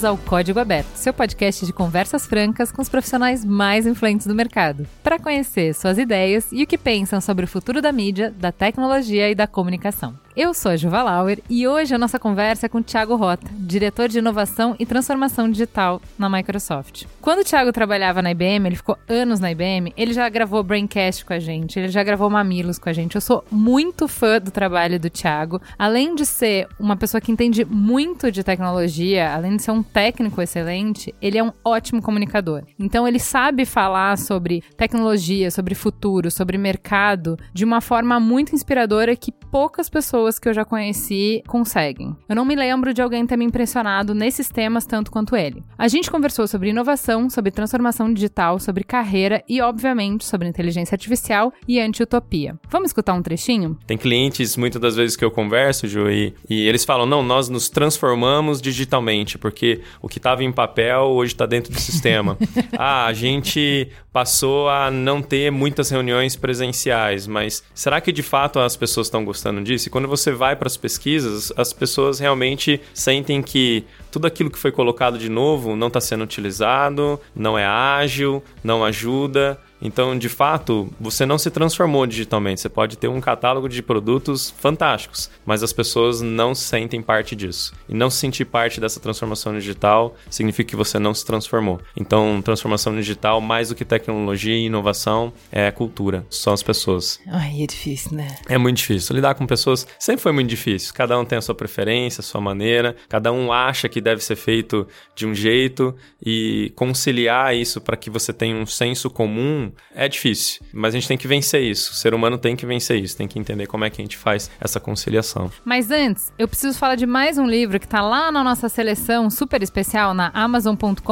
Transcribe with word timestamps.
Bem-vindos 0.00 0.04
ao 0.04 0.16
Código 0.30 0.58
Aberto, 0.58 0.94
seu 0.94 1.12
podcast 1.12 1.66
de 1.66 1.74
conversas 1.74 2.24
francas 2.26 2.72
com 2.72 2.80
os 2.80 2.88
profissionais 2.88 3.44
mais 3.44 3.86
influentes 3.86 4.26
do 4.26 4.34
mercado, 4.34 4.86
para 5.02 5.18
conhecer 5.18 5.74
suas 5.74 5.98
ideias 5.98 6.50
e 6.52 6.62
o 6.62 6.66
que 6.66 6.78
pensam 6.78 7.20
sobre 7.20 7.44
o 7.44 7.48
futuro 7.48 7.82
da 7.82 7.92
mídia, 7.92 8.30
da 8.30 8.50
tecnologia 8.50 9.28
e 9.28 9.34
da 9.34 9.46
comunicação. 9.46 10.14
Eu 10.36 10.54
sou 10.54 10.70
a 10.70 10.76
Juva 10.76 11.02
Lauer 11.02 11.40
e 11.50 11.66
hoje 11.66 11.92
a 11.92 11.98
nossa 11.98 12.16
conversa 12.16 12.66
é 12.66 12.68
com 12.68 12.78
o 12.78 12.82
Thiago 12.82 13.16
Rota, 13.16 13.50
diretor 13.52 14.08
de 14.08 14.20
inovação 14.20 14.76
e 14.78 14.86
transformação 14.86 15.50
digital 15.50 16.00
na 16.16 16.30
Microsoft. 16.30 17.04
Quando 17.20 17.40
o 17.40 17.44
Thiago 17.44 17.72
trabalhava 17.72 18.22
na 18.22 18.30
IBM, 18.30 18.64
ele 18.64 18.76
ficou 18.76 18.96
anos 19.08 19.40
na 19.40 19.50
IBM, 19.50 19.92
ele 19.96 20.12
já 20.12 20.28
gravou 20.28 20.62
Braincast 20.62 21.24
com 21.24 21.32
a 21.32 21.40
gente, 21.40 21.80
ele 21.80 21.88
já 21.88 22.04
gravou 22.04 22.30
Mamilos 22.30 22.78
com 22.78 22.88
a 22.88 22.92
gente. 22.92 23.16
Eu 23.16 23.20
sou 23.20 23.44
muito 23.50 24.06
fã 24.06 24.40
do 24.40 24.52
trabalho 24.52 25.00
do 25.00 25.10
Thiago. 25.10 25.60
Além 25.76 26.14
de 26.14 26.24
ser 26.24 26.68
uma 26.78 26.96
pessoa 26.96 27.20
que 27.20 27.32
entende 27.32 27.64
muito 27.64 28.30
de 28.30 28.44
tecnologia, 28.44 29.34
além 29.34 29.56
de 29.56 29.62
ser 29.62 29.72
um 29.72 29.82
técnico 29.82 30.40
excelente, 30.40 31.12
ele 31.20 31.38
é 31.38 31.42
um 31.42 31.52
ótimo 31.64 32.00
comunicador. 32.00 32.62
Então 32.78 33.06
ele 33.06 33.18
sabe 33.18 33.64
falar 33.64 34.16
sobre 34.16 34.62
tecnologia, 34.76 35.50
sobre 35.50 35.74
futuro, 35.74 36.30
sobre 36.30 36.56
mercado 36.56 37.36
de 37.52 37.64
uma 37.64 37.80
forma 37.80 38.20
muito 38.20 38.54
inspiradora 38.54 39.16
que 39.16 39.32
poucas 39.50 39.90
pessoas 39.90 40.38
que 40.38 40.48
eu 40.48 40.54
já 40.54 40.64
conheci 40.64 41.42
conseguem. 41.46 42.16
Eu 42.28 42.36
não 42.36 42.44
me 42.44 42.54
lembro 42.54 42.94
de 42.94 43.02
alguém 43.02 43.26
ter 43.26 43.36
me 43.36 43.44
impressionado 43.44 44.14
nesses 44.14 44.48
temas 44.48 44.86
tanto 44.86 45.10
quanto 45.10 45.36
ele. 45.36 45.62
A 45.76 45.88
gente 45.88 46.10
conversou 46.10 46.46
sobre 46.46 46.70
inovação, 46.70 47.28
sobre 47.28 47.50
transformação 47.50 48.12
digital, 48.12 48.60
sobre 48.60 48.84
carreira 48.84 49.42
e, 49.48 49.60
obviamente, 49.60 50.24
sobre 50.24 50.48
inteligência 50.48 50.94
artificial 50.94 51.52
e 51.66 51.80
anti-utopia. 51.80 52.58
Vamos 52.68 52.90
escutar 52.90 53.14
um 53.14 53.22
trechinho? 53.22 53.76
Tem 53.86 53.98
clientes, 53.98 54.56
muitas 54.56 54.80
das 54.80 54.96
vezes 54.96 55.16
que 55.16 55.24
eu 55.24 55.30
converso, 55.30 55.88
Ju, 55.88 56.08
e, 56.08 56.34
e 56.48 56.68
eles 56.68 56.84
falam: 56.84 57.06
não, 57.06 57.22
nós 57.22 57.48
nos 57.48 57.68
transformamos 57.68 58.62
digitalmente, 58.62 59.36
porque 59.36 59.80
o 60.00 60.08
que 60.08 60.18
estava 60.18 60.44
em 60.44 60.52
papel 60.52 61.02
hoje 61.02 61.32
está 61.32 61.46
dentro 61.46 61.72
do 61.72 61.80
sistema. 61.80 62.38
ah, 62.78 63.06
a 63.06 63.12
gente 63.12 63.90
passou 64.12 64.68
a 64.68 64.90
não 64.90 65.22
ter 65.22 65.50
muitas 65.50 65.90
reuniões 65.90 66.36
presenciais, 66.36 67.26
mas 67.26 67.62
será 67.74 68.00
que 68.00 68.12
de 68.12 68.22
fato 68.22 68.58
as 68.58 68.76
pessoas 68.76 69.06
estão 69.06 69.24
gostando 69.24 69.39
disso? 69.62 69.88
E 69.88 69.90
quando 69.90 70.08
você 70.08 70.32
vai 70.32 70.54
para 70.56 70.66
as 70.66 70.76
pesquisas, 70.76 71.52
as 71.56 71.72
pessoas 71.72 72.18
realmente 72.18 72.80
sentem 72.92 73.42
que 73.42 73.84
tudo 74.10 74.26
aquilo 74.26 74.50
que 74.50 74.58
foi 74.58 74.72
colocado 74.72 75.18
de 75.18 75.28
novo 75.28 75.76
não 75.76 75.86
está 75.86 76.00
sendo 76.00 76.24
utilizado, 76.24 77.18
não 77.34 77.58
é 77.58 77.64
ágil, 77.64 78.42
não 78.62 78.84
ajuda. 78.84 79.58
Então, 79.80 80.18
de 80.18 80.28
fato, 80.28 80.92
você 81.00 81.24
não 81.24 81.38
se 81.38 81.50
transformou 81.50 82.06
digitalmente. 82.06 82.60
Você 82.60 82.68
pode 82.68 82.98
ter 82.98 83.08
um 83.08 83.20
catálogo 83.20 83.68
de 83.68 83.82
produtos 83.82 84.50
fantásticos, 84.50 85.30
mas 85.44 85.62
as 85.62 85.72
pessoas 85.72 86.20
não 86.20 86.54
sentem 86.54 87.02
parte 87.02 87.34
disso. 87.34 87.72
E 87.88 87.94
não 87.94 88.10
se 88.10 88.18
sentir 88.18 88.44
parte 88.44 88.80
dessa 88.80 89.00
transformação 89.00 89.54
digital 89.54 90.14
significa 90.28 90.70
que 90.70 90.76
você 90.76 90.98
não 90.98 91.14
se 91.14 91.24
transformou. 91.24 91.80
Então, 91.96 92.40
transformação 92.42 92.94
digital, 92.94 93.40
mais 93.40 93.70
do 93.70 93.74
que 93.74 93.84
tecnologia 93.84 94.54
e 94.54 94.66
inovação, 94.66 95.32
é 95.50 95.70
cultura. 95.70 96.26
São 96.28 96.52
as 96.52 96.62
pessoas. 96.62 97.20
Ai, 97.26 97.62
é 97.62 97.66
difícil, 97.66 98.16
né? 98.16 98.36
É 98.48 98.58
muito 98.58 98.78
difícil. 98.78 99.14
Lidar 99.16 99.34
com 99.34 99.46
pessoas 99.46 99.86
sempre 99.98 100.22
foi 100.22 100.32
muito 100.32 100.48
difícil. 100.48 100.92
Cada 100.94 101.18
um 101.18 101.24
tem 101.24 101.38
a 101.38 101.42
sua 101.42 101.54
preferência, 101.54 102.20
a 102.20 102.24
sua 102.24 102.40
maneira, 102.40 102.96
cada 103.08 103.32
um 103.32 103.52
acha 103.52 103.88
que 103.88 104.00
deve 104.00 104.22
ser 104.22 104.36
feito 104.36 104.86
de 105.14 105.26
um 105.26 105.34
jeito 105.34 105.94
e 106.24 106.72
conciliar 106.76 107.54
isso 107.56 107.80
para 107.80 107.96
que 107.96 108.10
você 108.10 108.32
tenha 108.32 108.56
um 108.56 108.66
senso 108.66 109.08
comum 109.08 109.69
é 109.94 110.08
difícil, 110.08 110.62
mas 110.72 110.94
a 110.94 110.98
gente 110.98 111.08
tem 111.08 111.18
que 111.18 111.28
vencer 111.28 111.62
isso. 111.62 111.92
O 111.92 111.94
ser 111.94 112.14
humano 112.14 112.38
tem 112.38 112.56
que 112.56 112.66
vencer 112.66 113.02
isso, 113.02 113.16
tem 113.16 113.28
que 113.28 113.38
entender 113.38 113.66
como 113.66 113.84
é 113.84 113.90
que 113.90 114.00
a 114.00 114.04
gente 114.04 114.16
faz 114.16 114.50
essa 114.60 114.80
conciliação. 114.80 115.50
Mas 115.64 115.90
antes, 115.90 116.32
eu 116.38 116.48
preciso 116.48 116.78
falar 116.78 116.94
de 116.94 117.06
mais 117.06 117.38
um 117.38 117.46
livro 117.46 117.78
que 117.78 117.86
está 117.86 118.00
lá 118.00 118.30
na 118.30 118.42
nossa 118.44 118.68
seleção 118.68 119.30
super 119.30 119.62
especial 119.62 120.14
na 120.14 120.30
amazon.com.br 120.34 121.02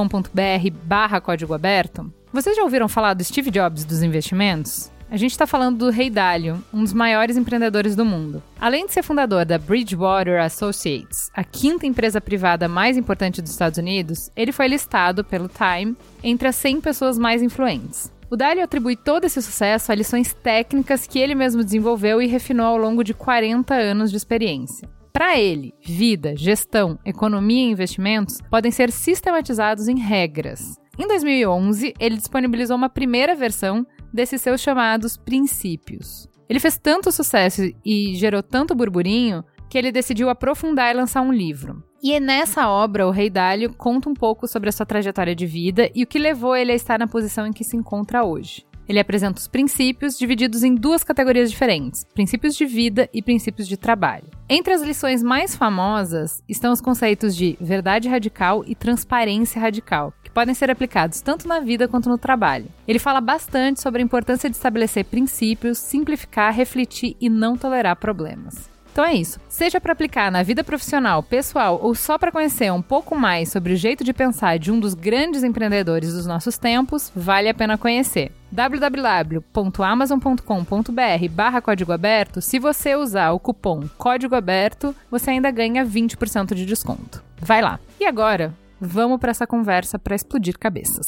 barra 0.85 1.21
código 1.21 1.55
aberto. 1.55 2.13
Vocês 2.33 2.57
já 2.57 2.63
ouviram 2.63 2.89
falar 2.89 3.15
do 3.15 3.25
Steve 3.25 3.51
Jobs 3.51 3.85
dos 3.85 4.03
investimentos? 4.03 4.91
A 5.11 5.17
gente 5.17 5.31
está 5.31 5.47
falando 5.47 5.79
do 5.79 5.91
Rei 5.91 6.11
Dalio, 6.11 6.63
um 6.73 6.83
dos 6.83 6.93
maiores 6.93 7.39
empreendedores 7.39 7.97
do 7.97 8.05
mundo. 8.05 8.43
Além 8.61 8.85
de 8.85 8.93
ser 8.93 9.03
fundador 9.03 9.47
da 9.47 9.57
Bridgewater 9.59 10.39
Associates, 10.43 11.31
a 11.33 11.43
quinta 11.43 11.87
empresa 11.87 12.21
privada 12.21 12.69
mais 12.69 12.99
importante 12.99 13.41
dos 13.41 13.51
Estados 13.51 13.79
Unidos, 13.79 14.31
ele 14.37 14.53
foi 14.53 14.69
listado 14.69 15.25
pelo 15.25 15.49
Time 15.49 15.97
entre 16.23 16.49
as 16.49 16.57
100 16.57 16.83
pessoas 16.83 17.17
mais 17.17 17.43
influentes. 17.43 18.13
O 18.31 18.37
Dalio 18.37 18.63
atribui 18.63 18.95
todo 18.95 19.25
esse 19.25 19.41
sucesso 19.41 19.91
a 19.91 19.95
lições 19.95 20.35
técnicas 20.35 21.07
que 21.07 21.19
ele 21.19 21.35
mesmo 21.35 21.65
desenvolveu 21.65 22.21
e 22.21 22.27
refinou 22.27 22.67
ao 22.67 22.77
longo 22.77 23.03
de 23.03 23.15
40 23.15 23.75
anos 23.75 24.11
de 24.11 24.19
experiência. 24.19 24.89
Para 25.11 25.39
ele, 25.39 25.73
vida, 25.83 26.37
gestão, 26.37 26.99
economia 27.07 27.67
e 27.67 27.71
investimentos 27.71 28.41
podem 28.51 28.71
ser 28.71 28.93
sistematizados 28.93 29.89
em 29.89 29.99
regras. 29.99 30.77
Em 30.99 31.09
2011, 31.09 31.95
ele 31.99 32.17
disponibilizou 32.17 32.77
uma 32.77 32.91
primeira 32.91 33.35
versão 33.35 33.87
desses 34.13 34.43
seus 34.43 34.61
chamados 34.61 35.17
princípios. 35.17 36.29
Ele 36.49 36.61
fez 36.61 36.77
tanto 36.77 37.11
sucesso 37.11 37.63
e 37.85 38.15
gerou 38.15 38.43
tanto 38.43 38.75
burburinho 38.75 39.43
que 39.69 39.77
ele 39.77 39.93
decidiu 39.93 40.29
aprofundar 40.29 40.91
e 40.91 40.97
lançar 40.97 41.23
um 41.23 41.33
livro. 41.33 41.83
E 42.03 42.13
é 42.13 42.21
nessa 42.21 42.69
obra, 42.69 43.07
o 43.07 43.11
Rei 43.11 43.29
Dálio 43.29 43.75
conta 43.75 44.09
um 44.09 44.15
pouco 44.15 44.47
sobre 44.47 44.69
a 44.69 44.73
sua 44.73 44.87
trajetória 44.87 45.35
de 45.35 45.47
vida 45.47 45.91
e 45.95 46.05
o 46.05 46.07
que 46.07 46.19
levou 46.19 46.55
ele 46.55 46.73
a 46.73 46.75
estar 46.75 46.99
na 46.99 47.09
posição 47.09 47.47
em 47.47 47.53
que 47.53 47.65
se 47.65 47.77
encontra 47.77 48.25
hoje. 48.25 48.69
Ele 48.89 48.99
apresenta 48.99 49.39
os 49.39 49.47
princípios 49.47 50.19
divididos 50.19 50.63
em 50.63 50.75
duas 50.75 51.05
categorias 51.05 51.51
diferentes: 51.51 52.05
princípios 52.15 52.57
de 52.57 52.65
vida 52.65 53.09
e 53.13 53.21
princípios 53.21 53.69
de 53.69 53.77
trabalho. 53.77 54.25
Entre 54.49 54.73
as 54.73 54.81
lições 54.81 55.23
mais 55.23 55.55
famosas 55.55 56.43
estão 56.49 56.73
os 56.73 56.81
conceitos 56.81 57.37
de 57.37 57.59
verdade 57.61 58.09
radical 58.09 58.65
e 58.67 58.75
transparência 58.75 59.61
radical, 59.61 60.15
que 60.25 60.31
podem 60.31 60.55
ser 60.55 60.71
aplicados 60.71 61.21
tanto 61.21 61.47
na 61.47 61.61
vida 61.61 61.87
quanto 61.87 62.09
no 62.09 62.17
trabalho. 62.17 62.69
Ele 62.87 62.99
fala 62.99 63.21
bastante 63.21 63.81
sobre 63.81 64.01
a 64.01 64.05
importância 64.05 64.49
de 64.49 64.57
estabelecer 64.57 65.05
princípios, 65.05 65.77
simplificar, 65.77 66.55
refletir 66.55 67.15
e 67.21 67.29
não 67.29 67.59
tolerar 67.59 67.97
problemas. 67.97 68.71
Então 68.99 69.07
é 69.07 69.15
isso. 69.15 69.39
Seja 69.49 69.81
para 69.81 69.93
aplicar 69.93 70.29
na 70.29 70.43
vida 70.43 70.65
profissional, 70.65 71.23
pessoal 71.23 71.79
ou 71.81 71.95
só 71.95 72.19
para 72.19 72.33
conhecer 72.33 72.73
um 72.73 72.83
pouco 72.83 73.15
mais 73.15 73.49
sobre 73.49 73.73
o 73.73 73.77
jeito 73.77 74.03
de 74.03 74.13
pensar 74.13 74.59
de 74.59 74.73
um 74.73 74.81
dos 74.81 74.93
grandes 74.93 75.45
empreendedores 75.45 76.15
dos 76.15 76.27
nossos 76.27 76.59
tempos, 76.59 77.13
vale 77.15 77.49
a 77.49 77.55
pena 77.55 77.79
conhecer 77.79 78.33
www.amazon.com.br 78.51 81.29
barra 81.31 81.61
código 81.61 81.93
aberto, 81.93 82.41
se 82.41 82.59
você 82.59 82.97
usar 82.97 83.31
o 83.31 83.39
cupom 83.39 83.89
código 83.97 84.35
aberto, 84.35 84.93
você 85.09 85.31
ainda 85.31 85.53
ganha 85.53 85.87
20% 85.87 86.55
de 86.55 86.67
desconto. 86.67 87.23
Vai 87.41 87.63
lá. 87.63 87.79
E 88.01 88.05
agora, 88.05 88.53
vamos 88.81 89.21
para 89.21 89.31
essa 89.31 89.47
conversa 89.47 89.97
para 89.97 90.17
explodir 90.17 90.59
cabeças. 90.59 91.07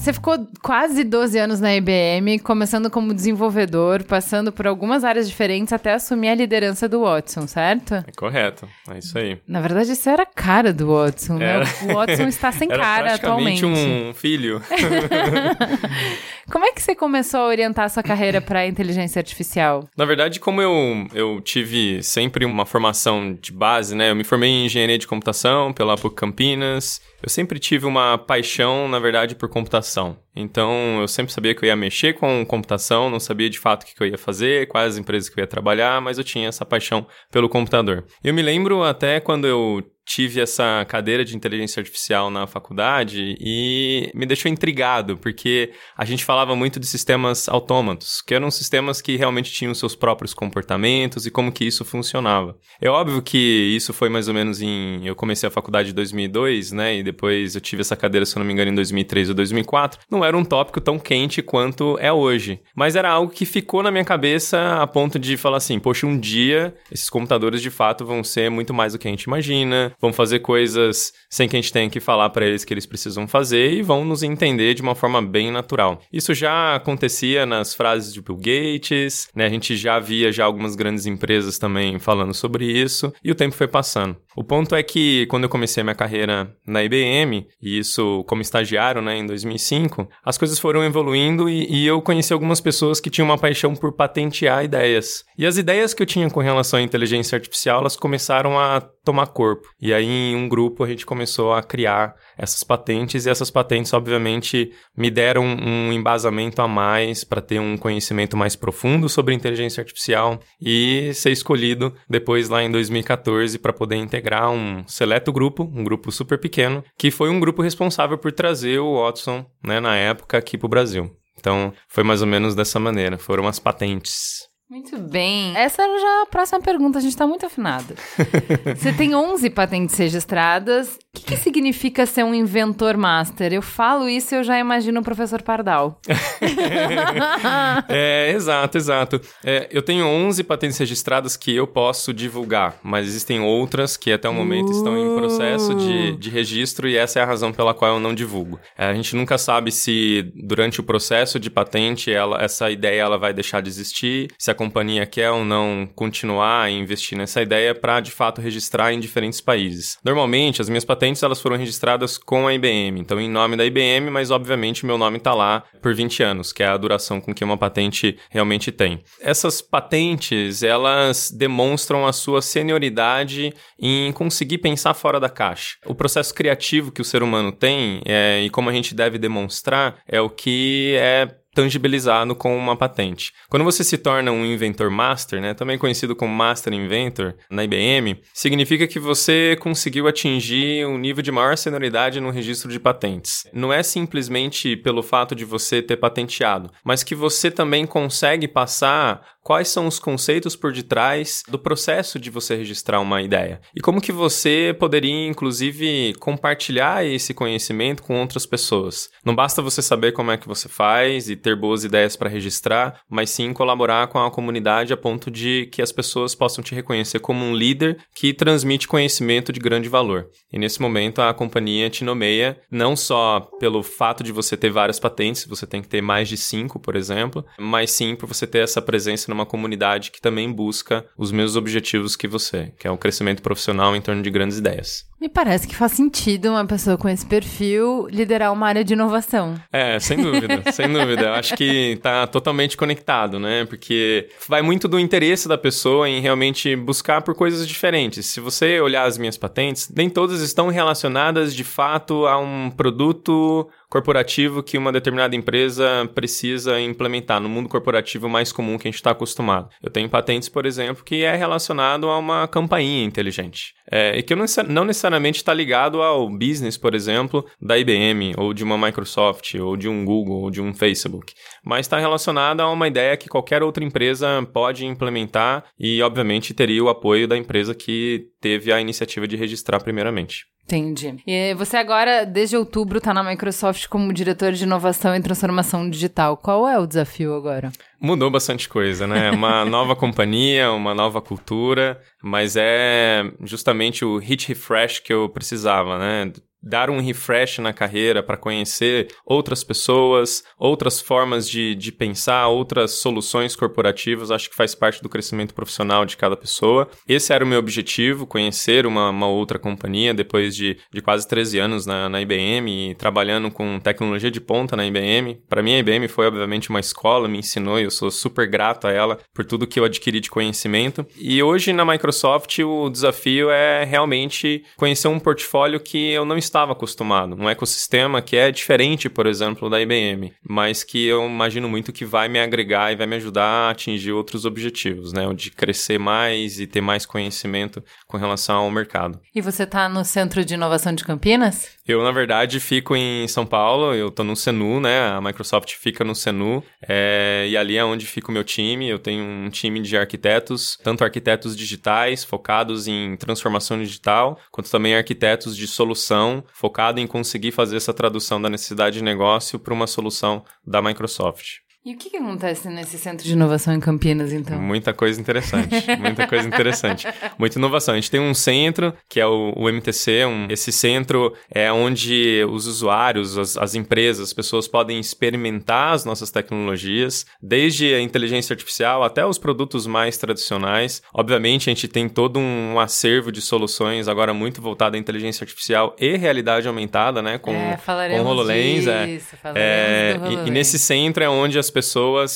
Você 0.00 0.14
ficou 0.14 0.48
quase 0.62 1.04
12 1.04 1.38
anos 1.38 1.60
na 1.60 1.76
IBM, 1.76 2.38
começando 2.38 2.88
como 2.88 3.12
desenvolvedor, 3.12 4.02
passando 4.02 4.50
por 4.50 4.66
algumas 4.66 5.04
áreas 5.04 5.28
diferentes 5.28 5.74
até 5.74 5.92
assumir 5.92 6.30
a 6.30 6.34
liderança 6.34 6.88
do 6.88 7.02
Watson, 7.02 7.46
certo? 7.46 7.96
É 7.96 8.10
correto, 8.16 8.66
é 8.90 8.96
isso 8.98 9.18
aí. 9.18 9.36
Na 9.46 9.60
verdade, 9.60 9.92
isso 9.92 10.08
era 10.08 10.22
a 10.22 10.26
cara 10.26 10.72
do 10.72 10.86
Watson, 10.86 11.34
né? 11.34 11.56
Era. 11.56 11.64
O 11.82 11.96
Watson 11.96 12.28
está 12.28 12.50
sem 12.50 12.66
Era 12.72 12.82
cara 12.82 13.14
atualmente. 13.16 13.66
um 13.66 14.14
filho. 14.14 14.62
Como 16.50 16.64
é 16.64 16.72
que 16.72 16.82
você 16.82 16.94
começou 16.94 17.40
a 17.40 17.46
orientar 17.46 17.84
a 17.84 17.88
sua 17.90 18.02
carreira 18.02 18.40
para 18.40 18.60
a 18.60 18.66
inteligência 18.66 19.20
artificial? 19.20 19.86
Na 19.96 20.06
verdade, 20.06 20.40
como 20.40 20.60
eu, 20.60 21.06
eu 21.14 21.40
tive 21.40 22.02
sempre 22.02 22.44
uma 22.44 22.66
formação 22.66 23.38
de 23.40 23.52
base, 23.52 23.94
né? 23.94 24.10
Eu 24.10 24.16
me 24.16 24.24
formei 24.24 24.50
em 24.50 24.64
engenharia 24.66 24.98
de 24.98 25.06
computação 25.06 25.72
pela 25.72 25.96
PUC 25.96 26.16
Campinas. 26.16 27.00
Eu 27.22 27.28
sempre 27.28 27.58
tive 27.58 27.86
uma 27.86 28.16
paixão, 28.16 28.88
na 28.88 28.98
verdade, 28.98 29.34
por 29.34 29.48
computação. 29.48 30.18
Então, 30.34 31.00
eu 31.00 31.08
sempre 31.08 31.32
sabia 31.32 31.54
que 31.54 31.64
eu 31.64 31.66
ia 31.66 31.76
mexer 31.76 32.14
com 32.14 32.44
computação, 32.46 33.10
não 33.10 33.20
sabia 33.20 33.50
de 33.50 33.58
fato 33.58 33.82
o 33.82 33.86
que 33.86 34.02
eu 34.02 34.06
ia 34.06 34.16
fazer, 34.18 34.68
quais 34.68 34.94
as 34.94 34.98
empresas 34.98 35.28
que 35.28 35.38
eu 35.38 35.42
ia 35.42 35.46
trabalhar, 35.46 36.00
mas 36.00 36.16
eu 36.16 36.24
tinha 36.24 36.48
essa 36.48 36.64
paixão 36.64 37.06
pelo 37.30 37.48
computador. 37.48 38.06
Eu 38.24 38.32
me 38.32 38.40
lembro 38.40 38.82
até 38.82 39.20
quando 39.20 39.46
eu 39.46 39.82
tive 40.10 40.40
essa 40.40 40.84
cadeira 40.88 41.24
de 41.24 41.36
inteligência 41.36 41.78
artificial 41.78 42.30
na 42.30 42.44
faculdade 42.44 43.36
e 43.38 44.10
me 44.12 44.26
deixou 44.26 44.50
intrigado, 44.50 45.16
porque 45.16 45.70
a 45.96 46.04
gente 46.04 46.24
falava 46.24 46.56
muito 46.56 46.80
de 46.80 46.86
sistemas 46.86 47.48
autômatos, 47.48 48.20
que 48.20 48.34
eram 48.34 48.50
sistemas 48.50 49.00
que 49.00 49.14
realmente 49.14 49.52
tinham 49.52 49.72
seus 49.72 49.94
próprios 49.94 50.34
comportamentos 50.34 51.26
e 51.26 51.30
como 51.30 51.52
que 51.52 51.64
isso 51.64 51.84
funcionava. 51.84 52.58
É 52.80 52.90
óbvio 52.90 53.22
que 53.22 53.38
isso 53.38 53.92
foi 53.92 54.08
mais 54.08 54.26
ou 54.26 54.34
menos 54.34 54.60
em... 54.60 55.06
Eu 55.06 55.14
comecei 55.14 55.46
a 55.46 55.50
faculdade 55.50 55.90
em 55.90 55.94
2002, 55.94 56.72
né, 56.72 56.96
e 56.96 57.02
depois 57.04 57.54
eu 57.54 57.60
tive 57.60 57.82
essa 57.82 57.94
cadeira, 57.94 58.26
se 58.26 58.36
eu 58.36 58.40
não 58.40 58.46
me 58.46 58.52
engano, 58.52 58.72
em 58.72 58.74
2003 58.74 59.28
ou 59.28 59.34
2004. 59.36 60.00
Não 60.10 60.24
era 60.24 60.36
um 60.36 60.44
tópico 60.44 60.80
tão 60.80 60.98
quente 60.98 61.40
quanto 61.40 61.96
é 62.00 62.12
hoje, 62.12 62.60
mas 62.74 62.96
era 62.96 63.10
algo 63.10 63.32
que 63.32 63.44
ficou 63.44 63.80
na 63.80 63.92
minha 63.92 64.04
cabeça 64.04 64.82
a 64.82 64.86
ponto 64.88 65.20
de 65.20 65.36
falar 65.36 65.58
assim, 65.58 65.78
poxa, 65.78 66.04
um 66.04 66.18
dia 66.18 66.74
esses 66.90 67.08
computadores 67.08 67.62
de 67.62 67.70
fato 67.70 68.04
vão 68.04 68.24
ser 68.24 68.50
muito 68.50 68.74
mais 68.74 68.92
do 68.92 68.98
que 68.98 69.06
a 69.06 69.10
gente 69.10 69.22
imagina, 69.22 69.92
vão 70.00 70.12
fazer 70.12 70.40
coisas 70.40 71.12
sem 71.28 71.48
que 71.48 71.56
a 71.56 71.60
gente 71.60 71.72
tenha 71.72 71.90
que 71.90 72.00
falar 72.00 72.30
para 72.30 72.46
eles 72.46 72.64
que 72.64 72.72
eles 72.74 72.86
precisam 72.86 73.28
fazer 73.28 73.72
e 73.72 73.82
vão 73.82 74.04
nos 74.04 74.22
entender 74.22 74.74
de 74.74 74.82
uma 74.82 74.94
forma 74.94 75.20
bem 75.20 75.50
natural. 75.50 76.00
Isso 76.12 76.34
já 76.34 76.74
acontecia 76.74 77.44
nas 77.46 77.74
frases 77.74 78.12
de 78.12 78.20
Bill 78.20 78.36
Gates, 78.36 79.28
né? 79.34 79.46
A 79.46 79.50
gente 79.50 79.76
já 79.76 79.98
via 79.98 80.32
já 80.32 80.44
algumas 80.44 80.74
grandes 80.74 81.06
empresas 81.06 81.58
também 81.58 81.98
falando 81.98 82.34
sobre 82.34 82.64
isso 82.64 83.12
e 83.22 83.30
o 83.30 83.34
tempo 83.34 83.54
foi 83.54 83.68
passando. 83.68 84.16
O 84.36 84.44
ponto 84.44 84.74
é 84.74 84.82
que 84.82 85.26
quando 85.26 85.44
eu 85.44 85.50
comecei 85.50 85.80
a 85.80 85.84
minha 85.84 85.94
carreira 85.94 86.54
na 86.66 86.82
IBM, 86.82 87.46
e 87.60 87.78
isso 87.78 88.24
como 88.24 88.42
estagiário, 88.42 89.02
né, 89.02 89.16
em 89.16 89.26
2005, 89.26 90.08
as 90.24 90.38
coisas 90.38 90.58
foram 90.58 90.84
evoluindo 90.84 91.48
e, 91.48 91.66
e 91.68 91.86
eu 91.86 92.00
conheci 92.00 92.32
algumas 92.32 92.60
pessoas 92.60 93.00
que 93.00 93.10
tinham 93.10 93.26
uma 93.26 93.38
paixão 93.38 93.74
por 93.74 93.92
patentear 93.92 94.64
ideias. 94.64 95.24
E 95.36 95.46
as 95.46 95.56
ideias 95.56 95.92
que 95.92 96.02
eu 96.02 96.06
tinha 96.06 96.30
com 96.30 96.40
relação 96.40 96.78
à 96.78 96.82
inteligência 96.82 97.36
artificial, 97.36 97.80
elas 97.80 97.96
começaram 97.96 98.58
a 98.58 98.80
tomar 99.04 99.26
corpo. 99.26 99.68
E 99.80 99.94
aí, 99.94 100.06
em 100.06 100.36
um 100.36 100.48
grupo, 100.48 100.84
a 100.84 100.88
gente 100.88 101.06
começou 101.06 101.52
a 101.52 101.62
criar 101.62 102.14
essas 102.36 102.62
patentes, 102.62 103.24
e 103.24 103.30
essas 103.30 103.50
patentes, 103.50 103.92
obviamente, 103.92 104.72
me 104.96 105.10
deram 105.10 105.44
um 105.44 105.92
embasamento 105.92 106.60
a 106.60 106.68
mais 106.68 107.24
para 107.24 107.40
ter 107.40 107.58
um 107.58 107.76
conhecimento 107.76 108.36
mais 108.36 108.54
profundo 108.54 109.08
sobre 109.08 109.34
inteligência 109.34 109.80
artificial 109.80 110.38
e 110.60 111.12
ser 111.14 111.30
escolhido 111.30 111.94
depois, 112.08 112.48
lá 112.48 112.62
em 112.62 112.70
2014, 112.70 113.58
para 113.58 113.72
poder 113.72 113.96
integrar 113.96 114.50
um 114.50 114.86
seleto 114.86 115.32
grupo, 115.32 115.62
um 115.74 115.82
grupo 115.82 116.12
super 116.12 116.38
pequeno, 116.38 116.84
que 116.98 117.10
foi 117.10 117.30
um 117.30 117.40
grupo 117.40 117.62
responsável 117.62 118.18
por 118.18 118.32
trazer 118.32 118.78
o 118.80 119.00
Watson, 119.02 119.46
né, 119.64 119.80
na 119.80 119.96
época, 119.96 120.36
aqui 120.36 120.58
para 120.58 120.66
o 120.66 120.70
Brasil. 120.70 121.10
Então, 121.38 121.72
foi 121.88 122.04
mais 122.04 122.20
ou 122.20 122.28
menos 122.28 122.54
dessa 122.54 122.78
maneira, 122.78 123.16
foram 123.16 123.48
as 123.48 123.58
patentes. 123.58 124.49
Muito 124.70 124.96
bem. 124.98 125.56
Essa 125.56 125.82
era 125.82 125.98
já 125.98 126.22
a 126.22 126.26
próxima 126.26 126.60
pergunta, 126.60 126.98
a 126.98 127.00
gente 127.02 127.16
tá 127.16 127.26
muito 127.26 127.44
afinado. 127.44 127.92
Você 128.78 128.92
tem 128.92 129.16
11 129.16 129.50
patentes 129.50 129.96
registradas. 129.96 130.96
O 131.12 131.18
que, 131.18 131.24
que 131.24 131.36
significa 131.36 132.06
ser 132.06 132.22
um 132.22 132.32
inventor 132.32 132.96
master? 132.96 133.52
Eu 133.52 133.62
falo 133.62 134.08
isso 134.08 134.32
e 134.32 134.38
eu 134.38 134.44
já 134.44 134.56
imagino 134.60 135.00
o 135.00 135.02
professor 135.02 135.42
Pardal. 135.42 136.00
é, 137.88 138.30
exato, 138.30 138.78
exato. 138.78 139.20
É, 139.44 139.68
eu 139.72 139.82
tenho 139.82 140.06
11 140.06 140.44
patentes 140.44 140.78
registradas 140.78 141.36
que 141.36 141.52
eu 141.52 141.66
posso 141.66 142.14
divulgar, 142.14 142.76
mas 142.80 143.08
existem 143.08 143.40
outras 143.40 143.96
que 143.96 144.12
até 144.12 144.28
o 144.28 144.32
momento 144.32 144.70
estão 144.70 144.96
em 144.96 145.16
processo 145.16 145.74
de, 145.74 146.16
de 146.16 146.30
registro 146.30 146.88
e 146.88 146.96
essa 146.96 147.18
é 147.18 147.22
a 147.22 147.26
razão 147.26 147.52
pela 147.52 147.74
qual 147.74 147.94
eu 147.94 148.00
não 148.00 148.14
divulgo. 148.14 148.60
É, 148.78 148.86
a 148.86 148.94
gente 148.94 149.16
nunca 149.16 149.36
sabe 149.36 149.72
se 149.72 150.30
durante 150.36 150.78
o 150.78 150.84
processo 150.84 151.40
de 151.40 151.50
patente 151.50 152.12
ela, 152.12 152.40
essa 152.40 152.70
ideia 152.70 153.00
ela 153.00 153.18
vai 153.18 153.34
deixar 153.34 153.60
de 153.60 153.68
existir, 153.68 154.28
se 154.38 154.48
a 154.48 154.54
companhia 154.54 155.04
quer 155.06 155.32
ou 155.32 155.44
não 155.44 155.90
continuar 155.92 156.62
a 156.62 156.70
investir 156.70 157.18
nessa 157.18 157.42
ideia 157.42 157.74
para 157.74 157.98
de 157.98 158.12
fato 158.12 158.40
registrar 158.40 158.92
em 158.92 159.00
diferentes 159.00 159.40
países. 159.40 159.98
Normalmente 160.04 160.62
as 160.62 160.68
minhas 160.68 160.84
patentes 160.84 160.99
elas 161.22 161.40
foram 161.40 161.56
registradas 161.56 162.18
com 162.18 162.46
a 162.46 162.54
IBM, 162.54 163.00
então 163.00 163.20
em 163.20 163.28
nome 163.28 163.56
da 163.56 163.64
IBM, 163.64 164.10
mas 164.10 164.30
obviamente 164.30 164.84
meu 164.84 164.98
nome 164.98 165.16
está 165.16 165.34
lá 165.34 165.64
por 165.80 165.94
20 165.94 166.22
anos, 166.22 166.52
que 166.52 166.62
é 166.62 166.66
a 166.66 166.76
duração 166.76 167.20
com 167.20 167.34
que 167.34 167.42
uma 167.42 167.56
patente 167.56 168.18
realmente 168.28 168.70
tem. 168.70 169.02
Essas 169.20 169.62
patentes, 169.62 170.62
elas 170.62 171.30
demonstram 171.30 172.06
a 172.06 172.12
sua 172.12 172.42
senioridade 172.42 173.52
em 173.78 174.12
conseguir 174.12 174.58
pensar 174.58 174.94
fora 174.94 175.18
da 175.18 175.28
caixa. 175.28 175.76
O 175.86 175.94
processo 175.94 176.34
criativo 176.34 176.92
que 176.92 177.00
o 177.00 177.04
ser 177.04 177.22
humano 177.22 177.50
tem 177.50 178.02
é, 178.04 178.42
e 178.42 178.50
como 178.50 178.68
a 178.68 178.72
gente 178.72 178.94
deve 178.94 179.18
demonstrar 179.18 179.98
é 180.06 180.20
o 180.20 180.28
que 180.28 180.94
é 180.98 181.39
tangibilizado 181.54 182.34
com 182.34 182.56
uma 182.56 182.76
patente. 182.76 183.32
Quando 183.48 183.64
você 183.64 183.82
se 183.82 183.98
torna 183.98 184.30
um 184.30 184.44
inventor 184.44 184.90
master, 184.90 185.40
né, 185.40 185.54
também 185.54 185.78
conhecido 185.78 186.14
como 186.14 186.34
master 186.34 186.72
inventor 186.72 187.34
na 187.50 187.64
IBM, 187.64 188.20
significa 188.32 188.86
que 188.86 188.98
você 188.98 189.56
conseguiu 189.60 190.06
atingir 190.06 190.86
um 190.86 190.98
nível 190.98 191.22
de 191.22 191.32
maior 191.32 191.56
senioridade 191.56 192.20
no 192.20 192.30
registro 192.30 192.70
de 192.70 192.78
patentes. 192.78 193.44
Não 193.52 193.72
é 193.72 193.82
simplesmente 193.82 194.76
pelo 194.76 195.02
fato 195.02 195.34
de 195.34 195.44
você 195.44 195.82
ter 195.82 195.96
patenteado, 195.96 196.70
mas 196.84 197.02
que 197.02 197.14
você 197.14 197.50
também 197.50 197.86
consegue 197.86 198.46
passar 198.46 199.22
quais 199.50 199.66
são 199.66 199.88
os 199.88 199.98
conceitos 199.98 200.54
por 200.54 200.72
detrás 200.72 201.42
do 201.48 201.58
processo 201.58 202.20
de 202.20 202.30
você 202.30 202.54
registrar 202.54 203.00
uma 203.00 203.20
ideia. 203.20 203.60
E 203.74 203.80
como 203.80 204.00
que 204.00 204.12
você 204.12 204.72
poderia, 204.78 205.26
inclusive, 205.26 206.14
compartilhar 206.20 207.04
esse 207.04 207.34
conhecimento 207.34 208.00
com 208.00 208.20
outras 208.20 208.46
pessoas. 208.46 209.10
Não 209.24 209.34
basta 209.34 209.60
você 209.60 209.82
saber 209.82 210.12
como 210.12 210.30
é 210.30 210.36
que 210.36 210.46
você 210.46 210.68
faz 210.68 211.28
e 211.28 211.34
ter 211.34 211.56
boas 211.56 211.82
ideias 211.82 212.14
para 212.14 212.30
registrar, 212.30 213.00
mas 213.10 213.30
sim 213.30 213.52
colaborar 213.52 214.06
com 214.06 214.20
a 214.20 214.30
comunidade 214.30 214.92
a 214.92 214.96
ponto 214.96 215.32
de 215.32 215.66
que 215.72 215.82
as 215.82 215.90
pessoas 215.90 216.32
possam 216.32 216.62
te 216.62 216.72
reconhecer 216.72 217.18
como 217.18 217.44
um 217.44 217.52
líder 217.52 217.98
que 218.14 218.32
transmite 218.32 218.86
conhecimento 218.86 219.52
de 219.52 219.58
grande 219.58 219.88
valor. 219.88 220.28
E 220.52 220.60
nesse 220.60 220.80
momento 220.80 221.22
a 221.22 221.34
companhia 221.34 221.90
te 221.90 222.04
nomeia 222.04 222.56
não 222.70 222.94
só 222.94 223.40
pelo 223.58 223.82
fato 223.82 224.22
de 224.22 224.30
você 224.30 224.56
ter 224.56 224.70
várias 224.70 225.00
patentes, 225.00 225.44
você 225.44 225.66
tem 225.66 225.82
que 225.82 225.88
ter 225.88 226.00
mais 226.00 226.28
de 226.28 226.36
cinco, 226.36 226.78
por 226.78 226.94
exemplo, 226.94 227.44
mas 227.58 227.90
sim 227.90 228.14
por 228.14 228.28
você 228.28 228.46
ter 228.46 228.60
essa 228.60 228.80
presença 228.80 229.28
numa 229.28 229.39
comunidade 229.46 230.10
que 230.10 230.20
também 230.20 230.50
busca 230.52 231.04
os 231.16 231.32
mesmos 231.32 231.56
objetivos 231.56 232.16
que 232.16 232.28
você, 232.28 232.72
que 232.78 232.86
é 232.86 232.90
o 232.90 232.98
crescimento 232.98 233.42
profissional 233.42 233.94
em 233.94 234.00
torno 234.00 234.22
de 234.22 234.30
grandes 234.30 234.58
ideias. 234.58 235.10
Me 235.20 235.28
parece 235.28 235.68
que 235.68 235.76
faz 235.76 235.92
sentido 235.92 236.48
uma 236.48 236.64
pessoa 236.64 236.96
com 236.96 237.06
esse 237.06 237.26
perfil 237.26 238.08
liderar 238.10 238.50
uma 238.54 238.66
área 238.66 238.82
de 238.82 238.94
inovação. 238.94 239.54
É, 239.70 240.00
sem 240.00 240.16
dúvida, 240.16 240.62
sem 240.72 240.90
dúvida. 240.90 241.24
Eu 241.24 241.34
acho 241.34 241.54
que 241.56 241.98
tá 242.02 242.26
totalmente 242.26 242.74
conectado, 242.74 243.38
né? 243.38 243.66
Porque 243.66 244.30
vai 244.48 244.62
muito 244.62 244.88
do 244.88 244.98
interesse 244.98 245.46
da 245.46 245.58
pessoa 245.58 246.08
em 246.08 246.20
realmente 246.22 246.74
buscar 246.74 247.20
por 247.20 247.34
coisas 247.34 247.68
diferentes. 247.68 248.24
Se 248.26 248.40
você 248.40 248.80
olhar 248.80 249.04
as 249.04 249.18
minhas 249.18 249.36
patentes, 249.36 249.92
nem 249.94 250.08
todas 250.08 250.40
estão 250.40 250.68
relacionadas 250.68 251.54
de 251.54 251.64
fato 251.64 252.26
a 252.26 252.38
um 252.38 252.70
produto 252.70 253.68
corporativo 253.90 254.62
que 254.62 254.78
uma 254.78 254.92
determinada 254.92 255.34
empresa 255.34 256.08
precisa 256.14 256.80
implementar 256.80 257.40
no 257.40 257.48
mundo 257.48 257.68
corporativo 257.68 258.28
mais 258.28 258.52
comum 258.52 258.78
que 258.78 258.86
a 258.86 258.90
gente 258.90 258.98
está 259.00 259.10
acostumado. 259.10 259.68
Eu 259.82 259.90
tenho 259.90 260.08
patentes, 260.08 260.48
por 260.48 260.64
exemplo, 260.64 261.04
que 261.04 261.24
é 261.24 261.34
relacionado 261.34 262.08
a 262.08 262.16
uma 262.16 262.46
campainha 262.46 263.04
inteligente. 263.04 263.74
É, 263.90 264.16
e 264.16 264.22
que 264.22 264.36
não 264.36 264.84
necessariamente 264.84 265.38
está 265.38 265.52
ligado 265.52 266.00
ao 266.00 266.30
business, 266.30 266.78
por 266.78 266.94
exemplo, 266.94 267.44
da 267.60 267.76
IBM, 267.76 268.34
ou 268.38 268.54
de 268.54 268.62
uma 268.62 268.78
Microsoft, 268.78 269.56
ou 269.56 269.76
de 269.76 269.88
um 269.88 270.04
Google, 270.04 270.42
ou 270.42 270.50
de 270.50 270.62
um 270.62 270.72
Facebook. 270.72 271.34
Mas 271.64 271.80
está 271.80 271.98
relacionado 271.98 272.60
a 272.60 272.70
uma 272.70 272.86
ideia 272.86 273.16
que 273.16 273.28
qualquer 273.28 273.64
outra 273.64 273.82
empresa 273.82 274.48
pode 274.52 274.86
implementar 274.86 275.64
e, 275.76 276.00
obviamente, 276.02 276.54
teria 276.54 276.84
o 276.84 276.88
apoio 276.88 277.26
da 277.26 277.36
empresa 277.36 277.74
que 277.74 278.28
teve 278.40 278.72
a 278.72 278.80
iniciativa 278.80 279.26
de 279.26 279.36
registrar 279.36 279.80
primeiramente. 279.80 280.44
Entendi. 280.70 281.16
E 281.26 281.52
você 281.54 281.76
agora, 281.76 282.24
desde 282.24 282.56
outubro, 282.56 282.98
está 282.98 283.12
na 283.12 283.24
Microsoft 283.24 283.88
como 283.88 284.12
diretor 284.12 284.52
de 284.52 284.62
inovação 284.62 285.16
e 285.16 285.20
transformação 285.20 285.90
digital. 285.90 286.36
Qual 286.36 286.68
é 286.68 286.78
o 286.78 286.86
desafio 286.86 287.34
agora? 287.34 287.72
Mudou 288.00 288.30
bastante 288.30 288.68
coisa, 288.68 289.04
né? 289.04 289.32
Uma 289.32 289.64
nova 289.66 289.96
companhia, 289.96 290.70
uma 290.70 290.94
nova 290.94 291.20
cultura, 291.20 292.00
mas 292.22 292.54
é 292.56 293.24
justamente 293.42 294.04
o 294.04 294.16
hit 294.18 294.46
refresh 294.46 295.00
que 295.00 295.12
eu 295.12 295.28
precisava, 295.28 295.98
né? 295.98 296.32
Dar 296.62 296.90
um 296.90 297.00
refresh 297.00 297.58
na 297.58 297.72
carreira 297.72 298.22
para 298.22 298.36
conhecer 298.36 299.08
outras 299.24 299.64
pessoas, 299.64 300.44
outras 300.58 301.00
formas 301.00 301.48
de, 301.48 301.74
de 301.74 301.90
pensar, 301.90 302.48
outras 302.48 302.92
soluções 302.92 303.56
corporativas, 303.56 304.30
acho 304.30 304.50
que 304.50 304.56
faz 304.56 304.74
parte 304.74 305.02
do 305.02 305.08
crescimento 305.08 305.54
profissional 305.54 306.04
de 306.04 306.16
cada 306.16 306.36
pessoa. 306.36 306.88
Esse 307.08 307.32
era 307.32 307.44
o 307.44 307.48
meu 307.48 307.58
objetivo, 307.58 308.26
conhecer 308.26 308.86
uma, 308.86 309.10
uma 309.10 309.28
outra 309.28 309.58
companhia 309.58 310.12
depois 310.12 310.54
de, 310.54 310.76
de 310.92 311.00
quase 311.00 311.26
13 311.26 311.58
anos 311.58 311.86
na, 311.86 312.08
na 312.08 312.20
IBM 312.20 312.90
e 312.90 312.94
trabalhando 312.94 313.50
com 313.50 313.78
tecnologia 313.78 314.30
de 314.30 314.40
ponta 314.40 314.76
na 314.76 314.86
IBM. 314.86 315.40
Para 315.48 315.62
mim, 315.62 315.74
a 315.74 315.78
IBM 315.78 316.08
foi 316.08 316.26
obviamente 316.26 316.70
uma 316.70 316.80
escola, 316.80 317.28
me 317.28 317.38
ensinou 317.38 317.78
e 317.78 317.84
eu 317.84 317.90
sou 317.90 318.10
super 318.10 318.46
grato 318.46 318.86
a 318.86 318.92
ela 318.92 319.18
por 319.34 319.44
tudo 319.44 319.66
que 319.66 319.78
eu 319.78 319.84
adquiri 319.84 320.20
de 320.20 320.30
conhecimento. 320.30 321.06
E 321.16 321.42
hoje 321.42 321.72
na 321.72 321.84
Microsoft 321.84 322.58
o 322.60 322.88
desafio 322.90 323.50
é 323.50 323.84
realmente 323.84 324.64
conhecer 324.76 325.08
um 325.08 325.18
portfólio 325.18 325.80
que 325.80 326.10
eu 326.10 326.24
não 326.24 326.36
estava 326.50 326.72
acostumado, 326.72 327.36
um 327.38 327.48
ecossistema 327.48 328.20
que 328.20 328.36
é 328.36 328.50
diferente, 328.50 329.08
por 329.08 329.26
exemplo, 329.26 329.70
da 329.70 329.80
IBM, 329.80 330.32
mas 330.46 330.82
que 330.84 331.06
eu 331.06 331.24
imagino 331.26 331.68
muito 331.68 331.92
que 331.92 332.04
vai 332.04 332.28
me 332.28 332.40
agregar 332.40 332.92
e 332.92 332.96
vai 332.96 333.06
me 333.06 333.16
ajudar 333.16 333.44
a 333.44 333.70
atingir 333.70 334.12
outros 334.12 334.44
objetivos, 334.44 335.12
né? 335.12 335.26
O 335.26 335.32
de 335.32 335.50
crescer 335.50 335.98
mais 335.98 336.60
e 336.60 336.66
ter 336.66 336.80
mais 336.80 337.06
conhecimento 337.06 337.82
com 338.06 338.16
relação 338.16 338.56
ao 338.56 338.70
mercado. 338.70 339.20
E 339.34 339.40
você 339.40 339.62
está 339.62 339.88
no 339.88 340.04
Centro 340.04 340.44
de 340.44 340.54
Inovação 340.54 340.94
de 340.94 341.04
Campinas? 341.04 341.68
Eu, 341.86 342.02
na 342.02 342.12
verdade, 342.12 342.60
fico 342.60 342.94
em 342.94 343.26
São 343.26 343.46
Paulo, 343.46 343.94
eu 343.94 344.10
tô 344.10 344.22
no 344.22 344.36
Senu, 344.36 344.80
né? 344.80 345.08
A 345.08 345.20
Microsoft 345.20 345.74
fica 345.74 346.04
no 346.04 346.14
Senu, 346.14 346.62
é... 346.86 347.46
e 347.48 347.56
ali 347.56 347.76
é 347.76 347.84
onde 347.84 348.06
fica 348.06 348.30
o 348.30 348.32
meu 348.32 348.44
time. 348.44 348.88
Eu 348.88 348.98
tenho 348.98 349.24
um 349.24 349.48
time 349.48 349.80
de 349.80 349.96
arquitetos, 349.96 350.78
tanto 350.82 351.04
arquitetos 351.04 351.56
digitais, 351.56 352.24
focados 352.24 352.86
em 352.86 353.16
transformação 353.16 353.78
digital, 353.78 354.38
quanto 354.50 354.70
também 354.70 354.94
arquitetos 354.94 355.56
de 355.56 355.66
solução, 355.66 356.39
focado 356.52 357.00
em 357.00 357.06
conseguir 357.06 357.52
fazer 357.52 357.76
essa 357.76 357.94
tradução 357.94 358.40
da 358.40 358.48
necessidade 358.48 358.98
de 358.98 359.04
negócio 359.04 359.58
para 359.58 359.74
uma 359.74 359.86
solução 359.86 360.44
da 360.66 360.82
Microsoft. 360.82 361.58
E 361.90 361.94
o 361.94 361.96
que, 361.96 362.08
que, 362.08 362.18
acontece 362.18 362.68
nesse 362.68 362.96
centro 362.96 363.26
de 363.26 363.32
inovação 363.32 363.74
em 363.74 363.80
Campinas, 363.80 364.32
então? 364.32 364.60
Muita 364.60 364.94
coisa 364.94 365.20
interessante, 365.20 365.74
muita 365.98 366.24
coisa 366.24 366.46
interessante. 366.46 367.08
Muita 367.36 367.58
inovação. 367.58 367.94
A 367.94 367.96
gente 367.96 368.10
tem 368.10 368.20
um 368.20 368.34
centro, 368.34 368.94
que 369.08 369.18
é 369.18 369.26
o, 369.26 369.52
o 369.56 369.68
MTC. 369.68 370.24
Um, 370.26 370.46
esse 370.50 370.70
centro 370.70 371.34
é 371.50 371.72
onde 371.72 372.44
os 372.50 372.66
usuários, 372.66 373.36
as, 373.36 373.56
as, 373.56 373.74
empresas, 373.74 374.28
as 374.28 374.32
pessoas 374.32 374.68
podem 374.68 375.00
experimentar 375.00 375.94
as 375.94 376.04
nossas 376.04 376.30
tecnologias, 376.30 377.26
desde 377.42 377.94
a 377.94 378.00
inteligência 378.00 378.52
artificial 378.52 379.02
até 379.02 379.24
os 379.24 379.38
produtos 379.38 379.86
mais 379.86 380.18
tradicionais. 380.18 381.02
Obviamente, 381.14 381.70
a 381.70 381.72
gente 381.72 381.88
tem 381.88 382.08
todo 382.08 382.38
um 382.38 382.78
acervo 382.78 383.32
de 383.32 383.40
soluções 383.40 384.06
agora 384.06 384.34
muito 384.34 384.60
voltado 384.60 384.96
à 384.96 384.98
inteligência 384.98 385.44
artificial 385.44 385.96
e 385.98 386.16
realidade 386.16 386.68
aumentada, 386.68 387.22
né? 387.22 387.38
Com, 387.38 387.52
é, 387.52 387.78
com 388.16 388.20
HoloLens. 388.20 388.84
Disso, 388.84 389.36
é, 389.54 390.18
é, 390.18 390.20
e, 390.44 390.48
e 390.48 390.50
nesse 390.50 390.78
centro 390.78 391.24
é 391.24 391.28
onde 391.28 391.58
as 391.58 391.70
pessoas 391.70 391.79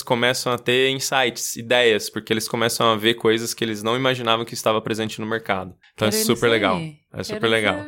começam 0.03 0.53
a 0.53 0.59
ter 0.59 0.91
insights, 0.91 1.57
ideias, 1.57 2.11
porque 2.11 2.33
eles 2.33 2.49
começam 2.49 2.87
a 2.87 2.97
ver 2.97 3.15
coisas 3.15 3.55
que 3.55 3.65
eles 3.65 3.83
não 3.83 3.97
imaginavam 3.97 4.45
que 4.45 4.55
estava 4.55 4.81
presente 4.81 5.21
no 5.21 5.27
mercado. 5.27 5.75
Então 5.95 6.09
Quero 6.09 6.23
é 6.23 6.25
super 6.25 6.51
legal. 6.51 6.81
É 7.13 7.23
super 7.23 7.41
Quero 7.41 7.53
legal. 7.53 7.85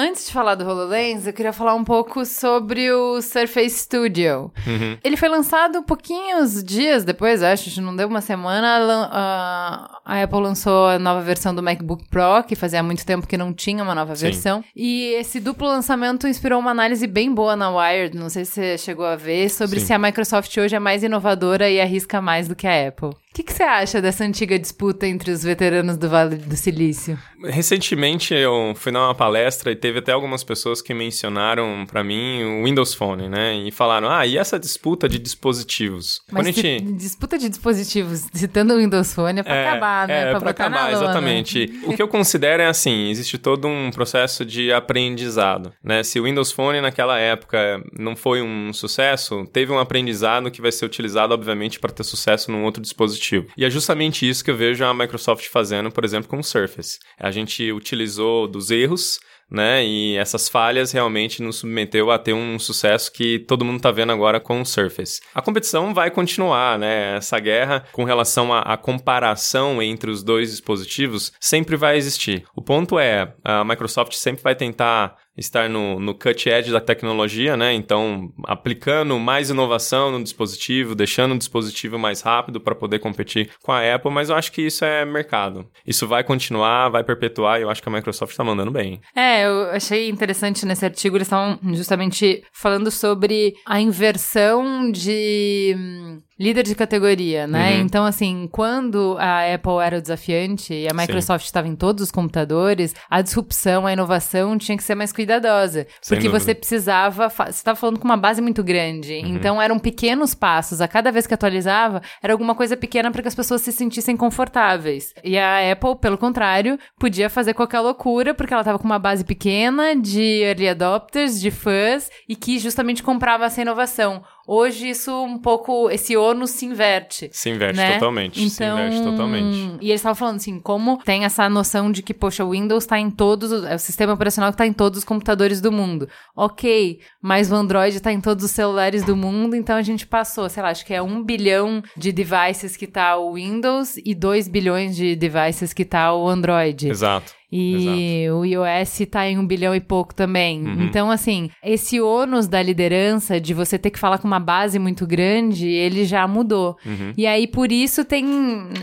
Antes 0.00 0.26
de 0.26 0.32
falar 0.32 0.54
do 0.54 0.64
HoloLens, 0.64 1.26
eu 1.26 1.32
queria 1.32 1.52
falar 1.52 1.74
um 1.74 1.82
pouco 1.82 2.24
sobre 2.24 2.88
o 2.92 3.20
Surface 3.20 3.80
Studio. 3.80 4.52
Uhum. 4.64 4.96
Ele 5.02 5.16
foi 5.16 5.28
lançado 5.28 5.82
pouquinhos 5.82 6.62
dias 6.62 7.02
depois, 7.02 7.42
acho, 7.42 7.82
não 7.82 7.96
deu 7.96 8.06
uma 8.06 8.20
semana. 8.20 9.08
A, 9.10 10.00
a 10.04 10.22
Apple 10.22 10.38
lançou 10.38 10.86
a 10.86 11.00
nova 11.00 11.20
versão 11.20 11.52
do 11.52 11.64
MacBook 11.64 12.04
Pro, 12.08 12.44
que 12.46 12.54
fazia 12.54 12.80
muito 12.80 13.04
tempo 13.04 13.26
que 13.26 13.36
não 13.36 13.52
tinha 13.52 13.82
uma 13.82 13.92
nova 13.92 14.14
Sim. 14.14 14.26
versão. 14.26 14.64
E 14.76 15.14
esse 15.14 15.40
duplo 15.40 15.66
lançamento 15.66 16.28
inspirou 16.28 16.60
uma 16.60 16.70
análise 16.70 17.04
bem 17.08 17.34
boa 17.34 17.56
na 17.56 17.68
Wired, 17.68 18.16
não 18.16 18.28
sei 18.28 18.44
se 18.44 18.52
você 18.52 18.78
chegou 18.78 19.04
a 19.04 19.16
ver, 19.16 19.50
sobre 19.50 19.80
Sim. 19.80 19.86
se 19.86 19.92
a 19.94 19.98
Microsoft 19.98 20.56
hoje 20.58 20.76
é 20.76 20.78
mais 20.78 21.02
inovadora 21.02 21.68
e 21.68 21.80
arrisca 21.80 22.22
mais 22.22 22.46
do 22.46 22.54
que 22.54 22.68
a 22.68 22.86
Apple. 22.86 23.08
O 23.08 23.34
que, 23.38 23.42
que 23.44 23.52
você 23.52 23.62
acha 23.62 24.02
dessa 24.02 24.24
antiga 24.24 24.58
disputa 24.58 25.06
entre 25.06 25.30
os 25.30 25.44
veteranos 25.44 25.96
do 25.96 26.08
Vale 26.08 26.36
do 26.36 26.56
Silício? 26.56 27.16
Recentemente 27.44 28.34
eu 28.34 28.72
fui 28.74 28.90
dar 28.90 29.04
uma 29.04 29.14
palestra 29.14 29.70
e 29.70 29.76
teve 29.76 29.87
até 29.96 30.12
algumas 30.12 30.44
pessoas 30.44 30.82
que 30.82 30.92
mencionaram 30.92 31.86
para 31.90 32.04
mim 32.04 32.42
o 32.44 32.64
Windows 32.64 32.92
Phone, 32.94 33.28
né? 33.28 33.54
E 33.56 33.70
falaram: 33.70 34.10
"Ah, 34.10 34.26
e 34.26 34.36
essa 34.36 34.58
disputa 34.58 35.08
de 35.08 35.18
dispositivos?" 35.18 36.20
Mas 36.30 36.46
Quando 36.46 36.48
a 36.48 36.52
gente 36.62 36.84
disputa 36.98 37.38
de 37.38 37.48
dispositivos, 37.48 38.26
citando 38.34 38.74
o 38.74 38.78
Windows 38.78 39.14
Phone 39.14 39.40
é 39.40 39.42
pra 39.42 39.54
É, 39.54 39.68
acabar, 39.68 40.08
né? 40.08 40.20
É, 40.20 40.30
pra 40.30 40.40
pra 40.40 40.50
acabar, 40.50 40.92
exatamente. 40.92 41.80
o 41.84 41.94
que 41.94 42.02
eu 42.02 42.08
considero 42.08 42.62
é 42.62 42.66
assim, 42.66 43.08
existe 43.08 43.38
todo 43.38 43.66
um 43.66 43.90
processo 43.90 44.44
de 44.44 44.72
aprendizado, 44.72 45.72
né? 45.82 46.02
Se 46.02 46.20
o 46.20 46.24
Windows 46.24 46.52
Phone 46.52 46.80
naquela 46.80 47.18
época 47.18 47.82
não 47.98 48.14
foi 48.14 48.42
um 48.42 48.72
sucesso, 48.72 49.44
teve 49.52 49.72
um 49.72 49.78
aprendizado 49.78 50.50
que 50.50 50.60
vai 50.60 50.72
ser 50.72 50.84
utilizado, 50.84 51.32
obviamente, 51.32 51.78
para 51.80 51.92
ter 51.92 52.04
sucesso 52.04 52.50
num 52.50 52.64
outro 52.64 52.82
dispositivo. 52.82 53.46
E 53.56 53.64
é 53.64 53.70
justamente 53.70 54.28
isso 54.28 54.44
que 54.44 54.50
eu 54.50 54.56
vejo 54.56 54.84
a 54.84 54.92
Microsoft 54.94 55.46
fazendo, 55.48 55.90
por 55.90 56.04
exemplo, 56.04 56.28
com 56.28 56.38
o 56.38 56.44
Surface. 56.44 56.98
A 57.18 57.30
gente 57.30 57.70
utilizou 57.72 58.46
dos 58.48 58.70
erros 58.70 59.18
né? 59.50 59.84
E 59.84 60.16
essas 60.16 60.48
falhas 60.48 60.92
realmente 60.92 61.42
nos 61.42 61.56
submeteu 61.56 62.10
a 62.10 62.18
ter 62.18 62.32
um 62.32 62.58
sucesso 62.58 63.12
que 63.12 63.38
todo 63.40 63.64
mundo 63.64 63.80
tá 63.80 63.90
vendo 63.90 64.12
agora 64.12 64.40
com 64.40 64.60
o 64.60 64.66
Surface. 64.66 65.20
A 65.34 65.42
competição 65.42 65.94
vai 65.94 66.10
continuar, 66.10 66.78
né? 66.78 67.16
Essa 67.16 67.38
guerra 67.38 67.84
com 67.92 68.04
relação 68.04 68.52
à 68.52 68.76
comparação 68.76 69.82
entre 69.82 70.10
os 70.10 70.22
dois 70.22 70.50
dispositivos 70.50 71.32
sempre 71.40 71.76
vai 71.76 71.96
existir. 71.96 72.44
O 72.54 72.62
ponto 72.62 72.98
é, 72.98 73.32
a 73.44 73.64
Microsoft 73.64 74.14
sempre 74.14 74.42
vai 74.42 74.54
tentar 74.54 75.16
estar 75.38 75.68
no, 75.68 75.98
no 76.00 76.14
cut 76.14 76.48
edge 76.48 76.72
da 76.72 76.80
tecnologia, 76.80 77.56
né? 77.56 77.72
Então, 77.72 78.32
aplicando 78.44 79.18
mais 79.18 79.50
inovação 79.50 80.10
no 80.10 80.22
dispositivo, 80.22 80.94
deixando 80.94 81.34
o 81.34 81.38
dispositivo 81.38 81.98
mais 81.98 82.20
rápido 82.20 82.60
para 82.60 82.74
poder 82.74 82.98
competir 82.98 83.50
com 83.62 83.72
a 83.72 83.94
Apple, 83.94 84.10
mas 84.10 84.28
eu 84.28 84.36
acho 84.36 84.52
que 84.52 84.62
isso 84.62 84.84
é 84.84 85.04
mercado. 85.04 85.66
Isso 85.86 86.06
vai 86.06 86.24
continuar, 86.24 86.88
vai 86.88 87.04
perpetuar 87.04 87.58
e 87.58 87.62
eu 87.62 87.70
acho 87.70 87.82
que 87.82 87.88
a 87.88 87.92
Microsoft 87.92 88.32
está 88.32 88.44
mandando 88.44 88.70
bem. 88.70 89.00
É, 89.14 89.46
eu 89.46 89.70
achei 89.70 90.08
interessante 90.08 90.66
nesse 90.66 90.84
artigo, 90.84 91.16
eles 91.16 91.26
estavam 91.26 91.58
justamente 91.74 92.42
falando 92.52 92.90
sobre 92.90 93.54
a 93.66 93.80
inversão 93.80 94.90
de 94.90 95.74
hum, 95.76 96.18
líder 96.38 96.62
de 96.62 96.74
categoria, 96.74 97.46
né? 97.46 97.74
Uhum. 97.74 97.80
Então, 97.80 98.04
assim, 98.04 98.48
quando 98.52 99.16
a 99.18 99.52
Apple 99.52 99.78
era 99.82 99.98
o 99.98 100.00
desafiante 100.00 100.72
e 100.72 100.86
a 100.88 100.94
Microsoft 100.94 101.44
estava 101.44 101.66
em 101.66 101.74
todos 101.74 102.04
os 102.04 102.10
computadores, 102.10 102.94
a 103.10 103.20
disrupção, 103.20 103.86
a 103.86 103.92
inovação 103.92 104.56
tinha 104.56 104.76
que 104.76 104.84
ser 104.84 104.94
mais 104.94 105.12
cuidadosa. 105.12 105.86
Sem 106.00 106.16
porque 106.16 106.28
dúvida. 106.28 106.44
você 106.44 106.54
precisava. 106.54 107.28
Você 107.28 107.50
estava 107.50 107.76
falando 107.76 107.98
com 107.98 108.04
uma 108.04 108.16
base 108.16 108.40
muito 108.40 108.62
grande. 108.62 109.14
Uhum. 109.14 109.34
Então, 109.34 109.60
eram 109.60 109.78
pequenos 109.78 110.34
passos. 110.34 110.80
A 110.80 110.86
cada 110.86 111.10
vez 111.10 111.26
que 111.26 111.34
atualizava, 111.34 112.00
era 112.22 112.32
alguma 112.32 112.54
coisa 112.54 112.76
pequena 112.76 113.10
para 113.10 113.22
que 113.22 113.28
as 113.28 113.34
pessoas 113.34 113.60
se 113.62 113.72
sentissem 113.72 114.16
confortáveis. 114.16 115.12
E 115.24 115.36
a 115.36 115.72
Apple, 115.72 115.96
pelo 115.96 116.16
contrário, 116.16 116.78
podia 116.98 117.28
fazer 117.28 117.54
qualquer 117.54 117.80
loucura, 117.80 118.32
porque 118.32 118.52
ela 118.52 118.62
estava 118.62 118.78
com 118.78 118.84
uma 118.84 118.98
base 118.98 119.24
pequena 119.24 119.96
de 119.96 120.42
early 120.42 120.68
adopters, 120.68 121.40
de 121.40 121.50
fãs, 121.50 122.10
e 122.28 122.36
que 122.36 122.58
justamente 122.58 123.02
comprava 123.02 123.46
essa 123.46 123.60
inovação. 123.60 124.22
Hoje, 124.50 124.88
isso 124.88 125.12
um 125.24 125.38
pouco. 125.38 125.90
Esse 125.90 126.16
ônus 126.16 126.52
se 126.52 126.64
inverte. 126.64 127.28
Se 127.32 127.50
inverte 127.50 127.76
né? 127.76 127.92
totalmente. 127.94 128.40
Se 128.48 128.62
Então, 128.64 128.78
inverte 128.78 129.02
totalmente. 129.02 129.76
E 129.82 129.90
eles 129.90 130.00
estavam 130.00 130.14
falando 130.14 130.36
assim, 130.36 130.58
como 130.58 130.96
tem 131.04 131.26
essa 131.26 131.46
noção 131.50 131.92
de 131.92 132.02
que, 132.02 132.14
poxa, 132.14 132.44
o 132.46 132.52
Windows 132.52 132.84
está 132.84 132.98
em 132.98 133.10
todos, 133.10 133.52
os- 133.52 133.64
é 133.64 133.74
o 133.74 133.78
sistema 133.78 134.14
operacional 134.14 134.50
que 134.50 134.54
está 134.54 134.66
em 134.66 134.72
todos 134.72 135.00
os 135.00 135.04
computadores 135.04 135.60
do 135.60 135.70
mundo. 135.70 136.08
Ok, 136.34 136.98
mas 137.22 137.52
o 137.52 137.54
Android 137.54 137.94
está 137.96 138.10
em 138.10 138.20
todos 138.22 138.44
os 138.44 138.50
celulares 138.50 139.04
do 139.04 139.14
mundo, 139.14 139.54
então 139.54 139.76
a 139.76 139.82
gente 139.82 140.06
passou, 140.06 140.48
sei 140.48 140.62
lá, 140.62 140.70
acho 140.70 140.86
que 140.86 140.94
é 140.94 141.02
um 141.02 141.22
bilhão 141.22 141.82
de 141.96 142.10
devices 142.10 142.74
que 142.76 142.86
tá 142.86 143.16
o 143.18 143.34
Windows 143.34 143.96
e 144.02 144.14
2 144.14 144.48
bilhões 144.48 144.96
de 144.96 145.14
devices 145.14 145.74
que 145.74 145.84
tá 145.84 146.14
o 146.14 146.26
Android. 146.26 146.88
Exato. 146.88 147.34
E 147.50 148.26
o 148.30 148.44
iOS 148.44 149.06
tá 149.10 149.26
em 149.26 149.38
um 149.38 149.46
bilhão 149.46 149.74
e 149.74 149.80
pouco 149.80 150.14
também. 150.14 150.66
Uhum. 150.66 150.82
Então, 150.82 151.10
assim, 151.10 151.50
esse 151.62 151.98
ônus 152.00 152.46
da 152.46 152.62
liderança, 152.62 153.40
de 153.40 153.54
você 153.54 153.78
ter 153.78 153.90
que 153.90 153.98
falar 153.98 154.18
com 154.18 154.28
uma 154.28 154.38
base 154.38 154.78
muito 154.78 155.06
grande, 155.06 155.66
ele 155.66 156.04
já 156.04 156.26
mudou. 156.28 156.76
Uhum. 156.84 157.12
E 157.16 157.26
aí, 157.26 157.46
por 157.46 157.72
isso, 157.72 158.04
tem. 158.04 158.24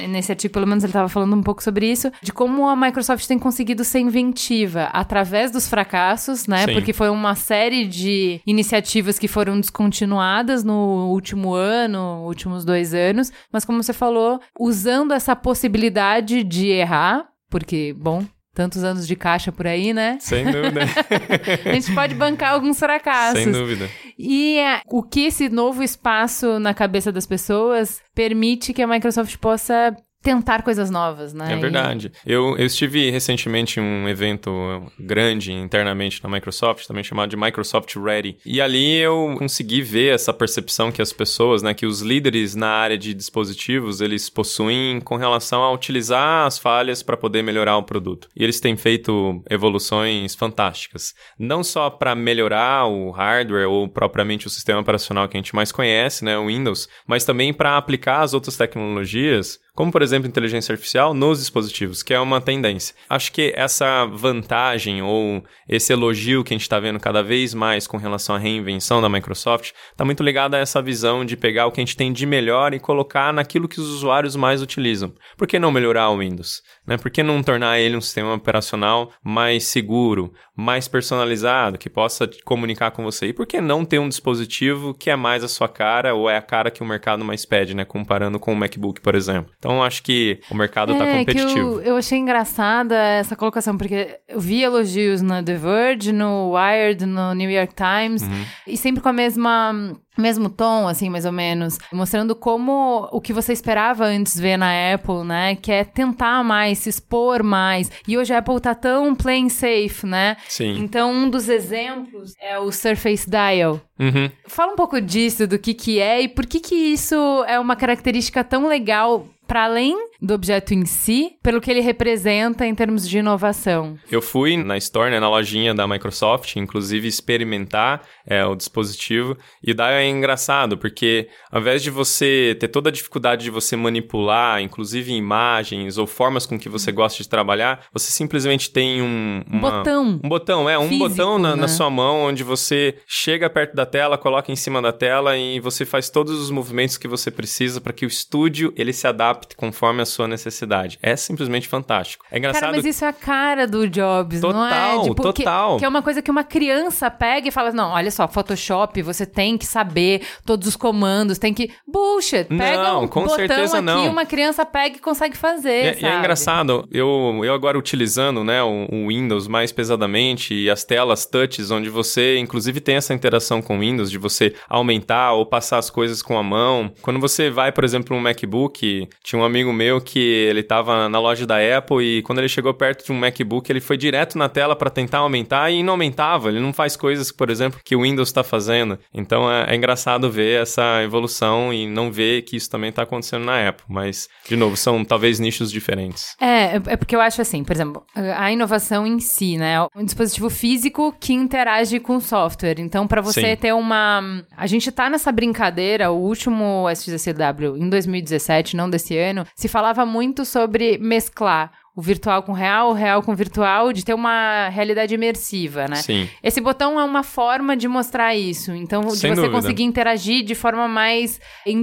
Nesse 0.09 0.31
artigo, 0.31 0.53
pelo 0.53 0.65
menos, 0.65 0.83
ele 0.83 0.93
tava 0.93 1.07
falando 1.07 1.35
um 1.35 1.43
pouco 1.43 1.61
sobre 1.61 1.91
isso, 1.91 2.11
de 2.21 2.33
como 2.33 2.67
a 2.67 2.75
Microsoft 2.75 3.27
tem 3.27 3.37
conseguido 3.37 3.83
ser 3.83 3.99
inventiva 3.99 4.85
através 4.85 5.51
dos 5.51 5.67
fracassos, 5.67 6.47
né? 6.47 6.65
Sim. 6.65 6.73
Porque 6.73 6.91
foi 6.91 7.09
uma 7.09 7.35
série 7.35 7.85
de 7.85 8.41
iniciativas 8.47 9.19
que 9.19 9.27
foram 9.27 9.59
descontinuadas 9.59 10.63
no 10.63 11.11
último 11.11 11.53
ano, 11.53 12.23
últimos 12.25 12.65
dois 12.65 12.95
anos. 12.95 13.31
Mas, 13.51 13.63
como 13.63 13.83
você 13.83 13.93
falou, 13.93 14.39
usando 14.59 15.13
essa 15.13 15.35
possibilidade 15.35 16.43
de 16.43 16.67
errar, 16.69 17.27
porque, 17.49 17.93
bom. 17.93 18.23
Tantos 18.55 18.85
anos 18.85 19.05
de 19.05 19.17
caixa 19.17 19.51
por 19.51 19.67
aí, 19.67 19.93
né? 19.93 20.17
Sem 20.21 20.45
dúvida. 20.45 20.81
A 21.69 21.73
gente 21.73 21.93
pode 21.93 22.15
bancar 22.15 22.53
alguns 22.53 22.79
fracassos. 22.79 23.43
Sem 23.43 23.51
dúvida. 23.51 23.89
E 24.17 24.57
é, 24.57 24.79
o 24.87 25.03
que 25.03 25.25
esse 25.25 25.49
novo 25.49 25.83
espaço 25.83 26.57
na 26.57 26.73
cabeça 26.73 27.11
das 27.11 27.25
pessoas 27.27 28.01
permite 28.15 28.73
que 28.73 28.81
a 28.81 28.87
Microsoft 28.87 29.35
possa 29.37 29.93
tentar 30.25 30.63
coisas 30.63 30.89
novas, 30.89 31.35
né? 31.35 31.53
É 31.53 31.55
verdade. 31.55 32.11
Eu, 32.25 32.57
eu 32.57 32.65
estive 32.65 33.11
recentemente 33.11 33.79
em 33.79 33.83
um 33.83 34.09
evento 34.09 34.51
grande 34.99 35.53
internamente 35.53 36.21
na 36.23 36.27
Microsoft, 36.27 36.87
também 36.87 37.03
chamado 37.03 37.29
de 37.29 37.37
Microsoft 37.37 37.95
Ready. 37.95 38.35
E 38.43 38.59
ali 38.59 38.95
eu 38.97 39.35
consegui 39.37 39.83
ver 39.83 40.15
essa 40.15 40.33
percepção 40.33 40.91
que 40.91 40.99
as 40.99 41.13
pessoas, 41.13 41.61
né, 41.61 41.75
que 41.75 41.85
os 41.85 42.01
líderes 42.01 42.55
na 42.55 42.69
área 42.69 42.97
de 42.97 43.13
dispositivos, 43.13 44.01
eles 44.01 44.27
possuem 44.27 44.99
com 44.99 45.15
relação 45.15 45.61
a 45.61 45.71
utilizar 45.71 46.47
as 46.47 46.57
falhas 46.57 47.03
para 47.03 47.15
poder 47.15 47.43
melhorar 47.43 47.77
o 47.77 47.83
produto. 47.83 48.27
E 48.35 48.43
eles 48.43 48.59
têm 48.59 48.75
feito 48.75 49.43
evoluções 49.47 50.33
fantásticas. 50.33 51.13
Não 51.37 51.63
só 51.63 51.87
para 51.87 52.15
melhorar 52.15 52.87
o 52.87 53.11
hardware 53.11 53.69
ou 53.69 53.87
propriamente 53.87 54.47
o 54.47 54.49
sistema 54.49 54.79
operacional 54.79 55.29
que 55.29 55.37
a 55.37 55.39
gente 55.39 55.53
mais 55.53 55.71
conhece, 55.71 56.25
né, 56.25 56.35
o 56.35 56.47
Windows, 56.47 56.89
mas 57.05 57.23
também 57.23 57.53
para 57.53 57.77
aplicar 57.77 58.21
as 58.21 58.33
outras 58.33 58.57
tecnologias 58.57 59.63
como 59.75 59.91
por 59.91 60.01
exemplo 60.01 60.27
inteligência 60.27 60.71
artificial 60.71 61.13
nos 61.13 61.39
dispositivos, 61.39 62.01
que 62.01 62.13
é 62.13 62.19
uma 62.19 62.39
tendência. 62.39 62.95
Acho 63.09 63.31
que 63.31 63.53
essa 63.55 64.05
vantagem 64.05 65.01
ou 65.01 65.43
esse 65.67 65.91
elogio 65.91 66.43
que 66.43 66.53
a 66.53 66.57
gente 66.57 66.63
está 66.63 66.79
vendo 66.79 66.99
cada 66.99 67.21
vez 67.21 67.53
mais 67.53 67.85
com 67.85 67.97
relação 67.97 68.35
à 68.35 68.39
reinvenção 68.39 69.01
da 69.01 69.09
Microsoft 69.09 69.73
está 69.91 70.05
muito 70.05 70.23
ligado 70.23 70.55
a 70.55 70.59
essa 70.59 70.81
visão 70.81 71.25
de 71.25 71.35
pegar 71.35 71.67
o 71.67 71.71
que 71.71 71.81
a 71.81 71.85
gente 71.85 71.97
tem 71.97 72.13
de 72.13 72.25
melhor 72.25 72.73
e 72.73 72.79
colocar 72.79 73.33
naquilo 73.33 73.67
que 73.67 73.79
os 73.79 73.89
usuários 73.89 74.35
mais 74.35 74.61
utilizam. 74.61 75.13
Por 75.37 75.47
que 75.47 75.59
não 75.59 75.71
melhorar 75.71 76.09
o 76.09 76.19
Windows? 76.19 76.61
Né? 76.87 76.97
Por 76.97 77.11
que 77.11 77.23
não 77.23 77.43
tornar 77.43 77.79
ele 77.79 77.97
um 77.97 78.01
sistema 78.01 78.33
operacional 78.33 79.11
mais 79.23 79.65
seguro, 79.65 80.31
mais 80.55 80.87
personalizado, 80.87 81.77
que 81.77 81.89
possa 81.89 82.29
comunicar 82.45 82.91
com 82.91 83.03
você? 83.03 83.27
E 83.27 83.33
por 83.33 83.45
que 83.45 83.59
não 83.59 83.83
ter 83.83 83.99
um 83.99 84.07
dispositivo 84.07 84.93
que 84.93 85.09
é 85.09 85.15
mais 85.15 85.43
a 85.43 85.47
sua 85.47 85.67
cara 85.67 86.13
ou 86.13 86.29
é 86.29 86.37
a 86.37 86.41
cara 86.41 86.71
que 86.71 86.83
o 86.83 86.85
mercado 86.85 87.25
mais 87.25 87.45
pede, 87.45 87.75
né? 87.75 87.83
comparando 87.83 88.39
com 88.39 88.53
o 88.53 88.55
MacBook, 88.55 89.01
por 89.01 89.15
exemplo? 89.15 89.51
Então, 89.65 89.83
acho 89.83 90.03
que 90.03 90.39
o 90.49 90.55
mercado 90.55 90.93
está 90.93 91.05
é, 91.05 91.19
competitivo. 91.19 91.59
Eu, 91.59 91.81
eu, 91.81 91.97
achei 91.97 92.17
engraçada 92.17 92.95
essa 92.95 93.35
colocação, 93.35 93.77
porque 93.77 94.19
eu 94.27 94.39
vi 94.39 94.61
elogios 94.61 95.21
no 95.21 95.43
The 95.43 95.55
Verge, 95.55 96.11
no 96.11 96.51
Wired, 96.51 97.05
no 97.05 97.33
New 97.33 97.49
York 97.49 97.73
Times, 97.73 98.21
uhum. 98.21 98.45
e 98.67 98.77
sempre 98.77 99.01
com 99.01 99.09
a 99.09 99.13
mesma 99.13 99.95
mesmo 100.17 100.49
tom, 100.49 100.87
assim, 100.87 101.09
mais 101.09 101.25
ou 101.25 101.31
menos, 101.31 101.77
mostrando 101.91 102.35
como 102.35 103.07
o 103.11 103.19
que 103.19 103.33
você 103.33 103.51
esperava 103.53 104.05
antes 104.05 104.39
ver 104.39 104.57
na 104.57 104.93
Apple, 104.93 105.25
né? 105.25 105.55
Que 105.55 105.71
é 105.71 105.83
tentar 105.83 106.43
mais, 106.43 106.79
se 106.79 106.89
expor 106.89 107.43
mais. 107.43 107.91
E 108.07 108.17
hoje 108.17 108.33
a 108.33 108.39
Apple 108.39 108.59
tá 108.59 108.73
tão 108.73 109.13
plain 109.13 109.49
safe, 109.49 110.05
né? 110.05 110.37
Sim. 110.47 110.77
Então, 110.79 111.11
um 111.11 111.29
dos 111.29 111.49
exemplos 111.49 112.33
é 112.41 112.57
o 112.57 112.71
Surface 112.71 113.29
Dial. 113.29 113.81
Uhum. 113.99 114.29
Fala 114.47 114.73
um 114.73 114.75
pouco 114.75 114.99
disso, 114.99 115.47
do 115.47 115.57
que 115.57 115.73
que 115.73 115.99
é 115.99 116.21
e 116.21 116.27
por 116.27 116.45
que 116.45 116.59
que 116.59 116.75
isso 116.75 117.15
é 117.47 117.59
uma 117.59 117.75
característica 117.75 118.43
tão 118.43 118.67
legal 118.67 119.25
para 119.47 119.63
além 119.65 119.95
do 120.21 120.33
objeto 120.33 120.73
em 120.73 120.85
si, 120.85 121.37
pelo 121.43 121.61
que 121.61 121.69
ele 121.69 121.81
representa 121.81 122.65
em 122.65 122.73
termos 122.73 123.07
de 123.07 123.17
inovação. 123.17 123.97
Eu 124.11 124.21
fui 124.21 124.57
na 124.57 124.77
store, 124.77 125.11
né, 125.11 125.19
na 125.19 125.29
lojinha 125.29 125.73
da 125.73 125.87
Microsoft, 125.87 126.55
inclusive 126.55 127.07
experimentar 127.07 128.01
é, 128.25 128.45
o 128.45 128.55
dispositivo, 128.55 129.37
e 129.63 129.73
daí 129.73 130.05
é 130.05 130.09
engraçado, 130.09 130.77
porque 130.77 131.27
ao 131.51 131.61
invés 131.61 131.83
de 131.83 131.89
você 131.89 132.55
ter 132.59 132.67
toda 132.67 132.89
a 132.89 132.91
dificuldade 132.91 133.43
de 133.43 133.49
você 133.49 133.75
manipular, 133.75 134.61
inclusive 134.61 135.13
imagens 135.13 135.97
ou 135.97 136.07
formas 136.07 136.45
com 136.45 136.57
que 136.57 136.69
você 136.69 136.91
gosta 136.91 137.21
de 137.21 137.29
trabalhar, 137.29 137.85
você 137.91 138.11
simplesmente 138.11 138.69
tem 138.69 139.01
um... 139.01 139.43
Uma, 139.47 139.71
botão. 139.71 140.19
Um 140.23 140.29
botão, 140.29 140.69
é, 140.69 140.77
um 140.77 140.87
físico, 140.87 141.09
botão 141.09 141.39
na, 141.39 141.55
né? 141.55 141.61
na 141.61 141.67
sua 141.67 141.89
mão, 141.89 142.23
onde 142.23 142.43
você 142.43 142.95
chega 143.07 143.49
perto 143.49 143.75
da 143.75 143.85
tela, 143.85 144.17
coloca 144.17 144.51
em 144.51 144.55
cima 144.55 144.81
da 144.81 144.91
tela 144.91 145.37
e 145.37 145.59
você 145.59 145.85
faz 145.85 146.09
todos 146.09 146.39
os 146.39 146.49
movimentos 146.49 146.97
que 146.97 147.07
você 147.07 147.29
precisa 147.29 147.81
para 147.81 147.93
que 147.93 148.05
o 148.05 148.07
estúdio 148.07 148.73
ele 148.75 148.93
se 148.93 149.07
adapte 149.07 149.55
conforme 149.55 150.01
a 150.05 150.07
sua 150.07 150.27
necessidade. 150.27 150.97
É 151.01 151.15
simplesmente 151.15 151.67
fantástico. 151.67 152.25
É 152.31 152.37
engraçado. 152.37 152.61
Cara, 152.61 152.75
mas 152.75 152.85
isso 152.85 153.03
é 153.03 153.07
a 153.07 153.13
cara 153.13 153.67
do 153.67 153.87
Jobs, 153.87 154.39
total, 154.39 154.53
não 154.53 154.67
é? 154.67 155.03
Tipo, 155.03 155.21
total. 155.21 155.73
Que, 155.73 155.79
que, 155.79 155.85
é 155.85 155.87
uma 155.87 156.01
coisa 156.01 156.21
que 156.21 156.31
uma 156.31 156.43
criança 156.43 157.09
pega 157.09 157.47
e 157.47 157.51
fala: 157.51 157.71
não, 157.71 157.91
olha 157.91 158.11
só, 158.11 158.27
Photoshop, 158.27 159.01
você 159.01 159.25
tem 159.25 159.57
que 159.57 159.65
saber 159.65 160.21
todos 160.45 160.67
os 160.67 160.75
comandos, 160.75 161.37
tem 161.37 161.53
que. 161.53 161.71
Bullshit! 161.87 162.45
Pega 162.45 162.83
não, 162.83 163.03
um 163.03 163.07
com 163.07 163.21
botão 163.21 163.35
certeza 163.35 163.77
aqui, 163.77 163.85
não. 163.85 164.09
uma 164.09 164.25
criança 164.25 164.65
pega 164.65 164.97
e 164.97 164.99
consegue 164.99 165.35
fazer. 165.35 165.97
E, 165.97 166.03
e 166.03 166.05
é 166.05 166.17
engraçado, 166.17 166.87
eu, 166.91 167.41
eu 167.43 167.53
agora 167.53 167.77
utilizando 167.77 168.43
né, 168.43 168.61
o, 168.63 168.87
o, 168.91 169.07
Windows 169.07 169.47
mais 169.47 169.71
pesadamente 169.71 170.53
e 170.53 170.69
as 170.69 170.83
telas 170.83 171.25
touches, 171.25 171.71
onde 171.71 171.89
você 171.89 172.37
inclusive 172.37 172.79
tem 172.79 172.95
essa 172.95 173.13
interação 173.13 173.61
com 173.61 173.77
o 173.77 173.79
Windows, 173.79 174.11
de 174.11 174.17
você 174.17 174.53
aumentar 174.69 175.33
ou 175.33 175.45
passar 175.45 175.77
as 175.77 175.89
coisas 175.89 176.21
com 176.21 176.37
a 176.37 176.43
mão. 176.43 176.91
Quando 177.01 177.19
você 177.19 177.49
vai, 177.49 177.71
por 177.71 177.83
exemplo, 177.83 178.15
um 178.15 178.19
MacBook, 178.19 179.07
tinha 179.23 179.41
um 179.41 179.45
amigo 179.45 179.71
meu 179.73 179.94
que 180.01 180.19
ele 180.19 180.61
estava 180.61 181.09
na 181.09 181.19
loja 181.19 181.45
da 181.45 181.57
Apple 181.77 182.03
e 182.03 182.21
quando 182.21 182.39
ele 182.39 182.49
chegou 182.49 182.73
perto 182.73 183.05
de 183.05 183.11
um 183.11 183.15
MacBook, 183.15 183.71
ele 183.71 183.81
foi 183.81 183.97
direto 183.97 184.37
na 184.37 184.49
tela 184.49 184.75
para 184.75 184.89
tentar 184.89 185.19
aumentar 185.19 185.71
e 185.71 185.83
não 185.83 185.93
aumentava. 185.93 186.49
Ele 186.49 186.59
não 186.59 186.73
faz 186.73 186.95
coisas, 186.95 187.31
por 187.31 187.49
exemplo, 187.49 187.79
que 187.83 187.95
o 187.95 188.01
Windows 188.01 188.29
está 188.29 188.43
fazendo. 188.43 188.97
Então 189.13 189.51
é, 189.51 189.71
é, 189.71 189.75
engraçado 189.75 190.29
ver 190.29 190.61
essa 190.61 191.01
evolução 191.03 191.73
e 191.73 191.87
não 191.87 192.11
ver 192.11 192.43
que 192.43 192.55
isso 192.55 192.69
também 192.69 192.89
está 192.89 193.03
acontecendo 193.03 193.45
na 193.45 193.69
Apple. 193.69 193.85
Mas, 193.87 194.27
de 194.47 194.55
novo, 194.55 194.75
são 194.75 195.03
talvez 195.03 195.39
nichos 195.39 195.71
diferentes. 195.71 196.35
É, 196.39 196.75
é 196.75 196.97
porque 196.97 197.15
eu 197.15 197.21
acho 197.21 197.41
assim, 197.41 197.63
por 197.63 197.73
exemplo, 197.73 198.05
a 198.15 198.51
inovação 198.51 199.05
em 199.05 199.19
si, 199.19 199.57
né? 199.57 199.75
Um 199.95 200.03
dispositivo 200.03 200.49
físico 200.49 201.15
que 201.19 201.33
interage 201.33 201.99
com 201.99 202.17
o 202.17 202.21
software. 202.21 202.79
Então, 202.79 203.07
para 203.07 203.21
você 203.21 203.41
Sim. 203.41 203.55
ter 203.55 203.73
uma. 203.73 204.43
A 204.55 204.67
gente 204.67 204.91
tá 204.91 205.09
nessa 205.09 205.31
brincadeira, 205.31 206.11
o 206.11 206.17
último 206.17 206.89
SXSW 206.89 207.77
em 207.77 207.89
2017, 207.89 208.75
não 208.75 208.89
desse 208.89 209.17
ano, 209.17 209.45
se 209.55 209.67
falava 209.85 210.03
muito 210.05 210.43
sobre 210.45 210.97
mesclar 210.97 211.71
o 211.95 212.01
virtual 212.01 212.43
com 212.43 212.51
o 212.51 212.55
real, 212.55 212.89
o 212.89 212.93
real 212.93 213.23
com 213.23 213.31
o 213.31 213.35
virtual, 213.35 213.93
de 213.93 214.03
ter 214.03 214.13
uma 214.13 214.67
realidade 214.69 215.13
imersiva, 215.13 215.87
né? 215.87 215.95
Sim. 215.95 216.27
Esse 216.43 216.59
botão 216.59 216.99
é 216.99 217.03
uma 217.03 217.23
forma 217.23 217.75
de 217.77 217.87
mostrar 217.87 218.35
isso. 218.35 218.73
Então, 218.73 219.01
de 219.01 219.15
Sem 219.17 219.29
você 219.31 219.35
dúvida. 219.43 219.53
conseguir 219.53 219.83
interagir 219.83 220.43
de 220.43 220.53
forma 220.55 220.87
mais 220.87 221.39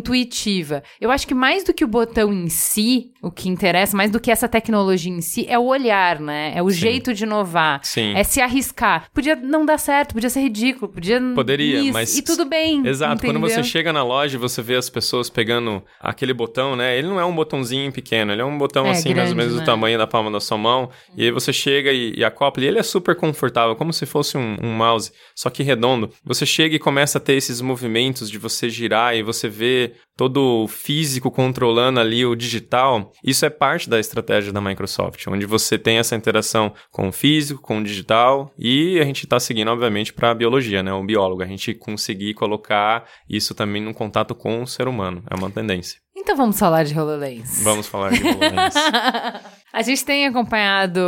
intuitiva. 0.07 0.83
Eu 1.01 1.11
acho 1.11 1.27
que 1.27 1.35
mais 1.35 1.65
do 1.65 1.73
que 1.73 1.85
o 1.85 1.89
botão 1.89 2.33
em 2.33 2.49
si, 2.49 3.13
o 3.23 3.31
que 3.31 3.49
interessa, 3.49 3.97
mais 3.97 4.11
do 4.11 4.21
que 4.21 4.31
essa 4.31 4.49
tecnologia 4.49 5.13
em 5.13 5.21
si, 5.21 5.47
é 5.49 5.59
o 5.59 5.65
olhar, 5.65 6.19
né? 6.21 6.53
É 6.55 6.63
o 6.63 6.71
Sim. 6.71 6.77
jeito 6.77 7.15
de 7.15 7.25
inovar. 7.25 7.81
Sim. 7.83 8.13
É 8.15 8.25
se 8.25 8.41
arriscar. 8.41 9.07
Podia 9.15 9.37
não 9.37 9.65
dar 9.65 9.79
certo, 9.79 10.13
podia 10.15 10.29
ser 10.29 10.41
ridículo, 10.41 10.93
podia. 10.93 11.21
Poderia, 11.35 11.81
isso, 11.81 11.93
mas. 11.93 12.17
E 12.19 12.23
tudo 12.23 12.45
bem. 12.45 12.87
Exato. 12.87 13.15
entendeu? 13.15 13.41
Quando 13.41 13.51
você 13.51 13.63
chega 13.63 13.93
na 13.93 14.03
loja 14.03 14.37
e 14.37 14.39
você 14.41 14.61
vê 14.61 14.75
as 14.77 14.91
pessoas 14.91 15.31
pegando 15.31 15.83
aquele 16.01 16.35
botão, 16.35 16.75
né? 16.77 16.99
Ele 16.99 17.09
não 17.09 17.21
é 17.21 17.25
um 17.25 17.35
botãozinho 17.35 17.93
pequeno, 17.93 18.33
ele 18.33 18.43
é 18.43 18.45
um 18.45 18.59
botão 18.59 18.87
É, 18.87 18.91
assim, 18.91 19.15
mais 19.15 19.31
ou 19.31 19.35
grande, 19.35 19.35
menos 19.37 19.55
né? 19.55 19.61
do 19.61 19.65
tamanho 19.67 19.99
da 20.03 20.07
palma 20.07 20.31
da 20.31 20.41
sua 20.41 20.59
mão. 20.59 20.91
E 21.17 21.25
aí 21.25 21.31
você 21.31 21.53
chega 21.53 21.93
e, 21.93 22.15
e 22.17 22.25
acopla, 22.25 22.63
e 22.63 22.67
ele 22.67 22.79
é 22.79 22.83
super 22.83 23.15
confortável, 23.17 23.77
como 23.77 23.93
se 23.93 24.05
fosse 24.05 24.37
um, 24.37 24.57
um 24.63 24.73
mouse, 24.73 25.13
só 25.35 25.49
que 25.49 25.63
redondo. 25.63 26.11
Você 26.25 26.45
chega 26.45 26.77
e 26.77 26.79
começa 26.79 27.19
a 27.19 27.21
ter 27.21 27.35
esses 27.35 27.61
movimentos 27.61 28.31
de 28.31 28.39
você 28.39 28.69
girar 28.69 29.17
e 29.17 29.23
você 29.23 29.49
vê 29.49 29.95
todo 30.17 30.65
o 30.65 30.69
físico 30.69 31.31
controlando 31.31 32.01
ali 32.01 32.27
o 32.27 32.35
digital. 32.35 33.13
Isso 33.25 33.47
é 33.47 33.51
parte 33.51 33.89
da 33.89 33.99
estratégia 33.99 34.53
da 34.53 34.61
Microsoft, 34.61 35.27
onde 35.29 35.47
você 35.47 35.79
tem 35.79 35.99
essa 35.99 36.17
interação 36.17 36.73
com 36.91 37.09
o 37.09 37.13
físico, 37.13 37.63
com 37.63 37.79
o 37.79 37.85
digital, 37.85 38.53
e 38.59 38.99
a 39.01 39.05
gente 39.05 39.25
está 39.25 39.39
seguindo, 39.41 39.71
obviamente, 39.71 40.13
para 40.13 40.31
a 40.31 40.35
biologia, 40.35 40.83
né? 40.83 40.93
O 40.93 41.05
biólogo. 41.05 41.43
A 41.43 41.47
gente 41.47 41.75
conseguir 41.75 42.35
colocar 42.35 43.09
isso 43.29 43.55
também 43.55 43.83
num 43.83 43.93
contato 43.93 44.35
com 44.35 44.63
o 44.63 44.67
ser 44.67 44.89
humano. 44.89 45.23
É 45.31 45.35
uma 45.35 45.51
tendência. 45.51 46.03
Então 46.23 46.37
vamos 46.37 46.57
falar 46.57 46.85
de 46.85 46.97
HoloLens. 46.97 47.65
Vamos 47.65 47.89
falar 47.89 48.13
de 48.13 48.23
HoloLens. 48.23 48.75
A 49.73 49.83
gente 49.83 50.05
tem 50.05 50.27
acompanhado 50.27 51.01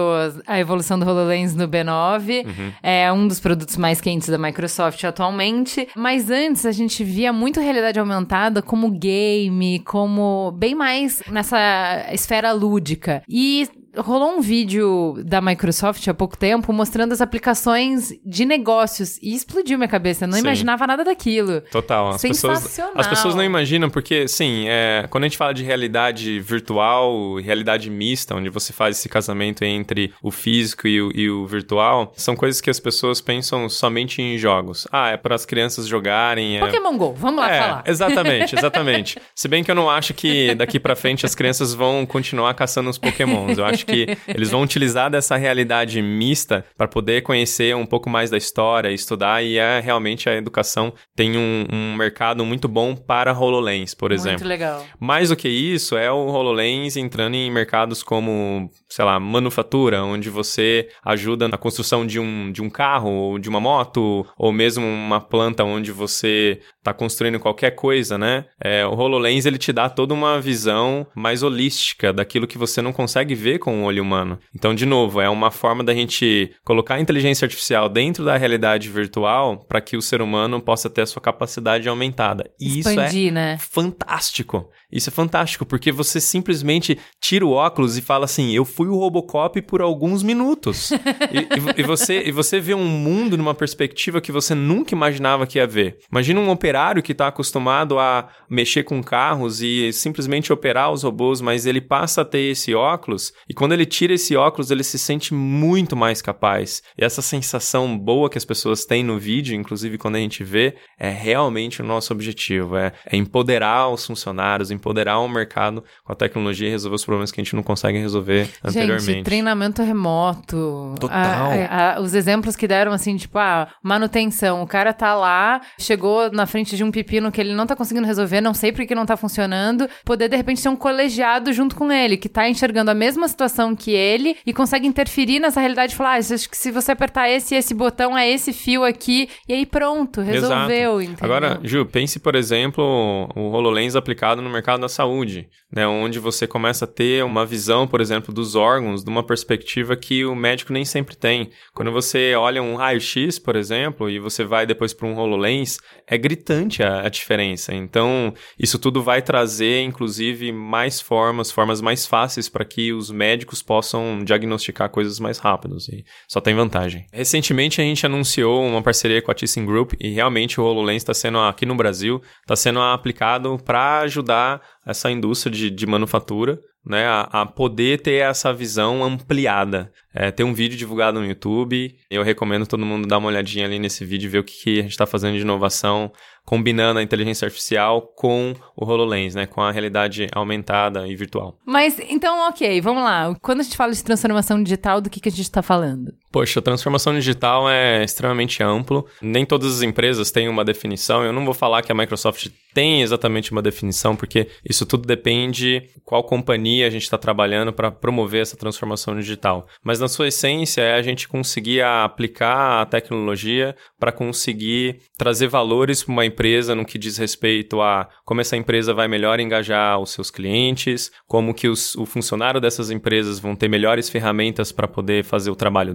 a 0.46 0.59
evolução 0.59 0.98
do 0.98 1.05
HoloLens 1.05 1.55
no 1.55 1.68
B9. 1.68 2.46
Uhum. 2.46 2.72
É 2.83 3.12
um 3.12 3.29
dos 3.29 3.38
produtos 3.38 3.77
mais 3.77 4.00
quentes 4.00 4.29
da 4.29 4.38
Microsoft 4.38 5.05
atualmente. 5.05 5.87
Mas 5.94 6.31
antes 6.31 6.64
a 6.64 6.72
gente 6.72 7.05
via 7.05 7.31
muito 7.33 7.61
realidade 7.61 8.00
aumentada 8.00 8.62
como 8.62 8.90
game, 8.90 9.81
como 9.81 10.50
bem 10.53 10.74
mais 10.74 11.22
nessa 11.31 12.07
esfera 12.11 12.53
lúdica. 12.53 13.22
E 13.29 13.68
rolou 13.97 14.37
um 14.37 14.41
vídeo 14.41 15.23
da 15.25 15.41
Microsoft 15.41 16.07
há 16.09 16.15
pouco 16.15 16.37
tempo 16.37 16.73
mostrando 16.73 17.13
as 17.13 17.21
aplicações 17.21 18.13
de 18.25 18.45
negócios 18.45 19.19
e 19.23 19.35
explodiu 19.35 19.79
minha 19.79 19.89
cabeça. 19.89 20.25
Eu 20.25 20.29
não 20.29 20.35
Sim. 20.35 20.45
imaginava 20.45 20.87
nada 20.87 21.05
daquilo. 21.05 21.61
Total. 21.71 22.11
As 22.11 22.23
pessoas, 22.23 22.59
Sensacional. 22.59 22.93
as 22.97 23.07
pessoas 23.07 23.35
não 23.35 23.45
imaginam, 23.45 23.89
porque, 23.91 24.27
sim, 24.29 24.67
é, 24.69 25.07
quando 25.11 25.25
a 25.25 25.29
gente 25.29 25.39
fala 25.39 25.55
de 25.55 25.63
realidade 25.63 26.41
virtual, 26.41 27.37
realidade 27.37 27.91
mista, 27.91 28.35
onde 28.35 28.49
você 28.49 28.73
faz 28.73 28.99
esse 28.99 29.09
casamento 29.09 29.65
entre 29.65 30.13
o 30.23 30.31
físico 30.31 30.87
e 30.89 31.01
o, 31.01 31.11
e 31.15 31.31
o 31.31 31.47
virtual, 31.47 32.13
são 32.17 32.35
coisas 32.37 32.61
que 32.61 32.71
as 32.71 32.81
pessoas 32.81 33.21
pensam 33.21 33.69
somente 33.69 34.21
em 34.21 34.37
jogos. 34.39 34.87
Ah, 34.91 35.11
é 35.11 35.17
para 35.17 35.35
as 35.35 35.47
crianças 35.47 35.87
jogarem. 35.87 36.57
É... 36.57 36.61
Pokémon 36.61 36.97
GO, 36.97 37.15
vamos 37.15 37.41
lá 37.41 37.51
é, 37.51 37.61
falar. 37.61 37.85
exatamente, 37.87 38.57
exatamente. 38.57 39.19
Se 39.35 39.49
bem 39.49 39.63
que 39.63 39.71
eu 39.71 39.75
não 39.75 39.89
acho 39.89 40.15
que 40.15 40.55
daqui 40.55 40.79
pra 40.81 40.97
frente 40.97 41.25
as 41.25 41.35
crianças 41.35 41.75
vão 41.75 42.05
continuar 42.07 42.53
caçando 42.55 42.91
os 42.91 42.99
pokémons. 42.99 43.59
Eu 43.59 43.65
acho 43.65 43.84
acho 43.85 44.07
que 44.07 44.16
eles 44.27 44.51
vão 44.51 44.62
utilizar 44.62 45.11
dessa 45.11 45.37
realidade 45.37 46.01
mista 46.01 46.64
para 46.77 46.88
poder 46.88 47.23
conhecer 47.23 47.75
um 47.77 47.87
pouco 47.87 48.09
mais 48.09 48.31
da 48.31 48.37
história, 48.37 48.90
estudar, 48.90 49.42
e 49.42 49.59
é 49.59 49.81
realmente 49.81 50.29
a 50.29 50.35
educação 50.35 50.92
tem 51.14 51.37
um, 51.37 51.66
um 51.73 51.94
mercado 51.94 52.44
muito 52.44 52.68
bom 52.68 52.94
para 52.94 53.33
HoloLens, 53.33 53.94
por 53.94 54.12
exemplo. 54.12 54.40
Muito 54.40 54.49
legal. 54.49 54.85
Mais 54.99 55.29
do 55.29 55.37
que 55.37 55.49
isso, 55.49 55.97
é 55.97 56.11
o 56.11 56.27
HoloLens 56.27 56.97
entrando 56.97 57.35
em 57.35 57.51
mercados 57.51 58.03
como, 58.03 58.70
sei 58.88 59.05
lá, 59.05 59.18
manufatura, 59.20 60.03
onde 60.03 60.31
você 60.31 60.88
ajuda 61.05 61.49
na 61.49 61.59
construção 61.59 62.07
de 62.07 62.18
um, 62.18 62.51
de 62.51 62.62
um 62.62 62.70
carro, 62.70 63.11
ou 63.11 63.38
de 63.38 63.49
uma 63.49 63.61
moto, 63.61 64.27
ou 64.37 64.53
mesmo 64.53 64.85
uma 64.85 65.20
planta 65.20 65.64
onde 65.64 65.92
você 65.92 66.61
está 66.85 66.92
construindo 66.92 67.40
qualquer 67.40 67.70
coisa, 67.70 68.18
né? 68.18 68.44
É, 68.62 68.87
o 68.87 68.90
HoloLens, 68.90 69.47
ele 69.47 69.57
te 69.57 69.73
dá 69.73 69.88
toda 69.88 70.12
uma 70.12 70.38
visão 70.38 71.07
mais 71.14 71.42
holística 71.42 72.12
daquilo 72.12 72.47
que 72.47 72.59
você 72.59 72.83
não 72.83 72.92
consegue 72.92 73.35
ver 73.35 73.59
com 73.59 73.83
o 73.83 73.85
olho 73.85 74.03
humano. 74.03 74.38
Então, 74.55 74.75
de 74.75 74.85
novo, 74.85 75.20
é 75.20 75.29
uma 75.29 75.51
forma 75.51 75.83
da 75.83 75.94
gente 75.94 76.53
colocar 76.62 76.97
a 76.97 77.01
inteligência 77.01 77.47
artificial 77.47 77.88
dentro 77.88 78.23
da 78.25 78.37
realidade 78.37 78.90
virtual 78.90 79.64
para 79.66 79.81
que 79.81 79.97
o 79.97 80.03
ser 80.03 80.20
humano 80.20 80.61
possa 80.61 80.90
ter 80.90 81.03
a 81.03 81.07
sua 81.07 81.23
capacidade 81.23 81.88
aumentada. 81.88 82.51
E 82.61 82.81
Expandir, 82.81 83.07
isso 83.09 83.29
é 83.29 83.31
né? 83.31 83.57
fantástico. 83.59 84.70
Isso 84.92 85.09
é 85.09 85.12
fantástico, 85.12 85.66
porque 85.66 85.90
você 85.90 86.20
simplesmente 86.20 86.97
tira 87.20 87.44
o 87.44 87.51
óculos 87.51 87.97
e 87.97 88.03
fala 88.03 88.27
assim: 88.27 88.53
eu 88.53 88.64
fui 88.64 88.87
o 88.87 88.97
Robocop 88.97 89.61
por 89.62 89.81
alguns 89.81 90.23
minutos. 90.23 90.92
e, 91.33 91.38
e, 91.38 91.81
e, 91.81 91.83
você, 91.83 92.23
e 92.27 92.31
você 92.31 92.61
vê 92.61 92.75
um 92.75 92.87
mundo 92.87 93.37
numa 93.37 93.55
perspectiva 93.55 94.20
que 94.20 94.31
você 94.31 94.55
nunca 94.55 94.94
imaginava 94.94 95.47
que 95.47 95.59
ia 95.59 95.66
ver. 95.66 95.99
Imagina 96.12 96.40
um 96.40 96.51
operário 96.51 96.74
que 97.03 97.13
está 97.13 97.29
acostumado 97.29 97.99
a 97.99 98.29
mexer 98.49 98.83
com 98.83 99.03
carros 99.03 99.61
e 99.61 99.93
simplesmente 99.93 100.53
operar 100.53 100.93
os 100.93 101.03
robôs, 101.03 101.41
mas 101.41 101.67
ele 101.67 101.81
passa 101.81 102.23
a 102.23 102.25
ter 102.25 102.51
esse 102.51 102.75
óculos, 102.75 103.33
e 103.49 103.55
quando 103.55 103.73
ele 103.73 103.87
tira 103.87 104.15
esse 104.15 104.37
óculos, 104.37 104.71
ele 104.71 104.83
se 104.83 104.99
sente 104.99 105.35
muito 105.35 105.97
mais 105.97 106.21
capaz. 106.21 106.83
E 106.99 107.05
essa 107.05 107.23
sensação 107.23 107.99
boa 107.99 108.31
que 108.31 108.39
as 108.39 108.45
pessoas 108.45 108.85
têm 108.85 109.03
no 109.03 109.19
vídeo, 109.19 109.55
inclusive 109.55 109.99
quando 109.99 110.17
a 110.17 110.21
gente 110.21 110.43
vê, 110.43 110.75
é 110.99 111.11
realmente 111.11 111.83
o 111.83 111.85
nosso 111.85 112.13
objetivo: 112.13 112.77
é, 112.77 112.93
é 113.07 113.17
empoderar 113.17 113.89
os 113.89 114.07
funcionários, 114.07 114.71
empoderar 114.71 115.19
o 115.19 115.29
mercado 115.29 115.85
com 116.05 116.13
a 116.13 116.17
tecnologia 116.17 116.69
e 116.69 116.71
resolver 116.71 116.97
os 116.97 117.05
problemas 117.05 117.31
que 117.31 117.41
a 117.41 117.45
gente 117.45 117.57
não 117.57 117.63
consegue 117.63 117.99
resolver 117.99 118.49
anteriormente. 118.65 119.05
Gente, 119.05 119.25
treinamento 119.25 119.83
remoto. 119.83 120.95
Total. 120.99 121.51
A, 121.69 121.97
a, 121.97 122.01
os 122.01 122.15
exemplos 122.15 122.57
que 122.57 122.67
deram, 122.67 122.93
assim, 122.93 123.17
tipo, 123.17 123.39
ah, 123.39 123.69
manutenção. 123.83 124.63
O 124.63 124.67
cara 124.67 124.93
tá 124.93 125.15
lá, 125.15 125.61
chegou 125.79 126.31
na 126.31 126.47
frente 126.47 126.63
de 126.70 126.85
um 126.85 126.90
pepino 126.90 127.31
que 127.31 127.40
ele 127.40 127.55
não 127.55 127.66
tá 127.66 127.77
conseguindo 127.77 128.07
resolver, 128.07 128.40
não 128.40 128.55
sei 128.55 128.72
por 128.72 128.87
que 128.87 128.94
não 128.94 129.07
tá 129.07 129.16
funcionando. 129.16 129.88
Poder, 130.05 130.29
de 130.29 130.37
repente, 130.37 130.61
ser 130.61 130.68
um 130.68 130.77
colegiado 130.77 131.53
junto 131.53 131.77
com 131.77 131.90
ele, 131.90 132.16
que 132.16 132.29
tá 132.29 132.48
enxergando 132.48 132.90
a 132.90 132.94
mesma 132.94 133.29
situação 133.29 133.74
que 133.74 133.90
ele 133.90 134.37
e 134.46 134.53
consegue 134.53 134.87
interferir 134.87 135.40
nessa 135.40 135.61
realidade 135.61 135.92
e 135.92 135.96
falar, 135.96 136.14
ah, 136.14 136.18
acho 136.18 136.48
que 136.48 136.57
se 136.57 136.70
você 136.70 136.92
apertar 136.92 137.29
esse 137.29 137.55
e 137.55 137.59
esse 137.59 137.74
botão, 137.74 138.16
é 138.16 138.29
esse 138.29 138.53
fio 138.53 138.85
aqui, 138.85 139.29
e 139.48 139.53
aí 139.53 139.66
pronto, 139.66 140.20
resolveu? 140.20 141.00
Agora, 141.20 141.61
Ju, 141.62 141.85
pense, 141.87 142.18
por 142.18 142.35
exemplo, 142.35 143.29
o 143.35 143.50
HoloLens 143.50 143.96
aplicado 143.96 144.40
no 144.40 144.50
mercado 144.50 144.81
da 144.81 144.88
saúde, 144.88 145.48
né, 145.72 145.87
onde 145.87 146.18
você 146.18 146.46
começa 146.46 146.85
a 146.85 146.88
ter 146.88 147.24
uma 147.24 147.44
visão, 147.44 147.87
por 147.87 148.00
exemplo, 148.00 148.33
dos 148.33 148.55
órgãos 148.55 149.03
de 149.03 149.11
uma 149.11 149.22
perspectiva 149.22 149.96
que 149.96 150.24
o 150.24 150.35
médico 150.35 150.72
nem 150.72 150.85
sempre 150.85 151.16
tem. 151.16 151.50
Quando 151.74 151.90
você 151.92 152.35
olha 152.35 152.62
um 152.62 152.77
raio-x, 152.77 153.38
por 153.38 153.57
exemplo, 153.57 154.09
e 154.09 154.18
você 154.18 154.44
vai 154.44 154.66
depois 154.66 154.92
para 154.92 155.09
um 155.09 155.16
HoloLens, 155.16 155.79
é 156.07 156.16
gritante 156.16 156.54
a, 156.83 157.07
a, 157.07 157.09
diferença. 157.09 157.75
Então, 157.75 158.33
isso 158.59 158.79
tudo 158.79 159.03
vai 159.03 159.23
trazer, 159.23 159.83
inclusive, 159.83 160.53
mais 160.53 161.01
formas, 161.01 161.51
formas 161.51 161.81
mais 161.81 162.07
fáceis 162.07 162.49
para 162.49 162.64
que 162.64 162.93
os 162.93 163.11
médicos 163.11 163.62
possam 163.62 164.23
diagnosticar 164.25 164.88
coisas 164.90 165.19
mais 165.19 165.38
rápidos. 165.38 165.88
E 165.88 166.05
só 166.29 166.40
tem 166.40 166.55
vantagem. 166.55 167.07
Recentemente, 167.12 167.81
a 167.81 167.85
gente 167.85 168.07
anunciou 168.07 168.64
uma 168.64 168.83
parceria 168.83 169.23
com 169.23 169.31
a 169.31 169.35
Thyssen 169.35 169.64
Group 169.64 169.93
e 170.01 170.11
realmente 170.11 170.61
o 170.61 170.64
HoloLens 170.64 171.03
está 171.03 171.14
sendo, 171.14 171.38
aqui 171.38 171.67
no 171.67 171.75
Brasil, 171.75 172.21
está 172.40 172.57
sendo 172.57 172.81
aplicado 172.81 173.59
para 173.64 174.01
ajudar 174.01 174.61
essa 174.87 175.11
indústria 175.11 175.53
de, 175.53 175.71
de 175.71 175.87
manufatura 175.87 176.59
né, 176.85 177.07
a, 177.07 177.21
a, 177.23 177.47
poder 177.47 178.01
ter 178.01 178.23
essa 178.23 178.53
visão 178.53 179.03
ampliada. 179.03 179.90
É, 180.14 180.31
tem 180.31 180.45
um 180.45 180.53
vídeo 180.53 180.77
divulgado 180.77 181.19
no 181.19 181.27
YouTube, 181.27 181.97
eu 182.11 182.23
recomendo 182.23 182.67
todo 182.67 182.85
mundo 182.85 183.09
dar 183.09 183.19
uma 183.19 183.29
olhadinha 183.29 183.64
ali 183.64 183.79
nesse 183.79 184.05
vídeo, 184.05 184.31
ver 184.31 184.40
o 184.40 184.45
que, 184.45 184.62
que 184.62 184.79
a 184.79 184.83
gente 184.83 184.90
está 184.90 185.07
fazendo 185.07 185.37
de 185.37 185.43
inovação, 185.43 186.12
combinando 186.45 186.99
a 186.99 187.03
inteligência 187.03 187.47
artificial 187.47 188.03
com 188.03 188.55
o 188.77 188.85
HoloLens, 188.85 189.35
né, 189.35 189.47
com 189.47 189.61
a 189.63 189.71
realidade 189.71 190.29
aumentada 190.33 191.09
e 191.09 191.17
virtual. 191.17 191.59
Mas, 191.65 191.99
então, 192.09 192.49
ok, 192.49 192.81
vamos 192.81 193.03
lá. 193.03 193.35
Quando 193.41 193.61
a 193.61 193.63
gente 193.63 193.77
fala 193.77 193.93
de 193.93 194.05
transformação 194.05 194.63
digital, 194.63 195.01
do 195.01 195.09
que, 195.09 195.21
que 195.21 195.29
a 195.29 195.33
gente 195.33 195.43
está 195.43 195.63
falando? 195.63 196.15
Poxa, 196.35 196.61
transformação 196.61 197.14
digital 197.14 197.70
é 197.70 198.03
extremamente 198.03 198.61
amplo. 198.61 199.07
Nem 199.23 199.47
todas 199.47 199.77
as 199.77 199.83
empresas 199.83 200.33
têm 200.33 200.49
uma 200.49 200.64
definição. 200.64 201.25
Eu 201.25 201.33
não 201.33 201.44
vou 201.44 201.55
falar 201.55 201.81
que 201.81 201.92
a 201.92 201.94
Microsoft 201.94 202.49
tem 202.75 203.03
exatamente 203.03 203.53
uma 203.53 203.62
definição, 203.62 204.16
porque 204.16 204.49
isso 204.68 204.85
tudo 204.85 205.07
depende 205.07 205.88
qual 206.05 206.25
companhia 206.25 206.88
a 206.88 206.90
gente 206.90 207.05
está 207.05 207.16
trabalhando 207.16 207.73
para 207.73 207.88
promover 207.88 208.42
essa 208.42 208.57
transformação 208.57 209.14
digital. 209.14 209.68
Mas 209.83 210.01
na 210.01 210.09
sua 210.09 210.27
essência 210.27 210.83
é 210.83 210.94
a 210.94 211.03
gente 211.03 211.29
conseguir 211.29 211.83
aplicar 211.83 212.83
a 212.83 212.85
tecnologia 212.85 213.77
para 213.97 214.11
conseguir 214.11 215.03
trazer 215.16 215.47
valores 215.47 216.03
para 216.03 216.12
uma 216.12 216.27
empresa 216.27 216.75
no 216.75 216.85
que 216.85 216.99
diz 216.99 217.16
respeito 217.16 217.81
a 217.81 218.09
como 218.25 218.40
essa 218.40 218.57
empresa 218.57 218.92
vai 218.92 219.07
melhor 219.07 219.38
engajar 219.38 220.01
os 220.01 220.11
seus 220.11 220.33
clientes, 220.33 221.12
como 221.29 221.55
que 221.55 221.68
os, 221.68 221.94
o 221.94 222.05
funcionário 222.05 222.61
dessas 222.61 222.90
empresas 222.90 223.38
vão 223.38 223.55
ter 223.55 223.68
melhores 223.68 224.11
ferramentas 224.11 224.73
para 224.73 224.88
poder 224.88 225.23
fazer 225.23 225.51
o 225.51 225.57
trabalho 225.57 225.94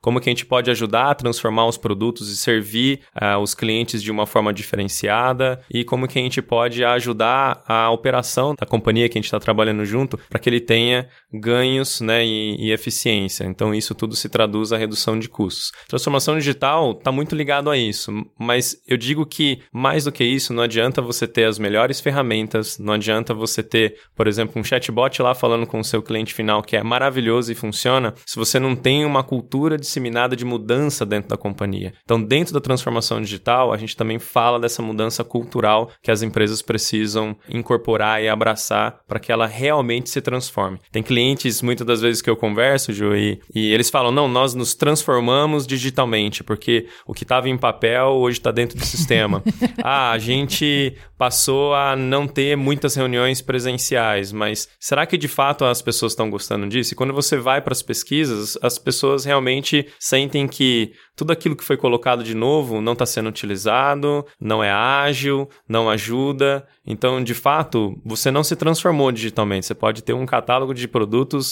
como 0.00 0.20
que 0.20 0.28
a 0.28 0.32
gente 0.32 0.46
pode 0.46 0.70
ajudar 0.70 1.10
a 1.10 1.14
transformar 1.14 1.66
os 1.66 1.76
produtos 1.76 2.28
e 2.30 2.36
servir 2.36 3.00
uh, 3.20 3.38
os 3.38 3.54
clientes 3.54 4.02
de 4.02 4.10
uma 4.10 4.26
forma 4.26 4.52
diferenciada 4.52 5.60
e 5.70 5.84
como 5.84 6.06
que 6.06 6.18
a 6.18 6.22
gente 6.22 6.40
pode 6.40 6.84
ajudar 6.84 7.62
a 7.66 7.90
operação 7.90 8.54
da 8.54 8.66
companhia 8.66 9.08
que 9.08 9.18
a 9.18 9.20
gente 9.20 9.26
está 9.26 9.40
trabalhando 9.40 9.84
junto 9.84 10.18
para 10.28 10.38
que 10.38 10.48
ele 10.48 10.60
tenha 10.60 11.08
ganhos 11.32 12.00
né, 12.00 12.24
e, 12.24 12.56
e, 12.58 12.72
eficiência. 12.72 13.44
Então, 13.44 13.74
isso 13.74 13.94
tudo 13.94 14.16
se 14.16 14.28
traduz 14.28 14.72
a 14.72 14.78
redução 14.78 15.18
de 15.18 15.28
custos. 15.28 15.72
Transformação 15.86 16.36
digital 16.36 16.92
está 16.92 17.12
muito 17.12 17.34
ligado 17.34 17.70
a 17.70 17.76
isso, 17.76 18.12
mas 18.38 18.80
eu 18.86 18.96
digo 18.96 19.26
que 19.26 19.60
mais 19.72 20.04
do 20.04 20.12
que 20.12 20.24
isso, 20.24 20.54
não 20.54 20.62
adianta 20.62 21.02
você 21.02 21.26
ter 21.26 21.44
as 21.44 21.58
melhores 21.58 22.00
ferramentas, 22.00 22.78
não 22.78 22.94
adianta 22.94 23.34
você 23.34 23.62
ter, 23.62 23.96
por 24.14 24.26
exemplo, 24.26 24.60
um 24.60 24.64
chatbot 24.64 25.20
lá 25.22 25.34
falando 25.34 25.66
com 25.66 25.80
o 25.80 25.84
seu 25.84 26.02
cliente 26.02 26.32
final 26.32 26.62
que 26.62 26.76
é 26.76 26.82
maravilhoso 26.82 27.52
e 27.52 27.54
funciona, 27.54 28.14
se 28.26 28.36
você 28.36 28.58
não 28.58 28.74
tem 28.74 29.04
uma 29.04 29.22
cultura 29.22 29.76
disseminada 29.76 30.34
de 30.34 30.44
mudança 30.44 31.04
dentro 31.04 31.28
da 31.28 31.36
companhia. 31.36 31.92
Então, 32.04 32.22
dentro 32.22 32.54
da 32.54 32.60
transformação 32.60 33.20
digital, 33.20 33.72
a 33.72 33.76
gente 33.76 33.96
também 33.96 34.18
fala 34.18 34.58
dessa 34.58 34.82
mudança 34.82 35.22
cultural 35.22 35.90
que 36.02 36.10
as 36.10 36.22
empresas 36.22 36.62
precisam 36.62 37.36
incorporar 37.48 38.22
e 38.22 38.28
abraçar 38.28 39.00
para 39.06 39.20
que 39.20 39.32
ela 39.32 39.46
realmente 39.46 40.10
se 40.10 40.20
transforme. 40.20 40.78
Tem 40.90 41.02
clientes, 41.18 41.60
muitas 41.62 41.84
das 41.84 42.00
vezes 42.00 42.22
que 42.22 42.30
eu 42.30 42.36
converso, 42.36 42.92
Ju, 42.92 43.14
e, 43.16 43.40
e 43.52 43.72
eles 43.72 43.90
falam: 43.90 44.12
não, 44.12 44.28
nós 44.28 44.54
nos 44.54 44.74
transformamos 44.74 45.66
digitalmente, 45.66 46.44
porque 46.44 46.86
o 47.06 47.12
que 47.12 47.24
estava 47.24 47.48
em 47.48 47.58
papel 47.58 48.06
hoje 48.06 48.38
está 48.38 48.52
dentro 48.52 48.78
do 48.78 48.84
sistema. 48.84 49.42
ah, 49.82 50.12
a 50.12 50.18
gente 50.18 50.94
passou 51.16 51.74
a 51.74 51.96
não 51.96 52.28
ter 52.28 52.56
muitas 52.56 52.94
reuniões 52.94 53.40
presenciais, 53.42 54.32
mas 54.32 54.68
será 54.78 55.04
que 55.04 55.18
de 55.18 55.26
fato 55.26 55.64
as 55.64 55.82
pessoas 55.82 56.12
estão 56.12 56.30
gostando 56.30 56.68
disso? 56.68 56.94
E 56.94 56.96
quando 56.96 57.12
você 57.12 57.36
vai 57.36 57.60
para 57.60 57.72
as 57.72 57.82
pesquisas, 57.82 58.56
as 58.62 58.78
pessoas 58.78 59.24
realmente 59.24 59.86
sentem 59.98 60.46
que 60.46 60.92
tudo 61.16 61.32
aquilo 61.32 61.56
que 61.56 61.64
foi 61.64 61.76
colocado 61.76 62.22
de 62.22 62.32
novo 62.32 62.80
não 62.80 62.92
está 62.92 63.04
sendo 63.04 63.28
utilizado, 63.28 64.24
não 64.40 64.62
é 64.62 64.70
ágil, 64.70 65.48
não 65.68 65.90
ajuda. 65.90 66.64
Então, 66.86 67.22
de 67.22 67.34
fato, 67.34 68.00
você 68.04 68.30
não 68.30 68.44
se 68.44 68.54
transformou 68.54 69.10
digitalmente. 69.10 69.66
Você 69.66 69.74
pode 69.74 70.04
ter 70.04 70.12
um 70.12 70.24
catálogo 70.24 70.72
de 70.72 70.86
produtos 70.86 71.07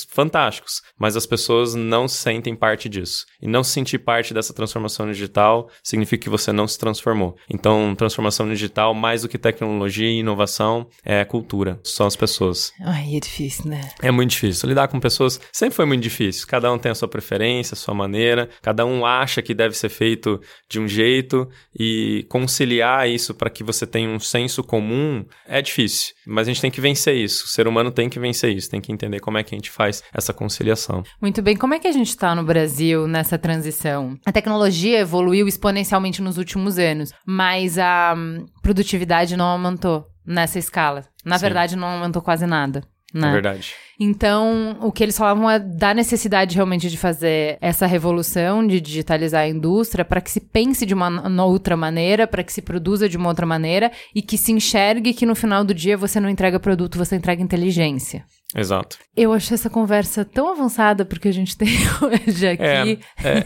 fantásticos, 0.09 0.83
mas 0.99 1.16
as 1.16 1.27
pessoas 1.27 1.75
não 1.75 2.09
sentem 2.09 2.55
parte 2.55 2.88
disso. 2.88 3.27
E 3.40 3.47
não 3.47 3.62
se 3.62 3.71
sentir 3.71 3.99
parte 3.99 4.33
dessa 4.33 4.55
transformação 4.55 5.07
digital 5.07 5.71
significa 5.83 6.25
que 6.25 6.31
você 6.31 6.53
não 6.53 6.66
se 6.66 6.79
transformou. 6.79 7.37
Então, 7.49 7.95
transformação 7.95 8.49
digital, 8.49 8.95
mais 8.95 9.23
do 9.23 9.29
que 9.29 9.38
tecnologia 9.38 10.09
e 10.09 10.21
inovação, 10.21 10.88
é 11.05 11.25
cultura. 11.25 11.81
São 11.85 12.07
as 12.07 12.16
pessoas. 12.16 12.73
Ai, 12.81 13.16
é 13.16 13.21
difícil, 13.21 13.66
né? 13.71 13.90
É 14.03 14.11
muito 14.11 14.31
difícil. 14.31 14.69
Lidar 14.69 14.88
com 14.88 15.01
pessoas 15.01 15.40
sempre 15.53 15.77
foi 15.77 15.87
muito 15.87 16.03
difícil. 16.03 16.47
Cada 16.47 16.73
um 16.73 16.79
tem 16.79 16.92
a 16.92 16.95
sua 16.95 17.09
preferência, 17.09 17.75
a 17.75 17.77
sua 17.77 17.95
maneira, 17.95 18.49
cada 18.62 18.85
um 18.85 19.05
acha 19.05 19.42
que 19.42 19.55
deve 19.55 19.77
ser 19.77 19.88
feito 19.88 20.40
de 20.69 20.81
um 20.81 20.88
jeito 20.88 21.49
e 21.79 22.27
conciliar 22.29 23.09
isso 23.09 23.35
para 23.35 23.51
que 23.51 23.62
você 23.62 23.87
tenha 23.87 24.09
um 24.09 24.19
senso 24.19 24.62
comum 24.62 25.25
é 25.47 25.62
difícil, 25.62 26.14
mas 26.27 26.47
a 26.47 26.51
gente 26.51 26.61
tem 26.61 26.71
que 26.71 26.81
vencer 26.81 27.17
isso. 27.17 27.45
O 27.45 27.49
ser 27.49 27.69
humano 27.69 27.91
tem 27.91 28.09
que 28.09 28.19
vencer 28.19 28.55
isso, 28.55 28.71
tem 28.71 28.81
que 28.81 28.93
entender 28.93 29.21
como 29.21 29.39
é 29.39 29.43
que 29.43 29.55
a 29.55 29.59
gente 29.59 29.71
faz 29.71 30.03
essa 30.12 30.33
conciliação. 30.33 31.03
Muito 31.21 31.41
bem, 31.43 31.57
como 31.57 31.75
é 31.75 31.79
que 31.79 31.89
a 31.89 31.93
gente 31.93 32.09
está 32.09 32.35
no 32.35 32.43
Brasil 32.43 33.07
nessa 33.07 33.39
transição? 33.39 34.19
A 34.27 34.33
tecnologia 34.33 34.99
evoluiu 34.99 35.47
exponencialmente 35.47 36.21
nos 36.21 36.39
últimos 36.39 36.79
anos, 36.79 37.12
mas 37.27 37.79
a 37.79 38.15
hum, 38.17 38.45
produtividade 38.62 39.37
não 39.37 39.47
aumentou 39.47 40.07
nessa 40.27 40.59
escala. 40.59 41.05
Na 41.25 41.39
Sim. 41.39 41.43
verdade, 41.43 41.77
não 41.77 41.89
aumentou 41.89 42.21
quase 42.21 42.47
nada. 42.47 42.83
Né? 43.16 43.29
É 43.29 43.33
verdade. 43.33 43.74
Então, 43.98 44.76
o 44.83 44.92
que 44.92 45.02
eles 45.02 45.16
falavam 45.16 45.50
é 45.50 45.59
da 45.59 45.94
necessidade 45.94 46.55
realmente 46.55 46.90
de 46.90 46.98
fazer 46.98 47.57
essa 47.62 47.87
revolução, 47.87 48.66
de 48.66 48.79
digitalizar 48.79 49.42
a 49.42 49.48
indústria, 49.48 50.05
para 50.05 50.20
que 50.20 50.31
se 50.31 50.38
pense 50.38 50.85
de 50.85 50.92
uma 50.92 51.44
outra 51.44 51.76
maneira, 51.76 52.26
para 52.26 52.44
que 52.44 52.52
se 52.52 52.61
produza 52.61 53.09
de 53.09 53.16
uma 53.16 53.29
outra 53.29 53.46
maneira 53.46 53.90
e 54.14 54.20
que 54.20 54.37
se 54.37 54.52
enxergue 54.52 55.14
que 55.14 55.24
no 55.24 55.35
final 55.35 55.64
do 55.64 55.72
dia 55.72 55.96
você 55.96 56.20
não 56.20 56.29
entrega 56.29 56.61
produto, 56.61 56.98
você 56.98 57.16
entrega 57.16 57.42
inteligência. 57.42 58.24
Exato. 58.57 58.97
Eu 59.14 59.33
achei 59.35 59.55
essa 59.55 59.69
conversa 59.69 60.25
tão 60.25 60.49
avançada 60.49 61.05
porque 61.05 61.29
a 61.29 61.33
gente 61.33 61.57
tem 61.57 61.69
hoje 62.03 62.49
aqui. 62.49 63.01
É, 63.23 63.38
é, 63.38 63.42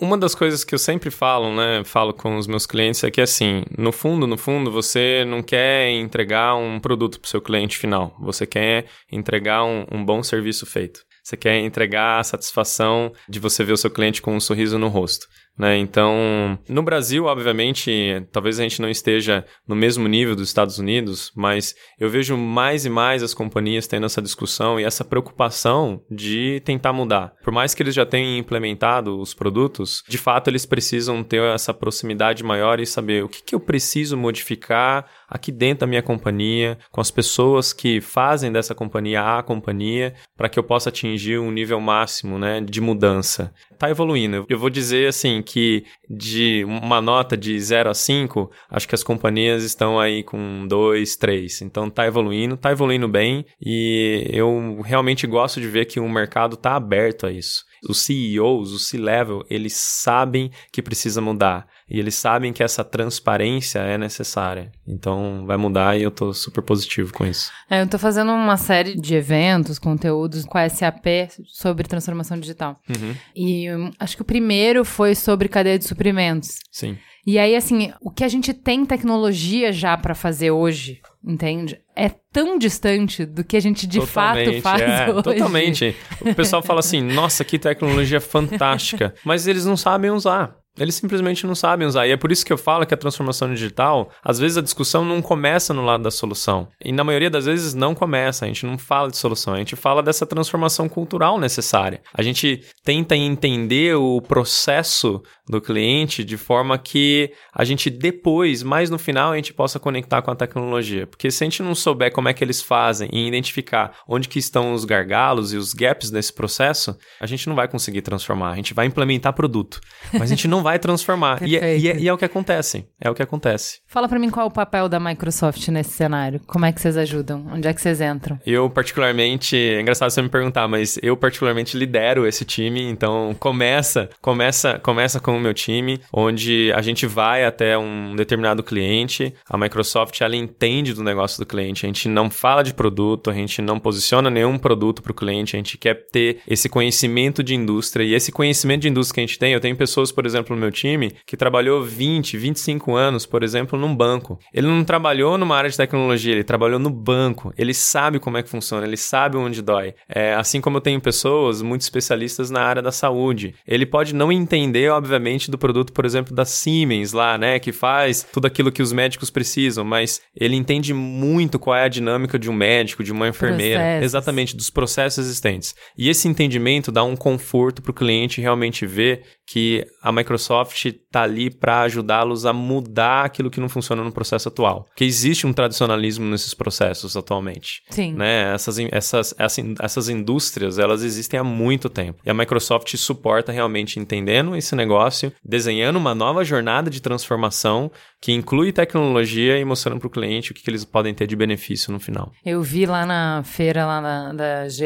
uma 0.00 0.16
das 0.16 0.34
coisas 0.34 0.62
que 0.62 0.74
eu 0.74 0.78
sempre 0.78 1.10
falo, 1.10 1.54
né, 1.54 1.82
falo 1.84 2.14
com 2.14 2.36
os 2.36 2.46
meus 2.46 2.64
clientes 2.64 3.02
é 3.02 3.10
que 3.10 3.20
assim, 3.20 3.64
no 3.76 3.90
fundo, 3.90 4.26
no 4.26 4.38
fundo, 4.38 4.70
você 4.70 5.24
não 5.26 5.42
quer 5.42 5.90
entregar 5.90 6.54
um 6.54 6.78
produto 6.78 7.18
para 7.18 7.26
o 7.26 7.30
seu 7.30 7.40
cliente 7.40 7.76
final. 7.76 8.16
Você 8.20 8.46
quer 8.46 8.86
entregar 9.10 9.64
um, 9.64 9.86
um 9.90 10.04
bom 10.04 10.22
serviço 10.22 10.64
feito. 10.64 11.00
Você 11.24 11.38
quer 11.38 11.58
entregar 11.58 12.20
a 12.20 12.24
satisfação 12.24 13.10
de 13.26 13.40
você 13.40 13.64
ver 13.64 13.72
o 13.72 13.78
seu 13.78 13.90
cliente 13.90 14.20
com 14.20 14.36
um 14.36 14.40
sorriso 14.40 14.78
no 14.78 14.88
rosto. 14.88 15.26
Né? 15.56 15.78
Então, 15.78 16.58
no 16.68 16.82
Brasil, 16.82 17.26
obviamente, 17.26 18.26
talvez 18.32 18.58
a 18.58 18.62
gente 18.62 18.82
não 18.82 18.88
esteja 18.88 19.44
no 19.66 19.76
mesmo 19.76 20.08
nível 20.08 20.34
dos 20.34 20.48
Estados 20.48 20.78
Unidos, 20.78 21.30
mas 21.36 21.74
eu 21.98 22.10
vejo 22.10 22.36
mais 22.36 22.84
e 22.84 22.90
mais 22.90 23.22
as 23.22 23.32
companhias 23.32 23.86
tendo 23.86 24.06
essa 24.06 24.20
discussão 24.20 24.80
e 24.80 24.84
essa 24.84 25.04
preocupação 25.04 26.02
de 26.10 26.60
tentar 26.64 26.92
mudar. 26.92 27.32
Por 27.42 27.52
mais 27.52 27.72
que 27.72 27.82
eles 27.82 27.94
já 27.94 28.04
tenham 28.04 28.36
implementado 28.36 29.20
os 29.20 29.32
produtos, 29.32 30.02
de 30.08 30.18
fato 30.18 30.48
eles 30.48 30.66
precisam 30.66 31.22
ter 31.22 31.42
essa 31.42 31.72
proximidade 31.72 32.42
maior 32.42 32.80
e 32.80 32.86
saber 32.86 33.22
o 33.22 33.28
que, 33.28 33.42
que 33.42 33.54
eu 33.54 33.60
preciso 33.60 34.16
modificar 34.16 35.06
aqui 35.34 35.50
dentro 35.50 35.80
da 35.80 35.86
minha 35.88 36.00
companhia, 36.00 36.78
com 36.92 37.00
as 37.00 37.10
pessoas 37.10 37.72
que 37.72 38.00
fazem 38.00 38.52
dessa 38.52 38.72
companhia 38.72 39.36
a 39.36 39.42
companhia, 39.42 40.14
para 40.36 40.48
que 40.48 40.56
eu 40.56 40.62
possa 40.62 40.90
atingir 40.90 41.40
um 41.40 41.50
nível 41.50 41.80
máximo 41.80 42.38
né, 42.38 42.60
de 42.60 42.80
mudança. 42.80 43.52
Tá 43.76 43.90
evoluindo. 43.90 44.46
Eu 44.48 44.60
vou 44.60 44.70
dizer 44.70 45.08
assim 45.08 45.42
que 45.42 45.84
de 46.08 46.64
uma 46.64 47.00
nota 47.00 47.36
de 47.36 47.58
0 47.58 47.90
a 47.90 47.94
5, 47.94 48.48
acho 48.70 48.86
que 48.86 48.94
as 48.94 49.02
companhias 49.02 49.64
estão 49.64 49.98
aí 49.98 50.22
com 50.22 50.68
2, 50.68 51.16
3. 51.16 51.62
Então 51.62 51.90
tá 51.90 52.06
evoluindo, 52.06 52.56
tá 52.56 52.70
evoluindo 52.70 53.08
bem 53.08 53.44
e 53.60 54.28
eu 54.30 54.82
realmente 54.84 55.26
gosto 55.26 55.60
de 55.60 55.66
ver 55.66 55.86
que 55.86 55.98
o 55.98 56.08
mercado 56.08 56.56
tá 56.56 56.76
aberto 56.76 57.26
a 57.26 57.32
isso. 57.32 57.64
Os 57.88 58.00
CEOs, 58.02 58.72
o 58.72 58.78
C-level, 58.78 59.44
eles 59.50 59.74
sabem 59.74 60.50
que 60.72 60.80
precisa 60.80 61.20
mudar 61.20 61.66
e 61.88 61.98
eles 61.98 62.14
sabem 62.14 62.52
que 62.52 62.62
essa 62.62 62.82
transparência 62.82 63.78
é 63.80 63.98
necessária. 63.98 64.72
Então 64.86 65.44
vai 65.46 65.56
mudar 65.56 65.98
e 65.98 66.02
eu 66.02 66.10
tô 66.10 66.32
super 66.32 66.62
positivo 66.62 67.12
com 67.12 67.26
isso. 67.26 67.50
É, 67.68 67.82
eu 67.82 67.86
tô 67.86 67.98
fazendo 67.98 68.32
uma 68.32 68.56
série 68.56 68.94
de 68.98 69.14
eventos, 69.14 69.78
conteúdos 69.78 70.44
com 70.44 70.58
a 70.58 70.68
SAP 70.68 71.06
sobre 71.46 71.86
transformação 71.86 72.38
digital. 72.38 72.80
Uhum. 72.88 73.14
E 73.34 73.70
um, 73.72 73.90
acho 73.98 74.16
que 74.16 74.22
o 74.22 74.26
primeiro 74.26 74.84
foi 74.84 75.14
sobre 75.14 75.48
cadeia 75.48 75.78
de 75.78 75.84
suprimentos. 75.84 76.58
Sim. 76.70 76.96
E 77.26 77.38
aí, 77.38 77.56
assim, 77.56 77.90
o 78.02 78.10
que 78.10 78.22
a 78.22 78.28
gente 78.28 78.52
tem 78.52 78.84
tecnologia 78.84 79.72
já 79.72 79.96
para 79.96 80.14
fazer 80.14 80.50
hoje, 80.50 81.00
entende? 81.26 81.80
É 81.96 82.10
tão 82.30 82.58
distante 82.58 83.24
do 83.24 83.42
que 83.42 83.56
a 83.56 83.60
gente 83.60 83.86
de 83.86 83.98
totalmente, 83.98 84.60
fato 84.60 84.78
faz 84.78 84.82
é, 84.82 85.10
hoje. 85.10 85.22
Totalmente. 85.22 85.96
O 86.20 86.34
pessoal 86.34 86.62
fala 86.62 86.80
assim, 86.80 87.00
nossa, 87.00 87.42
que 87.42 87.58
tecnologia 87.58 88.20
fantástica. 88.20 89.14
Mas 89.24 89.46
eles 89.46 89.64
não 89.64 89.76
sabem 89.76 90.10
usar. 90.10 90.54
Eles 90.78 90.96
simplesmente 90.96 91.46
não 91.46 91.54
sabem 91.54 91.86
usar. 91.86 92.06
E 92.06 92.12
é 92.12 92.16
por 92.16 92.32
isso 92.32 92.44
que 92.44 92.52
eu 92.52 92.58
falo 92.58 92.84
que 92.84 92.94
a 92.94 92.96
transformação 92.96 93.52
digital, 93.52 94.10
às 94.22 94.38
vezes 94.38 94.56
a 94.56 94.62
discussão 94.62 95.04
não 95.04 95.22
começa 95.22 95.72
no 95.72 95.84
lado 95.84 96.02
da 96.02 96.10
solução. 96.10 96.68
E 96.84 96.90
na 96.90 97.04
maioria 97.04 97.30
das 97.30 97.46
vezes 97.46 97.74
não 97.74 97.94
começa. 97.94 98.44
A 98.44 98.48
gente 98.48 98.66
não 98.66 98.76
fala 98.76 99.10
de 99.10 99.16
solução, 99.16 99.54
a 99.54 99.58
gente 99.58 99.76
fala 99.76 100.02
dessa 100.02 100.26
transformação 100.26 100.88
cultural 100.88 101.38
necessária. 101.38 102.00
A 102.12 102.22
gente 102.22 102.62
tenta 102.82 103.14
entender 103.14 103.94
o 103.94 104.20
processo 104.20 105.22
do 105.48 105.60
cliente 105.60 106.24
de 106.24 106.36
forma 106.36 106.78
que 106.78 107.30
a 107.52 107.64
gente 107.64 107.90
depois, 107.90 108.62
mais 108.62 108.90
no 108.90 108.98
final, 108.98 109.32
a 109.32 109.36
gente 109.36 109.52
possa 109.52 109.78
conectar 109.78 110.22
com 110.22 110.30
a 110.30 110.36
tecnologia. 110.36 111.06
Porque 111.06 111.30
se 111.30 111.44
a 111.44 111.46
gente 111.46 111.62
não 111.62 111.74
souber 111.74 112.12
como 112.12 112.28
é 112.28 112.34
que 112.34 112.42
eles 112.42 112.62
fazem 112.62 113.08
e 113.12 113.26
identificar 113.26 113.92
onde 114.08 114.28
que 114.28 114.38
estão 114.38 114.72
os 114.72 114.84
gargalos 114.84 115.52
e 115.52 115.56
os 115.56 115.74
gaps 115.74 116.10
nesse 116.10 116.32
processo, 116.32 116.96
a 117.20 117.26
gente 117.26 117.48
não 117.48 117.54
vai 117.54 117.68
conseguir 117.68 118.02
transformar. 118.02 118.52
A 118.52 118.56
gente 118.56 118.72
vai 118.72 118.86
implementar 118.86 119.32
produto, 119.32 119.80
mas 120.12 120.22
a 120.22 120.26
gente 120.34 120.48
não 120.48 120.62
vai 120.62 120.78
transformar. 120.78 121.42
e, 121.46 121.56
é, 121.56 121.78
e, 121.78 121.88
é, 121.88 121.98
e, 121.98 122.08
é, 122.08 122.12
o 122.12 122.18
que 122.18 122.24
acontece. 122.24 122.88
É 123.00 123.10
o 123.10 123.14
que 123.14 123.22
acontece. 123.22 123.80
Fala 123.86 124.08
para 124.08 124.18
mim 124.18 124.30
qual 124.30 124.46
é 124.46 124.48
o 124.48 124.52
papel 124.52 124.88
da 124.88 124.98
Microsoft 124.98 125.68
nesse 125.68 125.90
cenário. 125.90 126.40
Como 126.46 126.64
é 126.64 126.72
que 126.72 126.80
vocês 126.80 126.96
ajudam? 126.96 127.46
Onde 127.52 127.68
é 127.68 127.74
que 127.74 127.80
vocês 127.80 128.00
entram? 128.00 128.38
Eu, 128.46 128.70
particularmente, 128.70 129.56
é 129.56 129.80
engraçado 129.80 130.10
você 130.10 130.22
me 130.22 130.28
perguntar, 130.28 130.66
mas 130.66 130.98
eu, 131.02 131.16
particularmente, 131.16 131.76
lidero 131.76 132.26
esse 132.26 132.44
time. 132.44 132.82
Então, 132.82 133.36
começa, 133.38 134.08
começa, 134.20 134.78
começa 134.78 135.20
com 135.20 135.33
o 135.36 135.40
meu 135.40 135.54
time, 135.54 136.00
onde 136.12 136.72
a 136.72 136.82
gente 136.82 137.06
vai 137.06 137.44
até 137.44 137.76
um 137.76 138.14
determinado 138.14 138.62
cliente. 138.62 139.34
A 139.48 139.56
Microsoft, 139.56 140.20
ela 140.20 140.36
entende 140.36 140.94
do 140.94 141.02
negócio 141.02 141.38
do 141.38 141.46
cliente. 141.46 141.84
A 141.84 141.88
gente 141.88 142.08
não 142.08 142.30
fala 142.30 142.62
de 142.62 142.74
produto, 142.74 143.30
a 143.30 143.34
gente 143.34 143.60
não 143.62 143.78
posiciona 143.78 144.30
nenhum 144.30 144.58
produto 144.58 145.02
para 145.02 145.12
o 145.12 145.14
cliente. 145.14 145.56
A 145.56 145.58
gente 145.58 145.78
quer 145.78 146.06
ter 146.10 146.38
esse 146.46 146.68
conhecimento 146.68 147.42
de 147.42 147.54
indústria. 147.54 148.04
E 148.04 148.14
esse 148.14 148.32
conhecimento 148.32 148.82
de 148.82 148.88
indústria 148.88 149.14
que 149.14 149.20
a 149.20 149.26
gente 149.26 149.38
tem, 149.38 149.52
eu 149.52 149.60
tenho 149.60 149.76
pessoas, 149.76 150.10
por 150.10 150.26
exemplo, 150.26 150.54
no 150.54 150.60
meu 150.60 150.70
time 150.70 151.12
que 151.26 151.36
trabalhou 151.36 151.82
20, 151.82 152.36
25 152.36 152.94
anos, 152.94 153.26
por 153.26 153.42
exemplo, 153.42 153.78
num 153.78 153.94
banco. 153.94 154.38
Ele 154.52 154.66
não 154.66 154.84
trabalhou 154.84 155.38
numa 155.38 155.56
área 155.56 155.70
de 155.70 155.76
tecnologia, 155.76 156.32
ele 156.32 156.44
trabalhou 156.44 156.78
no 156.78 156.90
banco. 156.90 157.52
Ele 157.56 157.74
sabe 157.74 158.18
como 158.18 158.36
é 158.36 158.42
que 158.42 158.48
funciona, 158.48 158.86
ele 158.86 158.96
sabe 158.96 159.36
onde 159.36 159.62
dói. 159.62 159.94
É, 160.08 160.34
assim 160.34 160.60
como 160.60 160.76
eu 160.78 160.80
tenho 160.80 161.00
pessoas 161.00 161.62
muito 161.62 161.82
especialistas 161.82 162.50
na 162.50 162.60
área 162.60 162.82
da 162.82 162.92
saúde. 162.92 163.54
Ele 163.66 163.86
pode 163.86 164.14
não 164.14 164.30
entender, 164.30 164.90
obviamente, 164.90 165.23
do 165.50 165.58
produto, 165.58 165.92
por 165.92 166.04
exemplo, 166.04 166.34
da 166.34 166.44
Siemens 166.44 167.12
lá, 167.12 167.38
né, 167.38 167.58
que 167.58 167.72
faz 167.72 168.26
tudo 168.32 168.46
aquilo 168.46 168.72
que 168.72 168.82
os 168.82 168.92
médicos 168.92 169.30
precisam, 169.30 169.84
mas 169.84 170.20
ele 170.34 170.56
entende 170.56 170.92
muito 170.92 171.58
qual 171.58 171.76
é 171.76 171.84
a 171.84 171.88
dinâmica 171.88 172.38
de 172.38 172.50
um 172.50 172.52
médico, 172.52 173.02
de 173.02 173.12
uma 173.12 173.28
enfermeira, 173.28 173.80
processos. 173.80 174.04
exatamente 174.04 174.56
dos 174.56 174.70
processos 174.70 175.24
existentes. 175.24 175.74
E 175.96 176.08
esse 176.08 176.28
entendimento 176.28 176.92
dá 176.92 177.02
um 177.02 177.16
conforto 177.16 177.82
para 177.82 177.90
o 177.90 177.94
cliente 177.94 178.40
realmente 178.40 178.86
ver 178.86 179.22
que 179.46 179.86
a 180.02 180.10
Microsoft 180.10 180.86
está 180.86 181.22
ali 181.22 181.50
para 181.50 181.82
ajudá-los 181.82 182.46
a 182.46 182.52
mudar 182.52 183.26
aquilo 183.26 183.50
que 183.50 183.60
não 183.60 183.68
funciona 183.68 184.02
no 184.02 184.10
processo 184.10 184.48
atual. 184.48 184.86
Que 184.96 185.04
existe 185.04 185.46
um 185.46 185.52
tradicionalismo 185.52 186.24
nesses 186.24 186.54
processos 186.54 187.16
atualmente. 187.16 187.82
Sim. 187.90 188.14
Né? 188.14 188.54
Essas, 188.54 188.78
essas, 188.90 189.34
essas 189.38 190.08
indústrias, 190.08 190.78
elas 190.78 191.02
existem 191.02 191.38
há 191.38 191.44
muito 191.44 191.88
tempo. 191.88 192.20
E 192.24 192.30
a 192.30 192.34
Microsoft 192.34 192.94
suporta 192.96 193.52
realmente 193.52 194.00
entendendo 194.00 194.56
esse 194.56 194.74
negócio, 194.74 195.13
desenhando 195.44 195.96
uma 195.96 196.14
nova 196.14 196.44
jornada 196.44 196.90
de 196.90 197.00
transformação 197.00 197.90
que 198.20 198.32
inclui 198.32 198.72
tecnologia 198.72 199.58
e 199.58 199.64
mostrando 199.64 200.00
para 200.00 200.06
o 200.06 200.10
cliente 200.10 200.50
o 200.50 200.54
que, 200.54 200.62
que, 200.62 200.70
eles 200.70 200.84
podem 200.84 201.12
ter 201.12 201.26
de 201.26 201.36
benefício 201.36 201.92
no 201.92 202.00
final. 202.00 202.32
Eu 202.44 202.62
vi 202.62 202.86
lá 202.86 203.04
na 203.04 203.42
feira 203.44 203.84
lá 203.84 204.00
na, 204.00 204.32
da 204.32 204.68
GE 204.68 204.84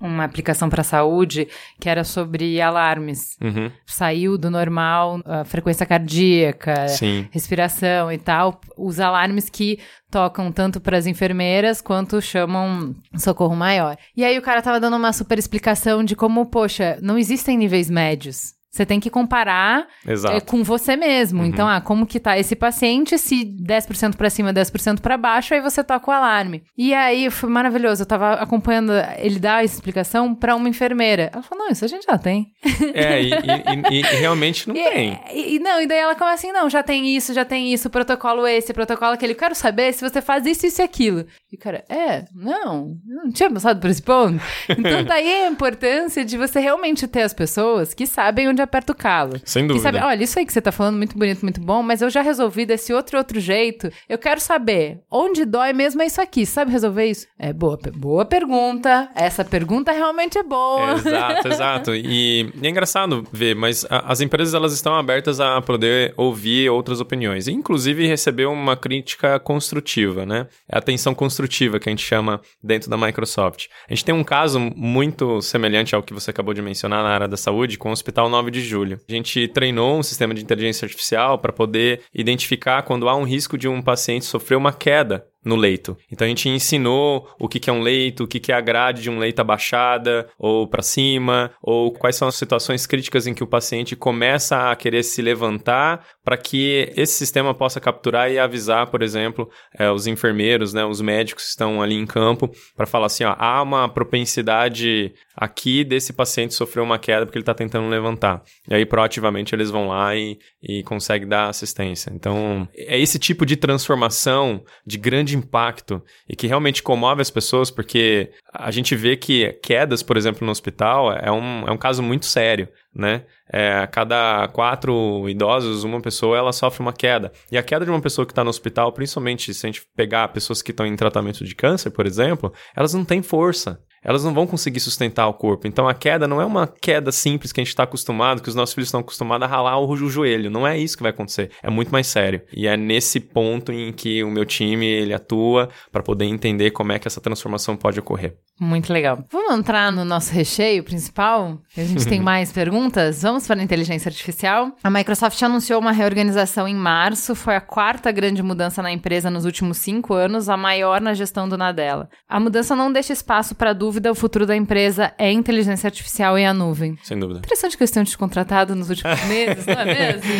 uma 0.00 0.22
aplicação 0.22 0.68
para 0.68 0.84
saúde 0.84 1.48
que 1.80 1.88
era 1.88 2.04
sobre 2.04 2.60
alarmes. 2.60 3.36
Uhum. 3.42 3.70
Saiu 3.84 4.38
do 4.38 4.50
normal, 4.50 5.20
a 5.24 5.44
frequência 5.44 5.84
cardíaca, 5.84 6.86
Sim. 6.88 7.26
respiração 7.32 8.12
e 8.12 8.18
tal. 8.18 8.60
Os 8.76 9.00
alarmes 9.00 9.50
que 9.50 9.80
tocam 10.10 10.52
tanto 10.52 10.80
para 10.80 10.96
as 10.96 11.06
enfermeiras 11.06 11.80
quanto 11.80 12.22
chamam 12.22 12.94
socorro 13.16 13.56
maior. 13.56 13.96
E 14.16 14.24
aí 14.24 14.38
o 14.38 14.42
cara 14.42 14.62
tava 14.62 14.80
dando 14.80 14.96
uma 14.96 15.12
super 15.12 15.38
explicação 15.38 16.04
de 16.04 16.14
como, 16.14 16.46
poxa, 16.46 16.98
não 17.02 17.18
existem 17.18 17.58
níveis 17.58 17.90
médios. 17.90 18.55
Você 18.76 18.84
tem 18.84 19.00
que 19.00 19.08
comparar 19.08 19.86
é, 20.06 20.40
com 20.40 20.62
você 20.62 20.96
mesmo. 20.96 21.40
Uhum. 21.40 21.46
Então, 21.46 21.66
ah, 21.66 21.80
como 21.80 22.06
que 22.06 22.20
tá 22.20 22.38
esse 22.38 22.54
paciente? 22.54 23.16
Se 23.16 23.42
10% 23.42 24.16
para 24.16 24.28
cima, 24.28 24.52
10% 24.52 25.00
para 25.00 25.16
baixo, 25.16 25.54
aí 25.54 25.62
você 25.62 25.82
toca 25.82 26.10
o 26.10 26.14
alarme. 26.14 26.62
E 26.76 26.92
aí 26.92 27.30
foi 27.30 27.48
maravilhoso. 27.48 28.02
Eu 28.02 28.06
tava 28.06 28.34
acompanhando 28.34 28.92
ele 29.16 29.38
dar 29.38 29.56
a 29.56 29.64
explicação 29.64 30.34
para 30.34 30.54
uma 30.54 30.68
enfermeira. 30.68 31.30
Ela 31.32 31.42
falou: 31.42 31.64
"Não, 31.64 31.72
isso 31.72 31.86
a 31.86 31.88
gente 31.88 32.04
já 32.04 32.18
tem". 32.18 32.52
É, 32.92 33.22
e, 33.22 33.30
e, 33.30 33.90
e, 33.90 34.00
e 34.00 34.02
realmente 34.02 34.68
não 34.68 34.76
e, 34.76 34.84
tem. 34.84 35.20
E, 35.32 35.58
não, 35.58 35.80
e 35.80 35.86
daí 35.86 35.98
ela 35.98 36.14
começa 36.14 36.46
assim: 36.46 36.52
"Não, 36.52 36.68
já 36.68 36.82
tem 36.82 37.16
isso, 37.16 37.32
já 37.32 37.46
tem 37.46 37.72
isso, 37.72 37.88
protocolo 37.88 38.46
esse, 38.46 38.74
protocolo 38.74 39.12
aquele. 39.12 39.32
Eu 39.32 39.38
quero 39.38 39.54
saber 39.54 39.94
se 39.94 40.06
você 40.06 40.20
faz 40.20 40.44
isso, 40.44 40.66
isso 40.66 40.82
e 40.82 40.84
aquilo". 40.84 41.24
E 41.50 41.56
o 41.56 41.58
cara: 41.58 41.82
"É, 41.88 42.24
não, 42.34 42.94
não 43.06 43.30
tinha 43.30 43.50
passado 43.50 43.80
por 43.80 43.88
esse 43.88 44.02
ponto". 44.02 44.38
Então 44.68 45.02
daí 45.04 45.44
a 45.44 45.48
importância 45.48 46.24
de 46.26 46.36
você 46.36 46.60
realmente 46.60 47.08
ter 47.08 47.22
as 47.22 47.32
pessoas 47.32 47.94
que 47.94 48.06
sabem 48.06 48.48
onde 48.48 48.65
aperta 48.66 48.92
o 48.92 48.94
calo. 48.96 49.40
Sem 49.44 49.66
dúvida. 49.66 49.82
sabe, 49.82 49.98
olha, 49.98 50.22
isso 50.22 50.38
aí 50.38 50.44
que 50.46 50.52
você 50.52 50.60
tá 50.60 50.70
falando, 50.70 50.96
muito 50.96 51.16
bonito, 51.16 51.42
muito 51.42 51.60
bom, 51.60 51.82
mas 51.82 52.02
eu 52.02 52.10
já 52.10 52.20
resolvi 52.22 52.66
desse 52.66 52.92
outro 52.92 53.16
e 53.16 53.18
outro 53.18 53.40
jeito. 53.40 53.90
Eu 54.08 54.18
quero 54.18 54.40
saber, 54.40 55.00
onde 55.10 55.44
dói 55.44 55.72
mesmo 55.72 56.02
é 56.02 56.06
isso 56.06 56.20
aqui. 56.20 56.44
Sabe 56.44 56.70
resolver 56.70 57.06
isso? 57.06 57.26
É 57.38 57.52
boa, 57.52 57.78
boa 57.94 58.24
pergunta. 58.24 59.08
Essa 59.14 59.44
pergunta 59.44 59.92
realmente 59.92 60.38
é 60.38 60.42
boa. 60.42 60.92
Exato, 61.06 61.48
exato. 61.48 61.94
E, 61.94 62.50
e 62.60 62.66
é 62.66 62.68
engraçado 62.68 63.26
ver, 63.32 63.54
mas 63.54 63.84
a- 63.88 64.04
as 64.12 64.20
empresas 64.20 64.54
elas 64.54 64.72
estão 64.72 64.94
abertas 64.94 65.40
a 65.40 65.60
poder 65.62 66.12
ouvir 66.16 66.68
outras 66.70 67.00
opiniões, 67.00 67.46
e, 67.46 67.52
inclusive 67.52 68.06
receber 68.06 68.46
uma 68.46 68.76
crítica 68.76 69.38
construtiva, 69.38 70.26
né? 70.26 70.46
É 70.70 70.76
a 70.76 70.78
atenção 70.78 71.14
construtiva 71.14 71.78
que 71.78 71.88
a 71.88 71.92
gente 71.92 72.04
chama 72.04 72.40
dentro 72.62 72.90
da 72.90 72.96
Microsoft. 72.96 73.66
A 73.88 73.94
gente 73.94 74.04
tem 74.04 74.14
um 74.14 74.24
caso 74.24 74.58
muito 74.60 75.40
semelhante 75.40 75.94
ao 75.94 76.02
que 76.02 76.12
você 76.14 76.30
acabou 76.30 76.52
de 76.54 76.62
mencionar 76.62 77.02
na 77.02 77.10
área 77.10 77.28
da 77.28 77.36
saúde 77.36 77.78
com 77.78 77.88
o 77.88 77.92
Hospital 77.92 78.28
9 78.28 78.45
de 78.50 78.60
Julho. 78.60 79.00
A 79.08 79.12
gente 79.12 79.48
treinou 79.48 79.98
um 79.98 80.02
sistema 80.02 80.34
de 80.34 80.42
inteligência 80.42 80.84
artificial 80.84 81.38
para 81.38 81.52
poder 81.52 82.02
identificar 82.14 82.82
quando 82.82 83.08
há 83.08 83.16
um 83.16 83.24
risco 83.24 83.56
de 83.56 83.68
um 83.68 83.82
paciente 83.82 84.24
sofrer 84.24 84.56
uma 84.56 84.72
queda 84.72 85.26
no 85.46 85.54
leito. 85.54 85.96
Então 86.10 86.24
a 86.24 86.28
gente 86.28 86.48
ensinou 86.48 87.28
o 87.38 87.48
que 87.48 87.70
é 87.70 87.72
um 87.72 87.80
leito, 87.80 88.24
o 88.24 88.26
que 88.26 88.40
que 88.40 88.50
é 88.50 88.54
a 88.56 88.60
grade 88.60 89.02
de 89.02 89.08
um 89.08 89.18
leito 89.18 89.38
abaixada 89.38 90.28
ou 90.36 90.66
para 90.66 90.82
cima, 90.82 91.52
ou 91.62 91.92
quais 91.92 92.16
são 92.16 92.26
as 92.26 92.34
situações 92.34 92.84
críticas 92.84 93.28
em 93.28 93.32
que 93.32 93.44
o 93.44 93.46
paciente 93.46 93.94
começa 93.94 94.70
a 94.70 94.74
querer 94.74 95.04
se 95.04 95.22
levantar 95.22 96.04
para 96.24 96.36
que 96.36 96.92
esse 96.96 97.12
sistema 97.12 97.54
possa 97.54 97.80
capturar 97.80 98.28
e 98.28 98.40
avisar, 98.40 98.88
por 98.88 99.02
exemplo, 99.02 99.48
eh, 99.78 99.88
os 99.88 100.08
enfermeiros, 100.08 100.74
né, 100.74 100.84
os 100.84 101.00
médicos 101.00 101.44
que 101.44 101.50
estão 101.50 101.80
ali 101.80 101.94
em 101.94 102.06
campo 102.06 102.50
para 102.76 102.84
falar 102.84 103.06
assim, 103.06 103.22
ó, 103.22 103.36
há 103.38 103.62
uma 103.62 103.88
propensidade 103.88 105.14
aqui 105.36 105.84
desse 105.84 106.12
paciente 106.12 106.54
sofrer 106.54 106.80
uma 106.80 106.98
queda 106.98 107.24
porque 107.24 107.38
ele 107.38 107.42
está 107.42 107.54
tentando 107.54 107.88
levantar. 107.88 108.42
E 108.68 108.74
aí 108.74 108.84
proativamente 108.84 109.54
eles 109.54 109.70
vão 109.70 109.88
lá 109.88 110.16
e, 110.16 110.38
e 110.60 110.82
conseguem 110.82 111.28
dar 111.28 111.48
assistência. 111.48 112.10
Então 112.12 112.68
é 112.74 112.98
esse 112.98 113.18
tipo 113.18 113.46
de 113.46 113.54
transformação 113.54 114.64
de 114.84 114.98
grande 114.98 115.35
impacto 115.36 116.02
e 116.28 116.34
que 116.34 116.46
realmente 116.46 116.82
comove 116.82 117.22
as 117.22 117.30
pessoas, 117.30 117.70
porque 117.70 118.30
a 118.52 118.70
gente 118.70 118.94
vê 118.96 119.16
que 119.16 119.52
quedas, 119.62 120.02
por 120.02 120.16
exemplo, 120.16 120.44
no 120.44 120.50
hospital 120.50 121.12
é 121.12 121.30
um, 121.30 121.68
é 121.68 121.70
um 121.70 121.76
caso 121.76 122.02
muito 122.02 122.26
sério, 122.26 122.68
né? 122.94 123.24
É, 123.52 123.74
a 123.74 123.86
cada 123.86 124.48
quatro 124.48 125.28
idosos, 125.28 125.84
uma 125.84 126.00
pessoa 126.00 126.36
ela 126.36 126.52
sofre 126.52 126.80
uma 126.80 126.92
queda. 126.92 127.32
E 127.50 127.56
a 127.56 127.62
queda 127.62 127.84
de 127.84 127.90
uma 127.90 128.00
pessoa 128.00 128.26
que 128.26 128.32
está 128.32 128.42
no 128.42 128.50
hospital, 128.50 128.92
principalmente 128.92 129.54
se 129.54 129.66
a 129.66 129.68
gente 129.68 129.86
pegar 129.94 130.28
pessoas 130.28 130.62
que 130.62 130.72
estão 130.72 130.86
em 130.86 130.96
tratamento 130.96 131.44
de 131.44 131.54
câncer, 131.54 131.90
por 131.90 132.06
exemplo, 132.06 132.52
elas 132.74 132.92
não 132.92 133.04
têm 133.04 133.22
força 133.22 133.80
elas 134.02 134.24
não 134.24 134.32
vão 134.32 134.46
conseguir 134.46 134.80
sustentar 134.80 135.26
o 135.26 135.34
corpo. 135.34 135.66
Então 135.66 135.88
a 135.88 135.94
queda 135.94 136.28
não 136.28 136.40
é 136.40 136.44
uma 136.44 136.66
queda 136.66 137.10
simples 137.10 137.52
que 137.52 137.60
a 137.60 137.64
gente 137.64 137.70
está 137.70 137.82
acostumado, 137.82 138.42
que 138.42 138.48
os 138.48 138.54
nossos 138.54 138.74
filhos 138.74 138.88
estão 138.88 139.00
acostumados 139.00 139.46
a 139.46 139.50
ralar 139.50 139.78
o, 139.78 139.96
joelho. 140.08 140.50
Não 140.50 140.66
é 140.66 140.78
isso 140.78 140.96
que 140.96 141.02
vai 141.02 141.10
acontecer. 141.10 141.50
É 141.62 141.70
muito 141.70 141.90
mais 141.90 142.06
sério. 142.06 142.42
E 142.52 142.66
é 142.66 142.76
nesse 142.76 143.18
ponto 143.18 143.72
em 143.72 143.92
que 143.92 144.22
o 144.22 144.30
meu 144.30 144.44
time 144.44 144.86
ele 144.86 145.12
atua 145.12 145.68
para 145.90 146.02
poder 146.02 146.26
entender 146.26 146.70
como 146.70 146.92
é 146.92 146.98
que 146.98 147.08
essa 147.08 147.20
transformação 147.20 147.76
pode 147.76 147.98
ocorrer. 147.98 148.36
Muito 148.58 148.90
legal. 148.90 149.22
Vamos 149.30 149.58
entrar 149.58 149.92
no 149.92 150.04
nosso 150.04 150.32
recheio 150.32 150.82
principal? 150.82 151.58
A 151.76 151.82
gente 151.82 152.06
tem 152.06 152.20
mais 152.22 152.50
perguntas? 152.50 153.22
Vamos 153.22 153.46
para 153.46 153.60
a 153.60 153.62
inteligência 153.62 154.08
artificial. 154.08 154.72
A 154.82 154.88
Microsoft 154.88 155.40
anunciou 155.42 155.78
uma 155.78 155.92
reorganização 155.92 156.66
em 156.66 156.74
março. 156.74 157.34
Foi 157.34 157.54
a 157.54 157.60
quarta 157.60 158.10
grande 158.10 158.42
mudança 158.42 158.82
na 158.82 158.90
empresa 158.90 159.30
nos 159.30 159.44
últimos 159.44 159.76
cinco 159.78 160.14
anos, 160.14 160.48
a 160.48 160.56
maior 160.56 161.02
na 161.02 161.12
gestão 161.12 161.46
do 161.46 161.58
Nadella. 161.58 162.08
A 162.26 162.40
mudança 162.40 162.74
não 162.74 162.90
deixa 162.90 163.12
espaço 163.12 163.54
para 163.54 163.74
dúvida. 163.96 164.12
O 164.12 164.14
futuro 164.14 164.46
da 164.46 164.56
empresa 164.56 165.12
é 165.18 165.30
inteligência 165.30 165.86
artificial 165.86 166.38
e 166.38 166.44
a 166.44 166.52
nuvem. 166.52 166.96
Sem 167.02 167.18
dúvida. 167.18 167.40
Interessante 167.40 167.76
que 167.76 167.82
eles 167.82 167.90
tenham 167.90 168.04
te 168.04 168.16
contratado 168.16 168.74
nos 168.74 168.90
últimos 168.90 169.22
meses, 169.24 169.66
não 169.66 169.74
é 169.74 169.84
mesmo? 169.84 170.32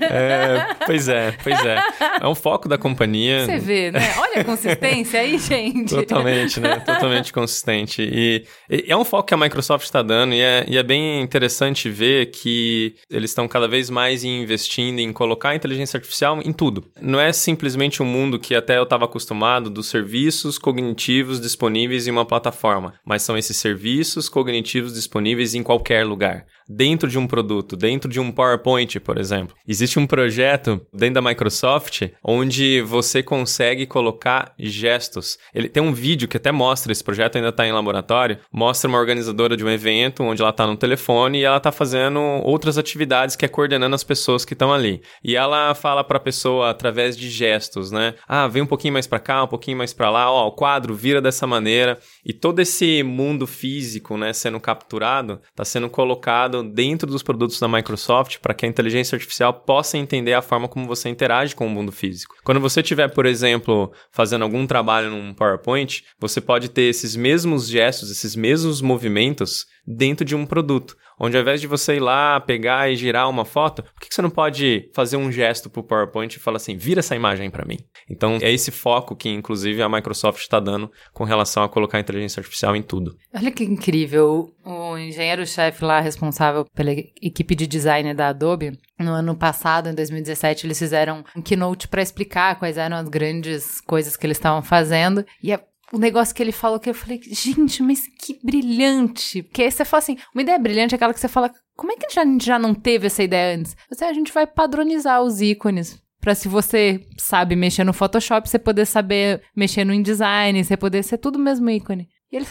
É, 0.00 0.66
pois 0.86 1.08
é, 1.08 1.34
pois 1.42 1.64
é. 1.64 1.78
É 2.20 2.26
um 2.26 2.34
foco 2.34 2.68
da 2.68 2.78
companhia. 2.78 3.44
Você 3.44 3.58
vê, 3.58 3.90
né? 3.90 4.14
Olha 4.18 4.40
a 4.40 4.44
consistência 4.44 5.20
aí, 5.20 5.38
gente. 5.38 5.94
Totalmente, 5.94 6.60
né? 6.60 6.76
Totalmente 6.80 7.32
consistente. 7.32 8.02
E, 8.02 8.44
e 8.68 8.90
é 8.90 8.96
um 8.96 9.04
foco 9.04 9.28
que 9.28 9.34
a 9.34 9.36
Microsoft 9.36 9.84
está 9.84 10.02
dando, 10.02 10.34
e 10.34 10.40
é, 10.40 10.64
e 10.68 10.76
é 10.76 10.82
bem 10.82 11.20
interessante 11.20 11.88
ver 11.88 12.26
que 12.26 12.94
eles 13.10 13.30
estão 13.30 13.46
cada 13.46 13.68
vez 13.68 13.90
mais 13.90 14.24
investindo 14.24 14.98
em 14.98 15.12
colocar 15.12 15.50
a 15.50 15.54
inteligência 15.54 15.96
artificial 15.96 16.40
em 16.44 16.52
tudo. 16.52 16.84
Não 17.00 17.20
é 17.20 17.32
simplesmente 17.32 18.02
um 18.02 18.06
mundo 18.06 18.38
que 18.38 18.54
até 18.54 18.78
eu 18.78 18.84
estava 18.84 19.04
acostumado 19.04 19.68
dos 19.68 19.86
serviços 19.86 20.58
cognitivos 20.58 21.40
disponíveis 21.40 22.06
em 22.06 22.10
uma 22.10 22.24
plataforma, 22.24 22.91
mas 23.04 23.22
são 23.22 23.36
esses 23.36 23.56
serviços 23.56 24.28
cognitivos 24.28 24.94
disponíveis 24.94 25.54
em 25.54 25.62
qualquer 25.62 26.04
lugar. 26.04 26.46
Dentro 26.68 27.08
de 27.08 27.18
um 27.18 27.26
produto, 27.26 27.76
dentro 27.76 28.10
de 28.10 28.20
um 28.20 28.30
PowerPoint, 28.30 28.98
por 29.00 29.18
exemplo. 29.18 29.54
Existe 29.66 29.98
um 29.98 30.06
projeto 30.06 30.80
dentro 30.92 31.14
da 31.14 31.28
Microsoft 31.28 32.02
onde 32.24 32.80
você 32.82 33.22
consegue 33.22 33.86
colocar 33.86 34.54
gestos. 34.58 35.38
Ele 35.54 35.68
tem 35.68 35.82
um 35.82 35.92
vídeo 35.92 36.28
que 36.28 36.36
até 36.36 36.52
mostra, 36.52 36.92
esse 36.92 37.02
projeto 37.04 37.36
ainda 37.36 37.48
está 37.48 37.66
em 37.66 37.72
laboratório, 37.72 38.38
mostra 38.52 38.88
uma 38.88 38.98
organizadora 38.98 39.56
de 39.56 39.64
um 39.64 39.70
evento 39.70 40.22
onde 40.22 40.40
ela 40.40 40.50
está 40.50 40.66
no 40.66 40.76
telefone 40.76 41.40
e 41.40 41.44
ela 41.44 41.56
está 41.56 41.72
fazendo 41.72 42.20
outras 42.44 42.78
atividades 42.78 43.36
que 43.36 43.44
é 43.44 43.48
coordenando 43.48 43.94
as 43.94 44.04
pessoas 44.04 44.44
que 44.44 44.54
estão 44.54 44.72
ali. 44.72 45.02
E 45.22 45.36
ela 45.36 45.74
fala 45.74 46.04
para 46.04 46.16
a 46.16 46.20
pessoa 46.20 46.70
através 46.70 47.16
de 47.16 47.28
gestos, 47.28 47.90
né? 47.90 48.14
Ah, 48.26 48.48
vem 48.48 48.62
um 48.62 48.66
pouquinho 48.66 48.94
mais 48.94 49.06
para 49.06 49.18
cá, 49.18 49.44
um 49.44 49.48
pouquinho 49.48 49.76
mais 49.76 49.92
para 49.92 50.10
lá, 50.10 50.30
ó, 50.30 50.46
o 50.46 50.52
quadro 50.52 50.94
vira 50.94 51.20
dessa 51.20 51.46
maneira. 51.46 51.98
E 52.24 52.32
todo 52.32 52.60
esse 52.60 52.81
mundo 53.02 53.46
físico, 53.46 54.16
né, 54.16 54.32
sendo 54.32 54.58
capturado, 54.58 55.40
está 55.50 55.64
sendo 55.64 55.88
colocado 55.90 56.62
dentro 56.62 57.10
dos 57.10 57.22
produtos 57.22 57.60
da 57.60 57.68
Microsoft 57.68 58.38
para 58.38 58.54
que 58.54 58.64
a 58.64 58.68
inteligência 58.68 59.16
artificial 59.16 59.52
possa 59.52 59.98
entender 59.98 60.32
a 60.32 60.42
forma 60.42 60.68
como 60.68 60.86
você 60.86 61.08
interage 61.08 61.54
com 61.54 61.66
o 61.66 61.70
mundo 61.70 61.92
físico. 61.92 62.34
Quando 62.44 62.60
você 62.60 62.80
estiver, 62.80 63.08
por 63.08 63.26
exemplo, 63.26 63.92
fazendo 64.10 64.42
algum 64.42 64.66
trabalho 64.66 65.10
num 65.10 65.34
PowerPoint, 65.34 66.04
você 66.18 66.40
pode 66.40 66.68
ter 66.68 66.82
esses 66.82 67.14
mesmos 67.14 67.68
gestos, 67.68 68.10
esses 68.10 68.34
mesmos 68.34 68.80
movimentos 68.80 69.66
dentro 69.86 70.24
de 70.24 70.34
um 70.34 70.46
produto. 70.46 70.96
Onde 71.18 71.36
ao 71.36 71.42
invés 71.42 71.60
de 71.60 71.66
você 71.66 71.96
ir 71.96 72.00
lá, 72.00 72.40
pegar 72.40 72.90
e 72.90 72.96
girar 72.96 73.28
uma 73.28 73.44
foto, 73.44 73.82
por 73.82 74.00
que 74.00 74.12
você 74.12 74.22
não 74.22 74.30
pode 74.30 74.90
fazer 74.94 75.16
um 75.16 75.30
gesto 75.30 75.70
pro 75.70 75.82
PowerPoint 75.82 76.36
e 76.36 76.40
falar 76.40 76.56
assim, 76.56 76.76
vira 76.76 77.00
essa 77.00 77.14
imagem 77.16 77.50
para 77.50 77.64
mim? 77.64 77.78
Então, 78.10 78.38
é 78.40 78.50
esse 78.50 78.70
foco 78.70 79.14
que, 79.14 79.28
inclusive, 79.28 79.82
a 79.82 79.88
Microsoft 79.88 80.40
está 80.40 80.58
dando 80.58 80.90
com 81.12 81.24
relação 81.24 81.62
a 81.62 81.68
colocar 81.68 81.98
a 81.98 82.00
inteligência 82.00 82.40
artificial 82.40 82.74
em 82.74 82.82
tudo. 82.82 83.16
Olha 83.34 83.50
que 83.50 83.64
incrível. 83.64 84.52
O 84.64 84.96
engenheiro-chefe 84.96 85.84
lá 85.84 86.00
responsável 86.00 86.64
pela 86.74 86.92
equipe 86.92 87.54
de 87.54 87.66
design 87.66 88.12
da 88.14 88.28
Adobe, 88.28 88.78
no 88.98 89.12
ano 89.12 89.34
passado, 89.34 89.88
em 89.88 89.94
2017, 89.94 90.66
eles 90.66 90.78
fizeram 90.78 91.24
um 91.36 91.42
keynote 91.42 91.88
para 91.88 92.02
explicar 92.02 92.58
quais 92.58 92.78
eram 92.78 92.96
as 92.96 93.08
grandes 93.08 93.80
coisas 93.80 94.16
que 94.16 94.26
eles 94.26 94.36
estavam 94.36 94.62
fazendo. 94.62 95.24
E 95.42 95.52
a 95.52 95.60
o 95.92 95.98
negócio 95.98 96.34
que 96.34 96.42
ele 96.42 96.52
falou 96.52 96.80
que 96.80 96.88
eu 96.88 96.94
falei, 96.94 97.20
gente, 97.22 97.82
mas 97.82 98.06
que 98.06 98.38
brilhante. 98.42 99.42
Porque 99.42 99.62
aí 99.62 99.70
você 99.70 99.84
fala 99.84 100.02
assim, 100.02 100.16
uma 100.34 100.42
ideia 100.42 100.58
brilhante 100.58 100.94
é 100.94 100.96
aquela 100.96 101.12
que 101.12 101.20
você 101.20 101.28
fala, 101.28 101.52
como 101.76 101.92
é 101.92 101.96
que 101.96 102.06
a 102.06 102.24
gente 102.24 102.44
já 102.44 102.58
não 102.58 102.74
teve 102.74 103.06
essa 103.06 103.22
ideia 103.22 103.56
antes? 103.56 103.76
Você, 103.90 104.04
a 104.04 104.12
gente 104.12 104.32
vai 104.32 104.46
padronizar 104.46 105.22
os 105.22 105.42
ícones. 105.42 106.00
Pra 106.20 106.34
se 106.34 106.48
você 106.48 107.00
sabe 107.18 107.56
mexer 107.56 107.82
no 107.82 107.92
Photoshop, 107.92 108.48
você 108.48 108.58
poder 108.58 108.86
saber 108.86 109.42
mexer 109.56 109.84
no 109.84 109.92
InDesign, 109.92 110.62
você 110.62 110.76
poder 110.76 111.02
ser 111.02 111.18
tudo 111.18 111.36
o 111.36 111.40
mesmo 111.40 111.68
ícone. 111.68 112.08
E 112.32 112.36
ele 112.36 112.46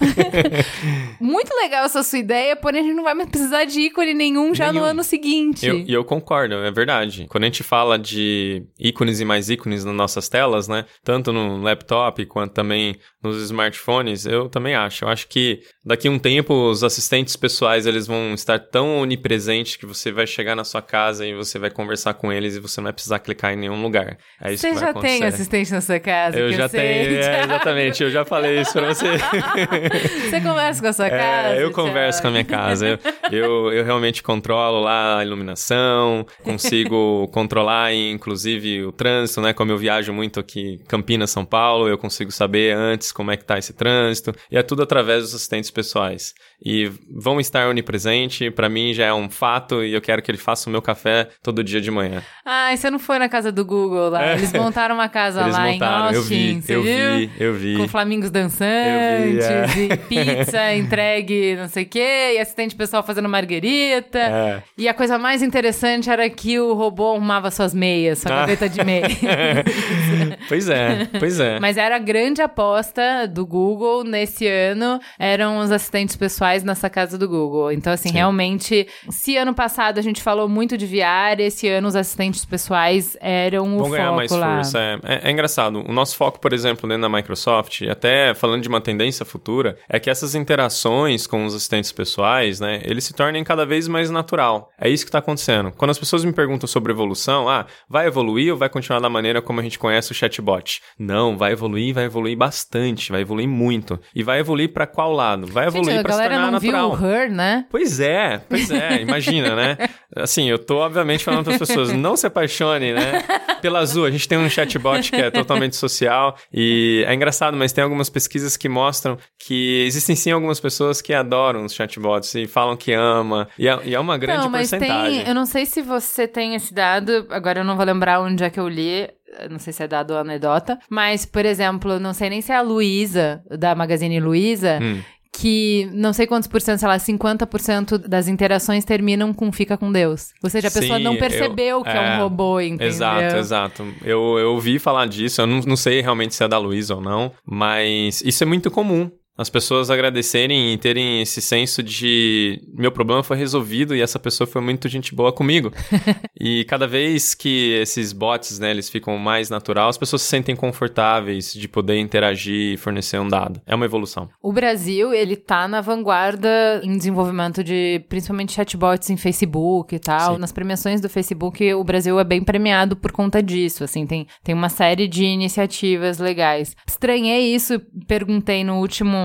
Muito 1.20 1.52
legal 1.56 1.84
essa 1.84 2.02
sua 2.02 2.18
ideia, 2.18 2.54
porém 2.54 2.80
a 2.80 2.84
gente 2.84 2.94
não 2.94 3.02
vai 3.02 3.12
mais 3.12 3.28
precisar 3.28 3.64
de 3.64 3.80
ícone 3.80 4.14
nenhum 4.14 4.54
já 4.54 4.72
Nenhum. 4.72 4.84
no 4.84 4.90
ano 4.90 5.02
seguinte. 5.02 5.66
Eu- 5.66 5.80
E 5.80 5.92
eu, 5.92 6.04
concordo, 6.04 6.54
é 6.54 6.70
verdade. 6.70 7.26
Quando 7.28 7.42
a 7.44 7.46
gente 7.46 7.62
fala 7.64 7.98
de 7.98 8.62
ícones 8.78 9.18
e 9.20 9.24
mais 9.24 9.50
ícones 9.50 9.84
nas 9.84 9.94
nossas 9.94 10.28
telas, 10.28 10.68
né? 10.68 10.84
Tanto 11.02 11.32
no 11.32 11.60
laptop 11.60 12.24
quanto 12.26 12.52
também 12.52 12.96
nos 13.22 13.42
smartphones, 13.42 14.26
eu 14.26 14.48
também 14.48 14.74
acho. 14.76 15.04
Eu 15.04 15.08
acho 15.08 15.26
que 15.26 15.60
daqui 15.84 16.06
a 16.06 16.10
um 16.10 16.18
tempo 16.18 16.54
os 16.70 16.84
assistentes 16.84 17.34
pessoais 17.34 17.86
eles 17.86 18.06
vão 18.06 18.32
estar 18.32 18.58
tão 18.60 19.00
onipresentes 19.00 19.74
que 19.76 19.86
você 19.86 20.12
vai 20.12 20.26
chegar 20.26 20.54
na 20.54 20.62
sua 20.64 20.80
casa 20.82 21.26
e 21.26 21.34
você 21.34 21.58
vai 21.58 21.70
conversar 21.70 22.14
com 22.14 22.32
eles 22.32 22.54
e 22.54 22.60
você 22.60 22.80
não 22.80 22.84
vai 22.84 22.92
precisar 22.92 23.18
clicar 23.18 23.52
em 23.52 23.56
nenhum 23.56 23.82
lugar. 23.82 24.16
É 24.40 24.52
isso 24.52 24.62
Você 24.62 24.74
já 24.78 24.94
tem 24.94 25.24
assistente 25.24 25.72
na 25.72 25.80
sua 25.80 25.98
casa? 25.98 26.38
Eu 26.38 26.52
já 26.52 26.68
tenho, 26.68 27.18
é, 27.18 27.42
exatamente, 27.44 28.02
eu 28.04 28.10
já 28.10 28.24
falei 28.24 28.60
isso 28.60 28.72
pra 28.72 28.94
você. 28.94 28.99
Você 30.30 30.40
conversa 30.40 30.80
com 30.80 30.88
a 30.88 30.92
sua 30.92 31.06
É, 31.06 31.10
casa? 31.10 31.56
eu 31.56 31.70
converso 31.70 32.22
com 32.22 32.28
a 32.28 32.30
minha 32.30 32.44
casa. 32.44 32.86
Eu, 32.88 32.98
eu, 33.32 33.72
eu 33.72 33.84
realmente 33.84 34.22
controlo 34.22 34.80
lá 34.80 35.18
a 35.18 35.24
iluminação, 35.24 36.26
consigo 36.42 37.28
controlar, 37.32 37.92
inclusive, 37.94 38.84
o 38.84 38.92
trânsito, 38.92 39.40
né? 39.40 39.52
Como 39.52 39.70
eu 39.70 39.78
viajo 39.78 40.12
muito 40.12 40.38
aqui, 40.40 40.78
Campinas, 40.88 41.30
São 41.30 41.44
Paulo, 41.44 41.88
eu 41.88 41.98
consigo 41.98 42.30
saber 42.30 42.76
antes 42.76 43.12
como 43.12 43.30
é 43.30 43.36
que 43.36 43.44
tá 43.44 43.58
esse 43.58 43.72
trânsito. 43.72 44.34
E 44.50 44.56
é 44.56 44.62
tudo 44.62 44.82
através 44.82 45.22
dos 45.22 45.34
assistentes 45.34 45.70
pessoais. 45.70 46.34
E 46.62 46.90
vão 47.10 47.40
estar 47.40 47.68
onipresente, 47.68 48.50
pra 48.50 48.68
mim 48.68 48.92
já 48.92 49.06
é 49.06 49.14
um 49.14 49.30
fato, 49.30 49.82
e 49.82 49.94
eu 49.94 50.00
quero 50.00 50.20
que 50.20 50.30
ele 50.30 50.36
faça 50.38 50.68
o 50.68 50.72
meu 50.72 50.82
café 50.82 51.28
todo 51.42 51.64
dia 51.64 51.80
de 51.80 51.90
manhã. 51.90 52.22
Ai, 52.44 52.76
você 52.76 52.90
não 52.90 52.98
foi 52.98 53.18
na 53.18 53.28
casa 53.30 53.50
do 53.50 53.64
Google 53.64 54.10
lá? 54.10 54.26
É. 54.26 54.34
Eles 54.34 54.52
montaram 54.52 54.94
uma 54.94 55.08
casa 55.08 55.40
Eles 55.42 55.54
lá 55.54 55.66
montaram, 55.66 56.10
em 56.10 56.12
eu 56.14 56.18
Austin, 56.20 56.60
vi, 56.60 56.62
você 56.62 56.74
eu 56.74 56.82
viu? 56.82 57.16
vi, 57.16 57.30
eu 57.38 57.54
vi. 57.54 57.76
Com 57.78 57.88
flamingos 57.88 58.30
dançando. 58.30 58.68
restaurantes, 58.70 59.74
vi, 59.74 59.88
é. 59.90 59.94
e 59.94 59.96
pizza 59.96 60.74
entregue 60.76 61.56
não 61.56 61.68
sei 61.68 61.84
o 61.84 61.86
quê, 61.86 62.32
e 62.34 62.38
assistente 62.38 62.74
pessoal 62.74 63.02
fazendo 63.02 63.28
marguerita. 63.28 64.18
É. 64.18 64.62
E 64.76 64.86
a 64.88 64.92
coisa 64.94 65.18
mais 65.18 65.42
interessante 65.42 66.10
era 66.10 66.28
que 66.28 66.58
o 66.60 66.74
robô 66.74 67.12
arrumava 67.12 67.50
suas 67.50 67.72
meias, 67.72 68.18
sua 68.18 68.30
Ah. 68.32 68.40
gaveta 68.40 68.68
de 68.68 68.84
meias. 68.84 69.12
pois 70.48 70.68
é, 70.68 71.06
pois 71.18 71.38
é. 71.40 71.58
Mas 71.60 71.76
era 71.76 71.96
a 71.96 71.98
grande 71.98 72.40
aposta 72.42 73.26
do 73.28 73.46
Google 73.46 74.04
nesse 74.04 74.46
ano, 74.46 74.98
eram 75.18 75.58
os 75.58 75.70
assistentes 75.70 76.16
pessoais 76.16 76.62
nessa 76.62 76.88
casa 76.90 77.16
do 77.18 77.28
Google. 77.28 77.72
Então, 77.72 77.92
assim, 77.92 78.08
Sim. 78.08 78.14
realmente, 78.14 78.86
se 79.08 79.36
ano 79.36 79.54
passado 79.54 79.98
a 79.98 80.02
gente 80.02 80.22
falou 80.22 80.48
muito 80.48 80.76
de 80.76 80.86
VR, 80.86 81.40
esse 81.40 81.68
ano 81.68 81.88
os 81.88 81.96
assistentes 81.96 82.44
pessoais 82.44 83.16
eram 83.20 83.64
o 83.64 83.70
Vão 83.70 83.78
foco 83.80 83.90
ganhar 83.90 84.12
mais 84.12 84.30
lá. 84.30 84.54
força. 84.56 84.78
É, 84.78 84.98
é- 85.04 85.20
é 85.24 85.30
engraçado. 85.30 85.84
O 85.88 85.92
nosso 85.92 86.16
foco, 86.16 86.38
por 86.40 86.52
exemplo, 86.52 86.88
dentro 86.88 87.02
da 87.02 87.08
Microsoft, 87.08 87.82
até 87.82 88.34
falando 88.34 88.62
de 88.62 88.68
uma 88.68 88.80
tendência 88.80 89.24
futura, 89.24 89.76
é 89.88 89.98
que 89.98 90.08
essas 90.10 90.34
interações 90.34 91.26
com 91.26 91.44
os 91.44 91.54
assistentes 91.54 91.92
pessoais, 91.92 92.60
né, 92.60 92.80
eles 92.84 93.04
se 93.04 93.12
tornem 93.14 93.42
cada 93.44 93.64
vez 93.66 93.88
mais 93.88 94.10
natural. 94.10 94.70
É 94.78 94.88
isso 94.88 95.04
que 95.04 95.08
está 95.08 95.18
acontecendo. 95.18 95.72
Quando 95.76 95.90
as 95.90 95.98
pessoas 95.98 96.24
me 96.24 96.32
perguntam 96.32 96.66
sobre 96.68 96.92
evolução, 96.92 97.48
ah, 97.48 97.66
vai 97.88 98.06
evoluir 98.06 98.52
ou 98.52 98.58
vai 98.58 98.68
continuar 98.68 99.00
da 99.00 99.08
maneira 99.08 99.40
como 99.42 99.60
a 99.60 99.62
gente 99.62 99.78
conhece 99.78 100.12
o 100.12 100.14
chatbot? 100.30 100.80
Não, 100.98 101.36
vai 101.36 101.52
evoluir, 101.52 101.94
vai 101.94 102.04
evoluir 102.04 102.36
bastante, 102.36 103.10
vai 103.10 103.22
evoluir 103.22 103.48
muito. 103.48 103.98
E 104.14 104.22
vai 104.22 104.40
evoluir 104.40 104.72
para 104.72 104.86
qual 104.86 105.12
lado? 105.12 105.46
Vai 105.46 105.66
evoluir 105.66 106.02
para 106.02 106.12
se 106.12 106.22
tornar 106.22 106.40
não 106.40 106.50
natural. 106.52 106.96
viu 106.96 107.06
o 107.06 107.12
Her, 107.12 107.30
né? 107.30 107.66
Pois 107.70 108.00
é, 108.00 108.40
pois 108.48 108.70
é, 108.70 109.00
imagina, 109.02 109.54
né? 109.54 109.76
Assim, 110.16 110.48
eu 110.48 110.58
tô 110.58 110.78
obviamente 110.78 111.24
falando 111.24 111.44
para 111.44 111.54
as 111.54 111.58
pessoas, 111.58 111.92
não 111.92 112.16
se 112.16 112.26
apaixone, 112.26 112.92
né? 112.92 113.22
Pela 113.60 113.80
Azul, 113.80 114.06
a 114.06 114.10
gente 114.10 114.26
tem 114.26 114.38
um 114.38 114.48
chatbot 114.48 115.10
que 115.10 115.16
é 115.16 115.30
totalmente 115.30 115.76
social 115.76 116.36
e 116.52 117.04
é 117.06 117.14
engraçado, 117.14 117.56
mas 117.56 117.72
tem 117.72 117.84
algumas 117.84 118.08
pesquisas 118.08 118.56
que 118.56 118.68
mostram 118.68 119.18
que 119.38 119.84
existem 119.86 120.16
sim 120.16 120.30
algumas 120.30 120.60
pessoas 120.60 121.00
que 121.00 121.12
adoram 121.12 121.64
os 121.64 121.74
chatbots 121.74 122.34
e 122.34 122.46
falam 122.46 122.76
que 122.76 122.92
ama, 122.92 123.48
e 123.58 123.68
é, 123.68 123.78
e 123.84 123.94
é 123.94 124.00
uma 124.00 124.16
grande 124.16 124.44
não, 124.44 124.50
mas 124.50 124.70
porcentagem. 124.70 125.20
tem. 125.20 125.28
Eu 125.28 125.34
não 125.34 125.46
sei 125.46 125.66
se 125.66 125.82
você 125.82 126.26
tem 126.26 126.54
esse 126.54 126.72
dado, 126.72 127.26
agora 127.30 127.60
eu 127.60 127.64
não 127.64 127.76
vou 127.76 127.84
lembrar 127.84 128.20
onde 128.20 128.42
é 128.44 128.50
que 128.50 128.60
eu 128.60 128.68
li. 128.68 129.08
Não 129.50 129.58
sei 129.58 129.72
se 129.72 129.82
é 129.82 129.88
dado 129.88 130.10
ou 130.12 130.18
anedota, 130.18 130.78
mas, 130.88 131.24
por 131.24 131.44
exemplo, 131.46 131.98
não 132.00 132.12
sei 132.12 132.30
nem 132.30 132.40
se 132.40 132.50
é 132.52 132.56
a 132.56 132.62
Luísa, 132.62 133.42
da 133.58 133.74
Magazine 133.74 134.18
Luiza, 134.20 134.78
Hum. 134.82 135.00
que 135.32 135.88
não 135.92 136.12
sei 136.12 136.26
quantos 136.26 136.48
por 136.48 136.60
cento, 136.60 136.80
sei 136.80 136.88
lá, 136.88 136.98
50% 136.98 137.96
das 137.98 138.26
interações 138.28 138.84
terminam 138.84 139.32
com 139.32 139.50
fica 139.52 139.76
com 139.78 139.90
Deus. 139.92 140.32
Ou 140.42 140.50
seja, 140.50 140.66
a 140.68 140.70
pessoa 140.70 140.98
Sim, 140.98 141.04
não 141.04 141.16
percebeu 141.16 141.78
eu- 141.78 141.82
que 141.84 141.88
é 141.90 142.00
um 142.00 142.04
é, 142.04 142.18
robô, 142.18 142.60
entendeu? 142.60 142.88
Exato, 142.88 143.36
exato. 143.36 143.94
Eu, 144.02 144.38
eu 144.38 144.52
ouvi 144.54 144.78
falar 144.78 145.06
disso, 145.06 145.40
eu 145.40 145.46
não, 145.46 145.60
não 145.60 145.76
sei 145.76 146.00
realmente 146.00 146.34
se 146.34 146.42
é 146.42 146.48
da 146.48 146.58
Luísa 146.58 146.96
ou 146.96 147.00
não, 147.00 147.30
mas 147.44 148.20
isso 148.22 148.42
é 148.42 148.46
muito 148.46 148.70
comum. 148.70 149.10
As 149.36 149.48
pessoas 149.48 149.90
agradecerem 149.90 150.72
e 150.72 150.78
terem 150.78 151.22
esse 151.22 151.40
senso 151.40 151.82
de 151.82 152.60
meu 152.74 152.92
problema 152.92 153.22
foi 153.22 153.36
resolvido 153.36 153.96
e 153.96 154.02
essa 154.02 154.18
pessoa 154.18 154.46
foi 154.46 154.60
muito 154.60 154.88
gente 154.88 155.14
boa 155.14 155.32
comigo. 155.32 155.72
e 156.38 156.64
cada 156.64 156.86
vez 156.86 157.34
que 157.34 157.72
esses 157.80 158.12
bots, 158.12 158.58
né, 158.58 158.70
eles 158.70 158.90
ficam 158.90 159.16
mais 159.16 159.48
natural, 159.48 159.88
as 159.88 159.96
pessoas 159.96 160.22
se 160.22 160.28
sentem 160.28 160.54
confortáveis 160.54 161.54
de 161.54 161.68
poder 161.68 161.98
interagir 161.98 162.74
e 162.74 162.76
fornecer 162.76 163.18
um 163.18 163.28
dado. 163.28 163.60
É 163.66 163.74
uma 163.74 163.84
evolução. 163.86 164.28
O 164.42 164.52
Brasil, 164.52 165.14
ele 165.14 165.36
tá 165.36 165.66
na 165.66 165.80
vanguarda 165.80 166.80
em 166.84 166.96
desenvolvimento 166.96 167.64
de, 167.64 168.04
principalmente, 168.08 168.52
chatbots 168.52 169.08
em 169.10 169.16
Facebook 169.16 169.94
e 169.94 169.98
tal. 169.98 170.34
Sim. 170.34 170.40
Nas 170.40 170.52
premiações 170.52 171.00
do 171.00 171.08
Facebook, 171.08 171.72
o 171.74 171.84
Brasil 171.84 172.18
é 172.20 172.24
bem 172.24 172.42
premiado 172.42 172.96
por 172.96 173.12
conta 173.12 173.42
disso, 173.42 173.84
assim, 173.84 174.06
tem, 174.06 174.26
tem 174.44 174.54
uma 174.54 174.68
série 174.68 175.08
de 175.08 175.24
iniciativas 175.24 176.18
legais. 176.18 176.76
Estranhei 176.86 177.54
isso, 177.54 177.80
perguntei 178.06 178.64
no 178.64 178.78
último 178.80 179.19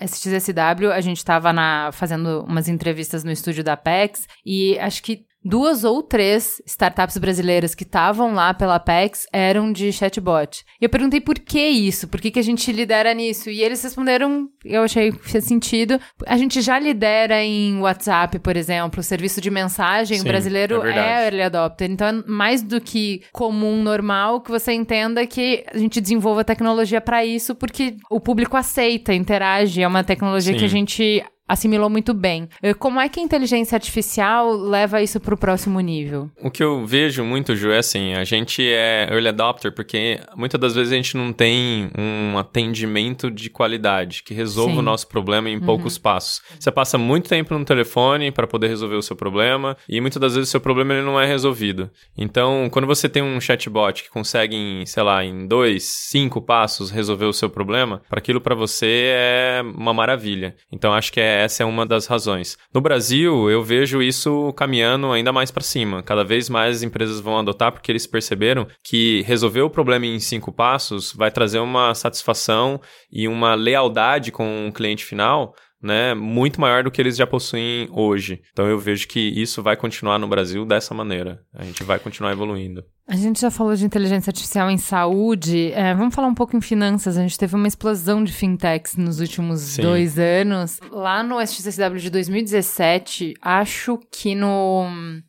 SXSW, 0.00 0.92
a 0.92 1.00
gente 1.00 1.24
tava 1.24 1.52
na, 1.52 1.90
fazendo 1.92 2.44
umas 2.48 2.68
entrevistas 2.68 3.22
no 3.24 3.30
estúdio 3.30 3.62
da 3.62 3.74
Apex, 3.74 4.26
e 4.44 4.78
acho 4.78 5.02
que 5.02 5.27
Duas 5.44 5.84
ou 5.84 6.02
três 6.02 6.60
startups 6.66 7.16
brasileiras 7.16 7.74
que 7.74 7.84
estavam 7.84 8.34
lá 8.34 8.52
pela 8.52 8.74
Apex 8.74 9.26
eram 9.32 9.72
de 9.72 9.92
chatbot. 9.92 10.64
E 10.80 10.84
eu 10.84 10.88
perguntei 10.88 11.20
por 11.20 11.38
que 11.38 11.60
isso, 11.60 12.08
por 12.08 12.20
que, 12.20 12.30
que 12.30 12.38
a 12.38 12.42
gente 12.42 12.70
lidera 12.72 13.14
nisso. 13.14 13.48
E 13.48 13.62
eles 13.62 13.82
responderam, 13.82 14.48
eu 14.64 14.82
achei 14.82 15.12
que 15.12 15.28
fez 15.28 15.44
sentido. 15.44 16.00
A 16.26 16.36
gente 16.36 16.60
já 16.60 16.78
lidera 16.78 17.42
em 17.42 17.80
WhatsApp, 17.80 18.38
por 18.40 18.56
exemplo, 18.56 19.02
serviço 19.02 19.40
de 19.40 19.50
mensagem. 19.50 20.18
Sim, 20.18 20.24
o 20.24 20.28
brasileiro 20.28 20.84
é 20.84 20.98
é 20.98 21.24
early 21.26 21.42
adopter. 21.42 21.90
Então 21.90 22.08
é 22.08 22.22
mais 22.26 22.62
do 22.62 22.80
que 22.80 23.22
comum, 23.32 23.82
normal, 23.82 24.40
que 24.40 24.50
você 24.50 24.72
entenda 24.72 25.26
que 25.26 25.64
a 25.72 25.78
gente 25.78 26.00
desenvolva 26.00 26.44
tecnologia 26.44 27.00
para 27.00 27.24
isso, 27.24 27.54
porque 27.54 27.96
o 28.10 28.20
público 28.20 28.56
aceita, 28.56 29.14
interage. 29.14 29.82
É 29.82 29.88
uma 29.88 30.02
tecnologia 30.02 30.52
Sim. 30.52 30.58
que 30.58 30.64
a 30.64 30.68
gente 30.68 31.24
assimilou 31.48 31.88
muito 31.88 32.12
bem. 32.12 32.48
Eh, 32.62 32.74
Como 32.74 33.00
é 33.00 33.08
que 33.08 33.18
a 33.18 33.22
inteligência 33.22 33.74
artificial 33.76 34.52
leva 34.52 35.02
isso 35.02 35.18
para 35.18 35.34
o 35.34 35.38
próximo 35.38 35.80
nível? 35.80 36.30
O 36.40 36.50
que 36.50 36.62
eu 36.62 36.84
vejo 36.86 37.24
muito, 37.24 37.56
Ju, 37.56 37.70
é 37.70 37.78
assim, 37.78 38.14
a 38.14 38.24
gente 38.24 38.62
é 38.62 39.08
early 39.10 39.28
adopter 39.28 39.72
porque 39.72 40.20
muitas 40.36 40.60
das 40.60 40.74
vezes 40.74 40.92
a 40.92 40.96
gente 40.96 41.16
não 41.16 41.32
tem 41.32 41.90
um 41.96 42.36
atendimento 42.38 43.30
de 43.30 43.48
qualidade 43.48 44.22
que 44.22 44.34
resolva 44.34 44.72
Sim. 44.74 44.78
o 44.78 44.82
nosso 44.82 45.08
problema 45.08 45.48
em 45.48 45.58
poucos 45.58 45.96
passos. 45.98 46.42
Você 46.58 46.70
passa 46.70 46.98
muito 46.98 47.28
tempo 47.28 47.56
no 47.56 47.64
telefone 47.64 48.30
para 48.30 48.46
poder 48.46 48.68
resolver 48.68 48.96
o 48.96 49.02
seu 49.02 49.16
problema 49.16 49.76
e 49.88 50.00
muitas 50.00 50.20
das 50.20 50.34
vezes 50.34 50.48
o 50.48 50.50
seu 50.50 50.60
problema 50.60 50.94
ele 50.94 51.02
não 51.02 51.20
é 51.20 51.26
resolvido. 51.26 51.90
Então, 52.16 52.68
quando 52.70 52.86
você 52.86 53.08
tem 53.08 53.22
um 53.22 53.40
chatbot 53.40 54.02
que 54.02 54.10
consegue, 54.10 54.54
em, 54.56 54.84
sei 54.86 55.02
lá, 55.02 55.24
em 55.24 55.46
dois, 55.46 55.84
cinco 55.84 56.40
passos 56.42 56.90
resolver 56.90 57.26
o 57.26 57.32
seu 57.32 57.48
problema, 57.48 58.02
para 58.08 58.18
aquilo 58.18 58.40
para 58.40 58.54
você 58.54 59.10
é 59.14 59.62
uma 59.64 59.94
maravilha. 59.94 60.54
Então, 60.72 60.92
acho 60.92 61.12
que 61.12 61.20
é, 61.20 61.37
essa 61.38 61.62
é 61.62 61.66
uma 61.66 61.86
das 61.86 62.06
razões. 62.06 62.56
No 62.72 62.80
Brasil, 62.80 63.50
eu 63.50 63.62
vejo 63.62 64.02
isso 64.02 64.52
caminhando 64.54 65.12
ainda 65.12 65.32
mais 65.32 65.50
para 65.50 65.62
cima. 65.62 66.02
Cada 66.02 66.24
vez 66.24 66.48
mais 66.48 66.76
as 66.76 66.82
empresas 66.82 67.20
vão 67.20 67.38
adotar 67.38 67.72
porque 67.72 67.90
eles 67.92 68.06
perceberam 68.06 68.66
que 68.82 69.22
resolver 69.22 69.62
o 69.62 69.70
problema 69.70 70.06
em 70.06 70.18
cinco 70.18 70.52
passos 70.52 71.12
vai 71.12 71.30
trazer 71.30 71.58
uma 71.58 71.94
satisfação 71.94 72.80
e 73.10 73.28
uma 73.28 73.54
lealdade 73.54 74.32
com 74.32 74.68
o 74.68 74.72
cliente 74.72 75.04
final 75.04 75.54
né, 75.82 76.12
muito 76.14 76.60
maior 76.60 76.82
do 76.82 76.90
que 76.90 77.00
eles 77.00 77.16
já 77.16 77.26
possuem 77.26 77.88
hoje. 77.92 78.42
Então 78.52 78.66
eu 78.66 78.78
vejo 78.78 79.06
que 79.06 79.20
isso 79.20 79.62
vai 79.62 79.76
continuar 79.76 80.18
no 80.18 80.28
Brasil 80.28 80.64
dessa 80.64 80.94
maneira. 80.94 81.40
A 81.54 81.64
gente 81.64 81.82
vai 81.84 81.98
continuar 81.98 82.32
evoluindo. 82.32 82.84
A 83.10 83.16
gente 83.16 83.40
já 83.40 83.50
falou 83.50 83.74
de 83.74 83.86
inteligência 83.86 84.28
artificial 84.30 84.70
em 84.70 84.76
saúde. 84.76 85.72
É, 85.72 85.94
vamos 85.94 86.14
falar 86.14 86.28
um 86.28 86.34
pouco 86.34 86.54
em 86.54 86.60
finanças. 86.60 87.16
A 87.16 87.22
gente 87.22 87.38
teve 87.38 87.56
uma 87.56 87.66
explosão 87.66 88.22
de 88.22 88.30
fintechs 88.32 88.96
nos 88.96 89.18
últimos 89.18 89.60
Sim. 89.60 89.82
dois 89.82 90.18
anos. 90.18 90.78
Lá 90.92 91.22
no 91.22 91.40
SXSW 91.40 91.96
de 91.98 92.10
2017, 92.10 93.32
acho 93.40 93.98
que 94.12 94.34
no 94.34 94.84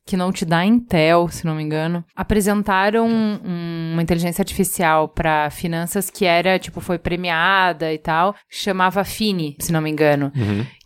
Keynote 0.05 0.43
da 0.43 0.65
Intel, 0.65 1.29
se 1.29 1.45
não 1.45 1.55
me 1.55 1.63
engano, 1.63 2.03
apresentaram 2.13 3.07
um- 3.07 3.91
uma 3.93 4.01
inteligência 4.01 4.41
artificial 4.41 5.07
para 5.07 5.49
finanças 5.49 6.09
que 6.09 6.25
era, 6.25 6.59
tipo, 6.59 6.81
foi 6.81 6.97
premiada 6.99 7.93
e 7.93 7.97
tal. 7.97 8.35
Chamava 8.49 9.05
Fini, 9.05 9.55
se 9.59 9.71
não 9.71 9.79
me 9.81 9.89
engano. 9.89 10.33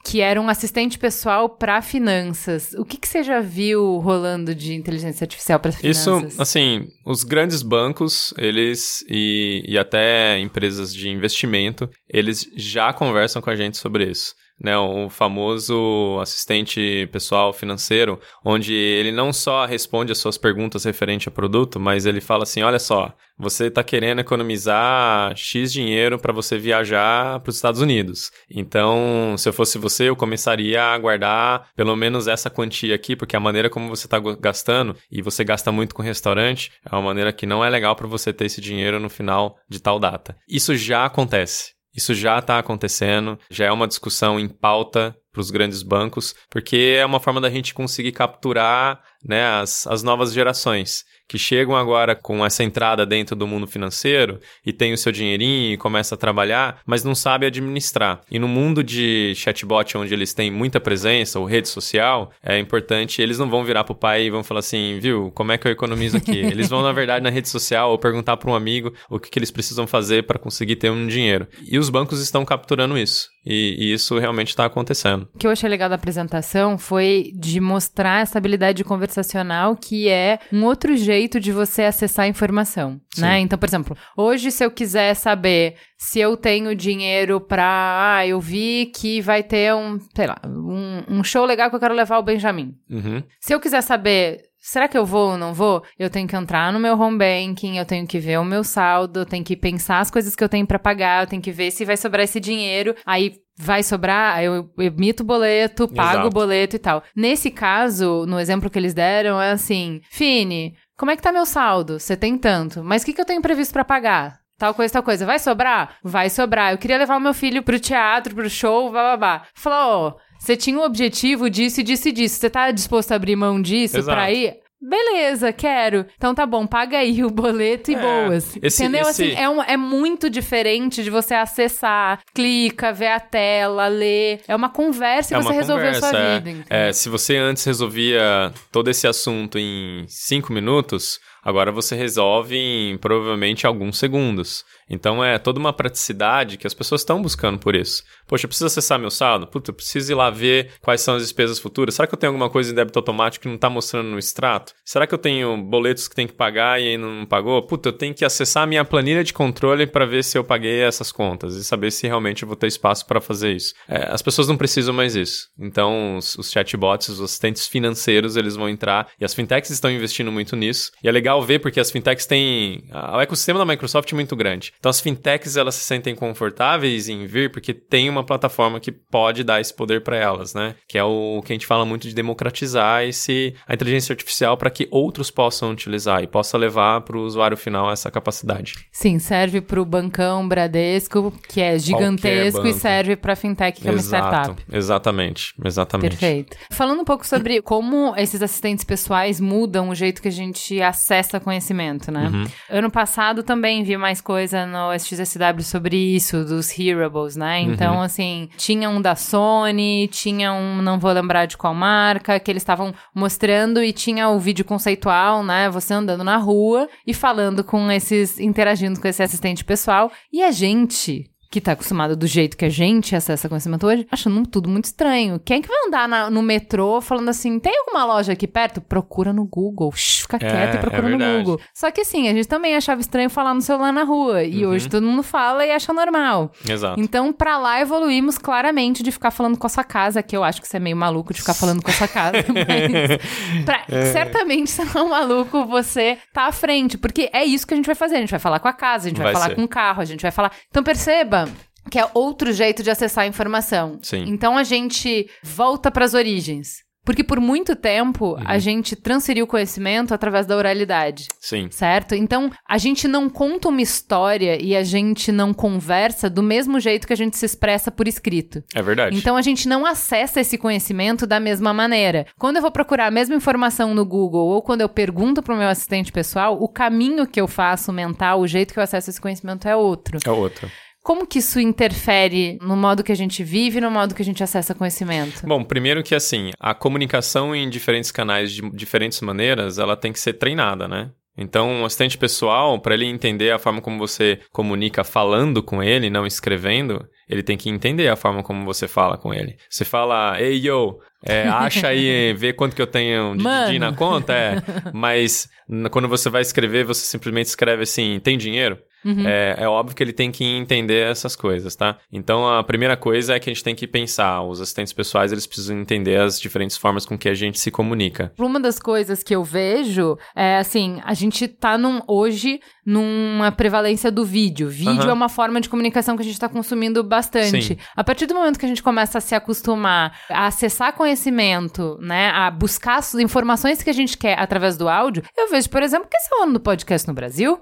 Que 0.04 0.20
era 0.20 0.39
um 0.41 0.49
assistente 0.49 0.99
pessoal 0.99 1.49
para 1.49 1.82
finanças. 1.82 2.74
O 2.74 2.84
que, 2.84 2.97
que 2.97 3.08
você 3.08 3.24
já 3.24 3.39
viu 3.39 3.99
rolando 3.99 4.54
de 4.54 4.74
inteligência 4.74 5.24
artificial 5.24 5.60
para 5.60 5.72
finanças? 5.72 6.34
Isso, 6.34 6.41
assim, 6.41 6.88
os 7.06 7.24
grandes 7.24 7.62
bancos, 7.62 8.34
eles 8.38 9.04
e, 9.10 9.64
e 9.66 9.78
até 9.78 10.38
empresas 10.39 10.93
de 10.93 11.10
investimento, 11.10 11.89
eles 12.10 12.45
já 12.56 12.91
conversam 12.91 13.41
com 13.41 13.49
a 13.49 13.56
gente 13.56 13.78
sobre 13.78 14.10
isso. 14.10 14.34
Né, 14.62 14.78
o 14.78 15.10
famoso 15.10 16.20
assistente 16.22 17.10
pessoal 17.12 17.51
financeiro, 17.51 18.20
onde 18.45 18.74
ele 18.74 19.12
não 19.12 19.34
só 19.34 19.66
responde 19.66 20.12
as 20.12 20.20
suas 20.20 20.38
perguntas 20.38 20.86
referente 20.86 21.28
ao 21.28 21.34
produto, 21.34 21.80
mas 21.80 22.06
ele 22.06 22.22
fala 22.22 22.43
assim: 22.43 22.62
olha 22.62 22.80
só, 22.80 23.14
você 23.38 23.68
está 23.68 23.84
querendo 23.84 24.20
economizar 24.20 25.36
X 25.36 25.74
dinheiro 25.74 26.20
para 26.20 26.32
você 26.32 26.58
viajar 26.58 27.39
para 27.39 27.49
os 27.49 27.56
Estados 27.56 27.82
Unidos. 27.82 28.32
Então, 28.49 29.36
se 29.38 29.49
eu 29.49 29.54
fosse 29.54 29.78
você, 29.78 30.10
eu 30.10 30.16
começaria 30.16 30.82
a 30.82 30.97
guardar 30.97 31.68
pelo 31.76 31.95
menos 31.95 32.28
essa 32.28 32.49
quantia 32.49 32.95
aqui, 32.95 33.16
porque 33.16 33.36
a 33.36 33.39
maneira 33.39 33.70
como 33.70 33.89
você 33.89 34.06
está 34.06 34.20
gastando, 34.20 34.95
e 35.12 35.22
você 35.22 35.43
gasta 35.43 35.72
muito 35.72 35.95
com 35.95 36.04
restaurante, 36.04 36.72
é 36.86 36.95
uma 36.95 37.01
maneira 37.01 37.34
que 37.34 37.45
não 37.45 37.66
é 37.66 37.70
legal 37.70 37.95
para 37.95 38.08
você 38.08 38.32
ter 38.32 38.45
esse 38.45 38.62
dinheiro 38.62 38.99
no 38.99 39.10
final 39.10 39.58
de 39.68 39.82
tal 39.82 39.99
data. 39.99 40.38
Isso 40.47 40.76
já 40.76 41.06
acontece. 41.06 41.73
Isso 41.96 42.14
já 42.14 42.39
está 42.39 42.58
acontecendo, 42.58 43.38
já 43.50 43.66
é 43.66 43.72
uma 43.72 43.88
discussão 43.88 44.39
em 44.39 44.48
pauta 44.48 45.16
para 45.32 45.41
os 45.41 45.52
grandes 45.52 45.84
bancos, 45.84 46.36
porque 46.50 46.96
é 46.98 47.06
uma 47.06 47.20
forma 47.20 47.41
da 47.41 47.50
gente 47.50 47.74
conseguir 47.74 48.12
capturar 48.12 49.02
né, 49.24 49.46
as, 49.46 49.88
as 49.88 50.04
novas 50.04 50.34
gerações 50.34 51.06
que 51.28 51.38
chegam 51.38 51.76
agora 51.76 52.16
com 52.16 52.46
essa 52.46 52.64
entrada 52.64 53.06
dentro 53.06 53.36
do 53.36 53.48
mundo 53.48 53.66
financeiro 53.66 54.40
e 54.66 54.72
tem 54.72 54.94
o 54.94 54.98
seu 54.98 55.12
dinheirinho 55.12 55.74
e 55.74 55.78
começa 55.78 56.16
a 56.16 56.18
trabalhar, 56.18 56.80
mas 56.86 57.04
não 57.04 57.16
sabe 57.16 57.46
administrar. 57.46 58.22
E 58.30 58.38
no 58.38 58.48
mundo 58.48 58.84
de 58.84 59.34
chatbot, 59.36 59.98
onde 59.98 60.14
eles 60.14 60.34
têm 60.34 60.52
muita 60.52 60.80
presença, 60.80 61.40
ou 61.40 61.46
rede 61.46 61.70
social, 61.70 62.32
é 62.44 62.60
importante, 62.60 63.22
eles 63.22 63.40
não 63.40 63.50
vão 63.50 63.64
virar 63.64 63.84
pro 63.84 63.96
pai 63.96 64.26
e 64.26 64.30
vão 64.30 64.44
falar 64.44 64.60
assim, 64.60 65.00
viu, 65.00 65.32
como 65.34 65.52
é 65.52 65.58
que 65.58 65.68
eu 65.68 65.72
economizo 65.72 66.18
aqui? 66.18 66.38
eles 66.38 66.70
vão, 66.70 66.82
na 66.82 66.92
verdade, 66.92 67.24
na 67.24 67.30
rede 67.30 67.50
social 67.50 67.92
ou 67.92 67.98
perguntar 67.98 68.38
para 68.38 68.52
um 68.52 68.56
amigo 68.56 68.94
o 69.10 69.20
que, 69.20 69.30
que 69.30 69.40
eles 69.40 69.52
precisam 69.52 69.88
fazer 69.88 70.24
para 70.24 70.40
conseguir 70.40 70.76
ter 70.76 70.92
um 70.92 71.08
dinheiro. 71.08 71.48
E 71.70 71.78
os 71.80 71.90
bancos 71.90 72.22
estão 72.22 72.46
capturando 72.46 72.98
isso. 72.98 73.30
E, 73.46 73.76
e 73.78 73.94
isso 73.94 74.18
realmente 74.20 74.50
está 74.50 74.66
acontecendo. 74.66 75.28
O 75.34 75.38
que 75.38 75.46
eu 75.46 75.52
achei 75.52 75.70
legal 75.70 75.90
da 75.90 75.96
apresentação 75.96 76.78
foi 76.78 77.32
de 77.36 77.60
mostrar 77.60 78.22
essa 78.22 78.38
habilidade 78.38 78.84
conversacional 78.84 79.76
que 79.76 80.08
é 80.08 80.40
um 80.52 80.64
outro 80.64 80.96
jeito 80.96 81.12
de 81.39 81.51
você 81.51 81.84
acessar 81.84 82.26
a 82.26 82.28
informação, 82.28 82.99
Sim. 83.14 83.22
né? 83.22 83.39
Então, 83.39 83.57
por 83.57 83.68
exemplo, 83.68 83.97
hoje 84.18 84.51
se 84.51 84.64
eu 84.64 84.72
quiser 84.72 85.14
saber 85.16 85.76
se 85.97 86.20
eu 86.20 86.36
tenho 86.36 86.76
dinheiro 86.76 87.39
para, 87.39 88.18
ah, 88.18 88.28
eu 88.28 88.39
vi 88.39 88.91
que 88.95 89.22
vai 89.22 89.43
ter 89.43 89.74
um, 89.74 89.99
sei 90.16 90.28
lá, 90.28 90.38
um, 90.45 91.20
um 91.20 91.24
show 91.24 91.45
legal 91.45 91.70
que 91.70 91.76
eu 91.76 91.80
quero 91.80 91.93
levar 91.93 92.18
o 92.20 92.24
Benjamin. 92.24 92.76
Uhum. 92.89 93.24
Se 93.39 93.53
eu 93.53 93.59
quiser 93.59 93.82
saber 93.82 94.41
Será 94.66 94.88
que 94.88 94.97
eu 94.97 95.05
vou 95.05 95.32
ou 95.32 95.38
não 95.38 95.53
vou? 95.53 95.84
Eu 95.99 96.09
tenho 96.09 96.26
que 96.26 96.38
entrar 96.38 96.72
no 96.72 96.80
meu 96.80 96.97
home 96.97 97.18
banking, 97.18 97.78
eu 97.78 97.86
tenho 97.86 98.07
que 98.07 98.18
ver 98.18 98.39
o 98.39 98.45
meu 98.45 98.64
saldo, 98.64 99.20
eu 99.20 99.26
tenho 99.26 99.43
que 99.43 99.57
pensar 99.57 99.99
as 99.99 100.09
coisas 100.09 100.38
que 100.38 100.41
eu 100.41 100.47
tenho 100.47 100.66
para 100.66 100.80
pagar, 100.80 101.22
eu 101.22 101.28
tenho 101.28 101.41
que 101.41 101.51
ver 101.51 101.70
se 101.70 101.84
vai 101.84 101.97
sobrar 101.97 102.24
esse 102.24 102.39
dinheiro. 102.39 102.95
Aí 103.05 103.41
vai 103.57 103.84
sobrar, 103.84 104.41
eu 104.41 104.70
emito 104.80 105.22
o 105.22 105.26
boleto, 105.26 105.86
pago 105.88 106.11
Exato. 106.11 106.28
o 106.28 106.32
boleto 106.32 106.78
e 106.78 106.80
tal. 106.80 107.03
Nesse 107.14 107.51
caso, 107.51 108.26
no 108.26 108.39
exemplo 108.39 108.70
que 108.70 108.80
eles 108.80 108.93
deram, 108.93 109.41
é 109.41 109.51
assim: 109.51 109.99
Fini, 110.09 110.74
como 111.04 111.12
é 111.12 111.18
que 111.18 111.22
tá 111.22 111.34
meu 111.34 111.45
saldo? 111.45 111.99
Você 111.99 112.16
tem 112.16 112.38
tanto, 112.38 112.82
mas 112.82 113.01
o 113.01 113.06
que, 113.06 113.12
que 113.12 113.20
eu 113.20 113.26
tenho 113.26 113.41
previsto 113.41 113.74
para 113.74 113.84
pagar? 113.84 114.39
Tal 114.58 114.74
coisa, 114.74 114.93
tal 114.93 115.04
coisa. 115.04 115.26
Vai 115.26 115.38
sobrar? 115.38 115.97
Vai 116.01 116.30
sobrar. 116.30 116.72
Eu 116.72 116.78
queria 116.78 116.97
levar 116.97 117.18
o 117.18 117.20
meu 117.20 117.34
filho 117.34 117.62
pro 117.62 117.78
teatro, 117.78 118.34
pro 118.34 118.49
show, 118.49 118.89
blá 118.89 119.01
blá 119.01 119.18
blá. 119.18 119.47
Falou, 119.54 119.80
ó, 119.80 120.16
você 120.39 120.56
tinha 120.56 120.80
um 120.80 120.82
objetivo 120.82 121.49
disso 121.49 121.82
e 121.82 121.84
disso 121.84 122.08
e 122.08 122.14
disso. 122.14 122.39
Você 122.39 122.49
tá 122.49 122.72
disposto 122.72 123.12
a 123.12 123.16
abrir 123.18 123.36
mão 123.36 123.62
disso 123.62 123.97
Exato. 123.97 124.16
pra 124.16 124.32
ir? 124.32 124.56
Beleza, 124.84 125.54
quero. 125.54 126.06
Então 126.18 126.36
tá 126.36 126.46
bom, 126.46 126.68
paga 126.68 126.98
aí 126.98 127.24
o 127.24 127.30
boleto 127.30 127.90
e 127.90 127.96
é, 127.96 128.00
boas. 128.00 128.58
Esse, 128.62 128.84
Entendeu? 128.84 129.08
Esse... 129.08 129.24
Assim, 129.24 129.36
é, 129.36 129.50
um, 129.50 129.64
é 129.64 129.78
muito 129.78 130.30
diferente 130.30 131.02
de 131.02 131.10
você 131.10 131.34
acessar, 131.34 132.20
clica, 132.34 132.92
ver 132.92 133.08
a 133.08 133.20
tela, 133.20 133.88
ler. 133.88 134.42
É 134.46 134.54
uma 134.54 134.70
conversa 134.70 135.34
e 135.34 135.38
é 135.38 135.42
você 135.42 135.54
resolveu 135.54 135.94
sua 135.94 136.18
é. 136.18 136.40
vida. 136.40 136.66
É, 136.70 136.92
se 136.92 137.08
você 137.08 137.38
antes 137.38 137.64
resolvia 137.64 138.52
todo 138.72 138.90
esse 138.90 139.08
assunto 139.08 139.58
em 139.58 140.06
cinco 140.10 140.52
minutos, 140.52 141.18
agora 141.44 141.72
você 141.72 141.96
resolve 141.96 142.56
em 142.58 142.98
provavelmente 142.98 143.68
alguns 143.68 143.98
segundos. 143.98 144.64
Então 144.89 145.24
é 145.24 145.38
toda 145.38 145.60
uma 145.60 145.74
praticidade 145.74 146.58
que 146.58 146.68
as 146.68 146.74
pessoas 146.74 147.02
estão 147.02 147.22
buscando 147.22 147.58
por 147.58 147.76
isso. 147.76 148.04
Poxa, 148.28 148.46
eu 148.46 148.48
preciso 148.48 148.68
acessar 148.68 149.00
meu 149.00 149.12
saldo? 149.12 149.48
Puta, 149.48 149.72
eu 149.72 149.76
preciso 149.76 150.12
ir 150.12 150.16
lá 150.16 150.30
ver 150.30 150.72
quais 150.82 151.02
são 151.02 151.16
as 151.16 151.24
despesas 151.24 151.60
futuras. 151.60 151.96
Será 151.96 152.08
que 152.08 152.14
eu 152.14 152.20
tenho 152.20 152.32
alguma 152.32 152.50
coisa 152.50 152.72
em 152.72 152.76
débito 152.76 153.00
automático 153.00 153.44
que 153.44 153.48
não 153.48 153.56
está 153.56 153.70
mostrando 153.70 154.10
no 154.10 154.20
extrato? 154.20 154.74
Será 154.86 155.08
que 155.08 155.14
eu 155.14 155.18
tenho 155.18 155.58
boletos 155.58 156.08
que 156.08 156.16
tem 156.16 156.28
que 156.28 156.34
pagar 156.34 156.82
e 156.82 156.89
ainda 156.89 157.06
não 157.06 157.26
pagou? 157.26 157.62
Puta, 157.66 157.89
eu 157.89 157.94
tenho 157.94 158.14
que 158.14 158.26
acessar 158.26 158.64
a 158.64 158.68
minha 158.68 158.86
planilha 158.86 159.24
de 159.24 159.34
controle 159.34 159.88
para 159.88 160.06
ver 160.06 160.24
se 160.24 160.38
eu 160.38 160.44
paguei 160.44 160.82
essas 160.82 161.12
contas 161.12 161.56
e 161.56 161.64
saber 161.64 161.91
se 161.91 162.08
realmente 162.08 162.44
eu 162.44 162.48
vou 162.48 162.56
ter 162.56 162.68
espaço 162.68 163.06
para 163.06 163.20
fazer 163.20 163.54
isso. 163.54 163.74
É, 163.88 164.12
as 164.12 164.22
pessoas 164.22 164.48
não 164.48 164.58
precisam 164.58 164.94
mais 164.94 165.16
isso. 165.16 165.50
Então, 165.60 166.18
os, 166.18 166.38
os 166.38 166.52
chatbots, 166.52 167.10
os 167.10 167.22
assistentes 167.22 167.68
financeiros, 167.68 168.36
eles 168.36 168.56
vão 168.56 168.70
entrar 168.70 169.08
e 169.20 169.26
as 169.26 169.34
fintechs 169.34 169.70
estão 169.70 169.91
investindo 169.91 170.32
muito 170.32 170.56
nisso. 170.56 170.91
E 171.04 171.08
é 171.08 171.12
legal 171.12 171.33
ver 171.42 171.60
porque 171.60 171.80
as 171.80 171.92
fintechs 171.92 172.26
têm. 172.26 172.84
O 173.14 173.20
ecossistema 173.20 173.60
da 173.60 173.66
Microsoft 173.66 174.12
é 174.12 174.16
muito 174.16 174.36
grande. 174.36 174.74
Então 174.80 174.90
as 174.90 175.00
fintechs 175.00 175.58
elas 175.58 175.76
se 175.76 175.84
sentem 175.84 176.16
confortáveis 176.16 177.10
em 177.10 177.26
vir 177.26 177.52
porque 177.52 177.74
tem 177.74 178.10
uma 178.10 178.24
plataforma 178.24 178.80
que 178.80 178.92
pode 178.92 179.44
dar 179.44 179.62
esse 179.62 179.74
poder 179.74 180.02
para 180.02 180.18
elas, 180.18 180.54
né? 180.54 180.76
Que 180.88 180.98
é 180.98 181.04
o 181.04 181.42
que 181.46 181.54
a 181.54 181.56
gente 181.56 181.66
fala 181.66 181.86
muito 181.86 182.08
de 182.08 182.14
democratizar 182.14 183.04
esse 183.04 183.56
a 183.68 183.74
inteligência 183.74 184.14
artificial 184.14 184.58
para 184.58 184.70
que 184.70 184.88
outros 184.92 185.32
possam 185.32 185.72
utilizar 185.72 186.24
e 186.24 186.28
possa 186.28 186.58
levar 186.58 187.02
para 187.02 187.18
o 187.18 187.24
usuário 187.24 187.58
final 187.58 187.92
essa 187.92 188.12
capacidade. 188.12 188.74
Sim, 188.92 189.20
serve 189.20 189.62
para 189.62 189.82
o 189.82 189.86
bancão 189.86 190.48
Bradesco, 190.48 191.34
que 191.48 191.62
é 191.62 191.78
gigantesco 191.78 192.66
e 192.66 192.74
serve 192.74 193.16
para 193.16 193.36
fintech 193.36 193.82
que 193.82 193.88
Exato, 193.88 194.16
é 194.16 194.20
uma 194.20 194.42
startup. 194.42 194.64
Exatamente, 194.72 195.54
exatamente. 195.64 196.10
Perfeito. 196.12 196.58
Falando 196.72 197.02
um 197.02 197.06
pouco 197.06 197.26
sobre 197.26 197.62
como 197.62 198.14
esses 198.18 198.42
assistentes 198.42 198.84
pessoais 198.84 199.40
mudam 199.40 199.90
o 199.90 199.96
jeito 199.96 200.22
que 200.22 200.28
a 200.28 200.32
gente 200.32 200.82
acessa 200.82 201.23
conhecimento, 201.40 202.12
né? 202.12 202.30
Uhum. 202.32 202.46
Ano 202.70 202.92
passado 202.92 203.44
também 203.44 203.84
vi 203.84 203.98
mais 203.98 204.22
coisa 204.22 204.66
no 204.66 204.94
SXSW 204.94 205.62
sobre 205.62 205.98
isso, 205.98 206.44
dos 206.44 206.78
hearables, 206.78 207.36
né? 207.36 207.62
Uhum. 207.62 207.74
Então, 207.74 207.96
uhum. 207.96 208.02
assim, 208.02 208.50
tinha 208.58 208.90
um 208.90 209.02
da 209.02 209.16
Sony, 209.16 210.08
tinha 210.08 210.54
um, 210.54 210.82
não 210.82 211.00
vou 211.00 211.12
lembrar 211.12 211.46
de 211.46 211.58
qual 211.58 211.74
marca, 211.74 212.40
que 212.40 212.52
eles 212.52 212.62
estavam 212.62 212.94
mostrando 213.14 213.84
e 213.84 213.92
tinha 213.92 214.30
o 214.30 214.40
vídeo 214.40 214.66
conceitual, 214.66 215.44
né? 215.44 215.70
Você 215.70 215.94
andando 215.94 216.24
na 216.24 216.38
rua 216.38 216.88
e 217.06 217.14
falando 217.14 217.64
com 217.64 217.92
esses, 217.92 218.40
interagindo 218.40 219.00
com 219.00 219.08
esse 219.08 219.24
assistente 219.24 219.64
pessoal. 219.64 220.12
E 220.32 220.44
a 220.44 220.52
gente, 220.52 221.30
que 221.54 221.62
tá 221.62 221.74
acostumado 221.74 222.16
do 222.16 222.26
jeito 222.26 222.58
que 222.58 222.66
a 222.66 222.70
gente 222.70 223.16
acessa 223.16 223.47
conhecimento 223.47 223.86
hoje, 223.86 224.08
achando 224.10 224.41
tudo 224.47 224.68
muito 224.68 224.86
estranho. 224.86 225.39
Quem 225.45 225.60
é 225.60 225.62
que 225.62 225.68
vai 225.68 225.86
andar 225.86 226.08
na, 226.08 226.28
no 226.28 226.41
metrô 226.41 226.99
falando 226.99 227.30
assim, 227.30 227.60
tem 227.60 227.78
alguma 227.78 228.04
loja 228.06 228.34
aqui 228.34 228.47
perto? 228.47 228.82
Procura 228.82 229.32
no 229.32 229.45
Google. 229.45 229.91
Shhh, 229.91 230.22
fica 230.24 230.38
é, 230.38 230.39
quieto 230.39 230.76
e 230.76 230.78
procura 230.80 231.08
é 231.08 231.16
no 231.16 231.20
Google. 231.20 231.62
Só 231.72 231.91
que 231.91 232.01
assim, 232.01 232.28
a 232.28 232.34
gente 232.34 232.47
também 232.47 232.76
achava 232.76 233.01
estranho 233.01 233.30
falar 233.30 233.54
no 233.54 233.62
celular 233.62 233.93
na 233.93 234.04
rua. 234.04 234.43
E 234.43 234.66
uhum. 234.66 234.72
hoje 234.72 234.89
todo 234.89 235.06
mundo 235.06 235.22
fala 235.22 235.64
e 235.64 235.70
acha 235.70 235.93
normal. 235.93 236.51
Exato. 236.68 236.99
Então, 236.99 237.32
pra 237.32 237.60
lá 237.60 237.80
evoluímos 237.80 238.39
claramente 238.39 239.04
de 239.04 239.12
ficar 239.12 239.30
falando 239.30 239.56
com 239.56 239.68
a 239.68 239.70
sua 239.70 239.84
casa, 239.84 240.24
que 240.24 240.36
eu 240.36 240.43
acho 240.43 240.60
que 240.60 240.68
você 240.68 240.78
é 240.78 240.80
meio 240.80 240.97
maluco 240.97 241.36
de 241.36 241.39
ficar 241.39 241.54
falando 241.54 241.84
com 241.84 241.91
a 241.91 241.93
sua 241.93 242.08
casa. 242.08 242.34
mas 242.49 243.64
pra, 243.64 243.84
é. 243.89 244.06
certamente, 244.06 244.72
se 244.72 244.84
não 244.86 245.01
é 245.01 245.04
um 245.04 245.10
maluco, 245.10 245.68
você 245.68 246.18
tá 246.34 246.47
à 246.47 246.51
frente. 246.51 246.97
Porque 246.97 247.30
é 247.32 247.45
isso 247.45 247.68
que 247.68 247.76
a 247.76 247.78
gente 247.78 247.86
vai 247.86 247.93
fazer. 247.93 248.16
A 248.16 248.22
gente 248.22 248.32
vai 248.32 248.39
falar 248.39 248.60
com 248.60 248.68
a 248.68 248.74
casa, 248.74 249.06
a 249.06 249.10
gente 249.10 249.18
vai, 249.18 249.26
vai 249.26 249.34
falar 249.34 249.49
ser. 249.49 249.56
com 249.56 249.64
o 249.64 249.68
carro, 249.68 250.01
a 250.01 250.06
gente 250.06 250.24
vai 250.24 250.32
falar. 250.32 250.51
Então 250.72 250.82
perceba, 250.82 251.43
que 251.89 252.00
é 252.00 252.10
outro 252.14 252.52
jeito 252.52 252.84
de 252.84 252.89
acessar 252.89 253.24
a 253.24 253.28
informação. 253.28 254.00
Sim. 254.02 254.26
Então 254.28 254.58
a 254.58 254.64
gente 254.64 255.30
volta 255.44 255.91
para 255.91 256.06
as 256.06 256.14
origens. 256.14 256.84
Porque 257.06 257.24
por 257.24 257.39
muito 257.39 257.76
tempo 257.76 258.28
uhum. 258.28 258.44
a 258.46 258.58
gente 258.58 258.96
transferiu 258.96 259.46
conhecimento 259.46 260.14
através 260.14 260.46
da 260.46 260.56
oralidade. 260.56 261.28
Sim. 261.39 261.68
Certo? 261.70 262.16
Então 262.16 262.50
a 262.68 262.78
gente 262.78 263.08
não 263.08 263.30
conta 263.30 263.68
uma 263.68 263.82
história 263.82 264.62
e 264.62 264.76
a 264.76 264.84
gente 264.84 265.32
não 265.32 265.54
conversa 265.54 266.30
do 266.30 266.41
mesmo 266.41 266.80
jeito 266.80 267.06
que 267.06 267.12
a 267.12 267.18
gente 267.18 267.36
se 267.36 267.46
expressa 267.46 267.91
por 267.91 268.08
escrito. 268.08 268.64
É 268.74 268.82
verdade. 268.82 269.18
Então 269.18 269.36
a 269.36 269.41
gente 269.41 269.68
não 269.68 269.86
acessa 269.86 270.39
esse 270.39 270.58
conhecimento 270.58 271.28
da 271.28 271.41
mesma 271.41 271.74
maneira. 271.74 272.26
Quando 272.39 272.56
eu 272.56 272.62
vou 272.62 272.72
procurar 272.72 273.08
a 273.08 273.12
mesma 273.12 273.36
informação 273.36 273.94
no 273.94 274.06
Google 274.06 274.48
ou 274.48 274.62
quando 274.62 274.82
eu 274.82 274.89
pergunto 274.89 275.44
para 275.44 275.54
o 275.54 275.58
meu 275.58 275.68
assistente 275.68 276.12
pessoal, 276.12 276.58
o 276.62 276.70
caminho 276.70 277.28
que 277.28 277.41
eu 277.41 277.50
faço 277.50 277.91
mental, 277.91 278.39
o 278.39 278.48
jeito 278.48 278.74
que 278.74 278.80
eu 278.80 278.84
acesso 278.84 279.10
esse 279.10 279.20
conhecimento 279.20 279.68
é 279.68 279.76
outro. 279.76 280.20
É 280.26 280.32
outro. 280.32 280.72
Como 281.04 281.28
que 281.28 281.39
isso 281.39 281.60
interfere 281.60 282.58
no 282.62 282.78
modo 282.78 283.04
que 283.04 283.12
a 283.12 283.16
gente 283.16 283.43
vive, 283.43 283.82
no 283.82 283.91
modo 283.91 284.16
que 284.16 284.22
a 284.22 284.26
gente 284.26 284.41
acessa 284.41 284.74
conhecimento? 284.74 285.45
Bom, 285.45 285.62
primeiro 285.62 286.01
que 286.01 286.16
assim, 286.16 286.51
a 286.58 286.74
comunicação 286.74 287.54
em 287.54 287.70
diferentes 287.70 288.10
canais 288.10 288.54
de 288.54 288.62
diferentes 288.72 289.20
maneiras, 289.20 289.78
ela 289.78 289.97
tem 289.97 290.14
que 290.14 290.20
ser 290.20 290.34
treinada, 290.34 290.88
né? 290.88 291.12
Então, 291.38 291.70
um 291.70 291.86
assistente 291.86 292.18
pessoal, 292.18 292.80
para 292.80 292.93
ele 292.93 293.06
entender 293.06 293.51
a 293.51 293.60
forma 293.60 293.82
como 293.82 293.97
você 293.97 294.39
comunica 294.51 295.04
falando 295.04 295.62
com 295.62 295.82
ele, 295.82 296.10
não 296.10 296.26
escrevendo, 296.28 297.06
ele 297.30 297.44
tem 297.44 297.58
que 297.58 297.70
entender 297.70 298.08
a 298.08 298.16
forma 298.16 298.44
como 298.44 298.66
você 298.66 298.88
fala 298.88 299.18
com 299.18 299.34
ele. 299.34 299.58
Você 299.70 299.86
fala, 299.86 300.40
ei, 300.42 300.58
yo, 300.68 301.00
é, 301.24 301.48
acha 301.50 301.88
aí, 301.88 302.34
vê 302.34 302.54
quanto 302.54 302.76
que 302.76 302.82
eu 302.82 302.88
tenho 302.88 303.36
de 303.36 303.44
Didi 303.44 303.80
na 303.80 303.94
conta, 303.94 304.34
é. 304.34 304.56
Mas 304.94 305.50
quando 305.92 306.08
você 306.08 306.30
vai 306.30 306.42
escrever, 306.42 306.86
você 306.86 307.06
simplesmente 307.06 307.48
escreve 307.48 307.84
assim, 307.84 308.20
tem 308.22 308.38
dinheiro? 308.38 308.78
Uhum. 309.06 309.28
É, 309.28 309.56
é, 309.60 309.68
óbvio 309.68 309.96
que 309.96 310.02
ele 310.02 310.14
tem 310.14 310.32
que 310.32 310.46
entender 310.46 311.10
essas 311.10 311.36
coisas, 311.36 311.76
tá? 311.76 311.98
Então, 312.12 312.48
a 312.48 312.64
primeira 312.64 312.96
coisa 312.96 313.36
é 313.36 313.40
que 313.40 313.50
a 313.50 313.54
gente 313.54 313.64
tem 313.64 313.76
que 313.76 313.86
pensar, 313.86 314.42
os 314.44 314.62
assistentes 314.62 314.94
pessoais, 314.94 315.32
eles 315.32 315.46
precisam 315.46 315.80
entender 315.80 316.20
as 316.20 316.40
diferentes 316.40 316.78
formas 316.78 317.06
com 317.06 317.18
que 317.18 317.28
a 317.28 317.34
gente 317.34 317.60
se 317.60 317.70
comunica. 317.70 318.32
Uma 318.40 318.60
das 318.60 318.80
coisas 318.80 319.22
que 319.22 319.36
eu 319.36 319.44
vejo 319.44 320.18
é, 320.36 320.58
assim, 320.58 321.02
a 321.04 321.14
gente 321.14 321.48
tá 321.48 321.78
num, 321.78 322.02
hoje 322.08 322.62
numa 322.86 323.52
prevalência 323.52 324.12
do 324.12 324.26
vídeo. 324.26 324.70
Vídeo 324.70 325.04
uhum. 325.04 325.10
é 325.10 325.14
uma 325.14 325.30
forma 325.30 325.60
de 325.60 325.70
comunicação 325.70 326.16
que 326.16 326.22
a 326.22 326.26
gente 326.26 326.36
está 326.36 326.48
consumindo 326.48 327.04
bastante. 327.14 327.61
Sim. 327.61 327.78
A 327.95 328.03
partir 328.03 328.26
do 328.26 328.34
momento 328.34 328.57
que 328.57 328.66
a 328.66 328.68
gente 328.68 328.82
começa 328.82 329.20
a 329.20 329.22
se 329.22 329.36
acostumar 329.36 330.18
a 330.30 330.47
acessar 330.47 330.93
conhecimento, 330.93 331.97
né, 332.01 332.32
a 332.32 332.49
buscar 332.49 332.97
as 332.97 333.14
informações 333.16 333.84
que 333.84 333.89
a 333.89 333.93
gente 333.93 334.18
quer 334.18 334.39
através 334.39 334.78
do 334.78 334.89
áudio, 334.89 335.24
eu 335.38 335.49
vejo, 335.49 335.70
por 335.70 335.84
exemplo, 335.84 336.07
que 336.09 336.18
esse 336.18 336.34
é 336.34 336.39
o 336.39 336.43
ano 336.43 336.53
do 336.53 336.59
podcast 336.59 337.07
no 337.07 337.14
Brasil. 337.14 337.59